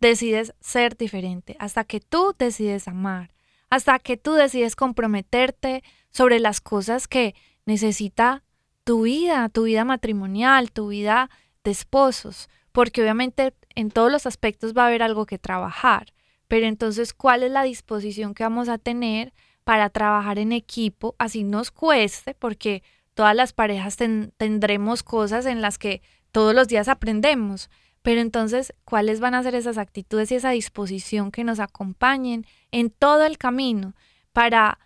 decides 0.00 0.54
ser 0.60 0.96
diferente, 0.96 1.56
hasta 1.58 1.84
que 1.84 2.00
tú 2.00 2.34
decides 2.38 2.88
amar, 2.88 3.32
hasta 3.70 3.98
que 3.98 4.16
tú 4.16 4.34
decides 4.34 4.76
comprometerte 4.76 5.82
sobre 6.10 6.38
las 6.40 6.60
cosas 6.60 7.08
que 7.08 7.34
necesita 7.64 8.42
tu 8.84 9.02
vida, 9.02 9.48
tu 9.48 9.64
vida 9.64 9.84
matrimonial, 9.84 10.72
tu 10.72 10.88
vida 10.88 11.30
de 11.64 11.70
esposos, 11.70 12.48
porque 12.72 13.02
obviamente 13.02 13.54
en 13.74 13.90
todos 13.90 14.12
los 14.12 14.26
aspectos 14.26 14.74
va 14.76 14.84
a 14.84 14.86
haber 14.86 15.02
algo 15.02 15.26
que 15.26 15.38
trabajar, 15.38 16.12
pero 16.48 16.66
entonces, 16.66 17.14
¿cuál 17.14 17.42
es 17.42 17.50
la 17.50 17.62
disposición 17.62 18.34
que 18.34 18.42
vamos 18.42 18.68
a 18.68 18.78
tener 18.78 19.32
para 19.64 19.90
trabajar 19.90 20.38
en 20.38 20.52
equipo, 20.52 21.14
así 21.18 21.44
nos 21.44 21.70
cueste, 21.70 22.34
porque 22.34 22.82
todas 23.14 23.36
las 23.36 23.52
parejas 23.52 23.96
tendremos 23.96 25.02
cosas 25.02 25.46
en 25.46 25.60
las 25.60 25.78
que 25.78 26.02
todos 26.32 26.54
los 26.54 26.68
días 26.68 26.88
aprendemos. 26.88 27.70
Pero 28.02 28.20
entonces, 28.20 28.72
¿cuáles 28.84 29.20
van 29.20 29.34
a 29.34 29.42
ser 29.42 29.54
esas 29.54 29.76
actitudes 29.76 30.32
y 30.32 30.36
esa 30.36 30.50
disposición 30.50 31.30
que 31.30 31.44
nos 31.44 31.60
acompañen 31.60 32.46
en 32.72 32.90
todo 32.90 33.24
el 33.24 33.36
camino 33.36 33.94
para 34.32 34.78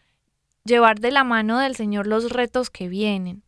llevar 0.64 0.98
de 0.98 1.12
la 1.12 1.22
mano 1.22 1.58
del 1.58 1.76
Señor 1.76 2.06
los 2.06 2.30
retos 2.30 2.70
que 2.70 2.88
vienen? 2.88 3.42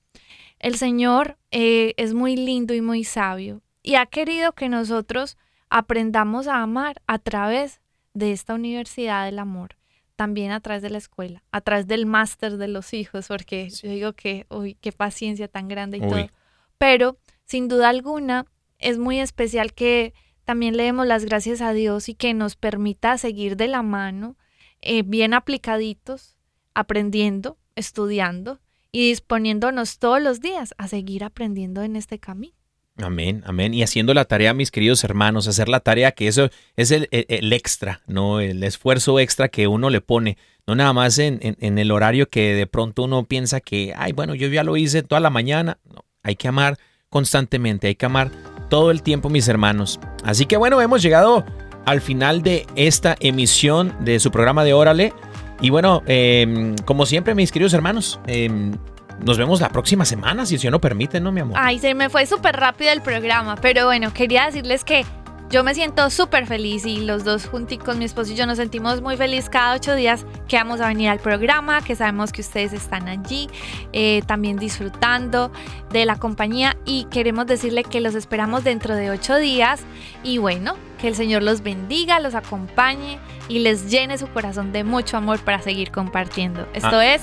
El 0.58 0.76
Señor 0.76 1.36
eh, 1.50 1.94
es 1.96 2.14
muy 2.14 2.36
lindo 2.36 2.74
y 2.74 2.80
muy 2.80 3.04
sabio 3.04 3.60
y 3.82 3.96
ha 3.96 4.06
querido 4.06 4.52
que 4.52 4.68
nosotros 4.68 5.36
aprendamos 5.68 6.46
a 6.46 6.62
amar 6.62 7.02
a 7.06 7.18
través 7.18 7.80
de 8.14 8.32
esta 8.32 8.54
universidad 8.54 9.26
del 9.26 9.38
amor 9.38 9.76
también 10.16 10.50
a 10.50 10.60
través 10.60 10.82
de 10.82 10.90
la 10.90 10.98
escuela, 10.98 11.42
a 11.52 11.60
través 11.60 11.86
del 11.86 12.06
máster 12.06 12.56
de 12.56 12.68
los 12.68 12.94
hijos, 12.94 13.28
porque 13.28 13.68
yo 13.68 13.88
digo 13.88 14.14
que, 14.14 14.46
uy, 14.48 14.76
qué 14.80 14.90
paciencia 14.90 15.46
tan 15.46 15.68
grande 15.68 15.98
y 15.98 16.00
todo. 16.00 16.28
Pero, 16.78 17.18
sin 17.46 17.68
duda 17.68 17.88
alguna, 17.88 18.44
es 18.78 18.98
muy 18.98 19.20
especial 19.20 19.72
que 19.72 20.12
también 20.44 20.76
le 20.76 20.84
demos 20.84 21.06
las 21.06 21.24
gracias 21.24 21.60
a 21.60 21.72
Dios 21.72 22.08
y 22.08 22.14
que 22.14 22.34
nos 22.34 22.56
permita 22.56 23.16
seguir 23.18 23.56
de 23.56 23.68
la 23.68 23.82
mano, 23.82 24.36
eh, 24.82 25.02
bien 25.02 25.34
aplicaditos, 25.34 26.36
aprendiendo, 26.74 27.58
estudiando 27.74 28.60
y 28.92 29.08
disponiéndonos 29.08 29.98
todos 29.98 30.22
los 30.22 30.40
días 30.40 30.74
a 30.78 30.88
seguir 30.88 31.24
aprendiendo 31.24 31.82
en 31.82 31.96
este 31.96 32.18
camino. 32.18 32.54
Amén, 32.98 33.42
amén. 33.44 33.74
Y 33.74 33.82
haciendo 33.82 34.14
la 34.14 34.24
tarea, 34.24 34.54
mis 34.54 34.70
queridos 34.70 35.04
hermanos, 35.04 35.48
hacer 35.48 35.68
la 35.68 35.80
tarea 35.80 36.12
que 36.12 36.28
eso 36.28 36.48
es 36.76 36.90
el, 36.90 37.08
extra, 37.52 38.00
¿no? 38.06 38.40
El 38.40 38.62
esfuerzo 38.62 39.18
extra 39.18 39.48
que 39.48 39.66
uno 39.66 39.90
le 39.90 40.00
pone, 40.00 40.38
no 40.66 40.74
nada 40.74 40.94
más 40.94 41.18
en, 41.18 41.38
en, 41.42 41.78
el 41.78 41.90
horario 41.90 42.30
que 42.30 42.54
de 42.54 42.66
pronto 42.66 43.02
uno 43.02 43.24
piensa 43.24 43.60
que, 43.60 43.92
ay, 43.96 44.12
bueno, 44.12 44.34
yo 44.34 44.48
ya 44.48 44.64
lo 44.64 44.78
hice 44.78 45.02
toda 45.02 45.20
la 45.20 45.28
mañana. 45.28 45.78
No, 45.84 46.06
hay 46.22 46.36
que 46.36 46.48
amar 46.48 46.78
constantemente, 47.10 47.88
hay 47.88 47.94
que 47.94 48.06
amar 48.06 48.30
todo 48.68 48.90
el 48.90 49.02
tiempo, 49.02 49.28
mis 49.28 49.48
hermanos. 49.48 50.00
Así 50.24 50.46
que 50.46 50.56
bueno, 50.56 50.80
hemos 50.80 51.02
llegado 51.02 51.44
al 51.84 52.00
final 52.00 52.42
de 52.42 52.66
esta 52.74 53.16
emisión 53.20 53.94
de 54.00 54.18
su 54.20 54.30
programa 54.30 54.64
de 54.64 54.74
Órale. 54.74 55.12
Y 55.60 55.70
bueno, 55.70 56.02
em, 56.06 56.76
como 56.84 57.06
siempre, 57.06 57.34
mis 57.34 57.52
queridos 57.52 57.72
hermanos, 57.72 58.20
eh, 58.26 58.50
nos 59.24 59.38
vemos 59.38 59.60
la 59.60 59.70
próxima 59.70 60.04
semana, 60.04 60.44
si 60.44 60.54
el 60.54 60.60
Señor 60.60 60.72
no 60.72 60.80
permite, 60.80 61.20
¿no, 61.20 61.32
mi 61.32 61.40
amor? 61.40 61.56
Ay, 61.58 61.78
se 61.78 61.94
me 61.94 62.10
fue 62.10 62.26
súper 62.26 62.56
rápido 62.56 62.92
el 62.92 63.00
programa, 63.00 63.56
pero 63.56 63.86
bueno, 63.86 64.12
quería 64.12 64.46
decirles 64.46 64.84
que 64.84 65.06
yo 65.50 65.62
me 65.62 65.74
siento 65.74 66.10
súper 66.10 66.46
feliz 66.46 66.84
y 66.86 66.98
los 66.98 67.24
dos 67.24 67.46
junticos, 67.46 67.96
mi 67.96 68.04
esposo 68.04 68.32
y 68.32 68.34
yo 68.34 68.46
nos 68.46 68.56
sentimos 68.58 69.00
muy 69.00 69.16
felices 69.16 69.48
cada 69.48 69.74
ocho 69.74 69.94
días 69.94 70.26
que 70.48 70.56
vamos 70.56 70.80
a 70.80 70.88
venir 70.88 71.08
al 71.08 71.20
programa, 71.20 71.82
que 71.82 71.94
sabemos 71.94 72.32
que 72.32 72.40
ustedes 72.40 72.72
están 72.72 73.08
allí 73.08 73.48
eh, 73.92 74.22
también 74.26 74.56
disfrutando 74.56 75.52
de 75.92 76.04
la 76.04 76.16
compañía 76.16 76.76
y 76.84 77.04
queremos 77.04 77.46
decirle 77.46 77.84
que 77.84 78.00
los 78.00 78.14
esperamos 78.14 78.64
dentro 78.64 78.94
de 78.96 79.10
ocho 79.10 79.36
días 79.36 79.82
y 80.22 80.38
bueno, 80.38 80.76
que 80.98 81.08
el 81.08 81.14
Señor 81.14 81.42
los 81.42 81.62
bendiga, 81.62 82.18
los 82.18 82.34
acompañe 82.34 83.18
y 83.48 83.60
les 83.60 83.90
llene 83.90 84.18
su 84.18 84.26
corazón 84.28 84.72
de 84.72 84.82
mucho 84.82 85.16
amor 85.16 85.38
para 85.40 85.62
seguir 85.62 85.90
compartiendo. 85.90 86.66
Esto 86.74 86.96
ah. 86.96 87.06
es... 87.06 87.22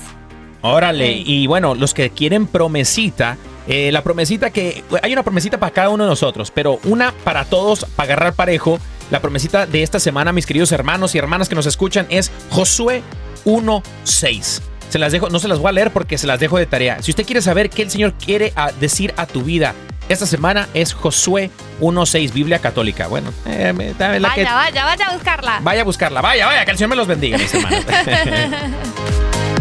Órale, 0.66 1.12
y 1.24 1.46
bueno, 1.46 1.74
los 1.74 1.92
que 1.92 2.08
quieren 2.10 2.46
promesita, 2.46 3.36
eh, 3.68 3.92
la 3.92 4.02
promesita 4.02 4.48
que 4.50 4.82
hay 5.02 5.12
una 5.12 5.22
promesita 5.22 5.58
para 5.58 5.72
cada 5.72 5.90
uno 5.90 6.04
de 6.04 6.10
nosotros, 6.10 6.50
pero 6.50 6.80
una 6.84 7.12
para 7.22 7.44
todos 7.44 7.84
para 7.96 8.04
agarrar 8.06 8.32
parejo 8.34 8.78
La 9.10 9.20
promesita 9.20 9.66
de 9.66 9.82
esta 9.82 10.00
semana, 10.00 10.32
mis 10.32 10.46
queridos 10.46 10.72
hermanos 10.72 11.14
y 11.14 11.18
hermanas 11.18 11.50
que 11.50 11.54
nos 11.54 11.66
escuchan, 11.66 12.06
es 12.08 12.32
Josué 12.50 13.02
1.6. 13.44 14.62
Se 14.88 14.98
las 14.98 15.12
dejo, 15.12 15.28
no 15.28 15.38
se 15.38 15.48
las 15.48 15.58
voy 15.58 15.68
a 15.68 15.72
leer 15.72 15.90
porque 15.92 16.16
se 16.16 16.26
las 16.26 16.40
dejo 16.40 16.56
de 16.56 16.64
tarea. 16.64 17.02
Si 17.02 17.10
usted 17.10 17.26
quiere 17.26 17.42
saber 17.42 17.68
qué 17.68 17.82
el 17.82 17.90
Señor 17.90 18.14
quiere 18.14 18.52
a- 18.56 18.72
decir 18.72 19.12
a 19.18 19.26
tu 19.26 19.42
vida, 19.42 19.74
esta 20.08 20.24
semana 20.24 20.68
es 20.72 20.94
Josué 20.94 21.50
1.6, 21.80 22.32
Biblia 22.32 22.58
Católica. 22.60 23.06
Bueno, 23.08 23.30
eh, 23.46 23.74
la 23.98 24.08
Vaya, 24.20 24.34
que- 24.34 24.44
vaya, 24.44 24.84
vaya 24.86 25.06
a 25.08 25.12
buscarla. 25.14 25.58
vaya 25.62 25.80
a 25.82 25.84
buscarla, 25.84 26.20
vaya, 26.22 26.46
vaya, 26.46 26.64
que 26.64 26.70
el 26.70 26.76
Señor 26.78 26.88
me 26.90 26.96
los 26.96 27.06
bendiga, 27.06 27.36
mis 27.36 27.52
hermanos. 27.52 27.84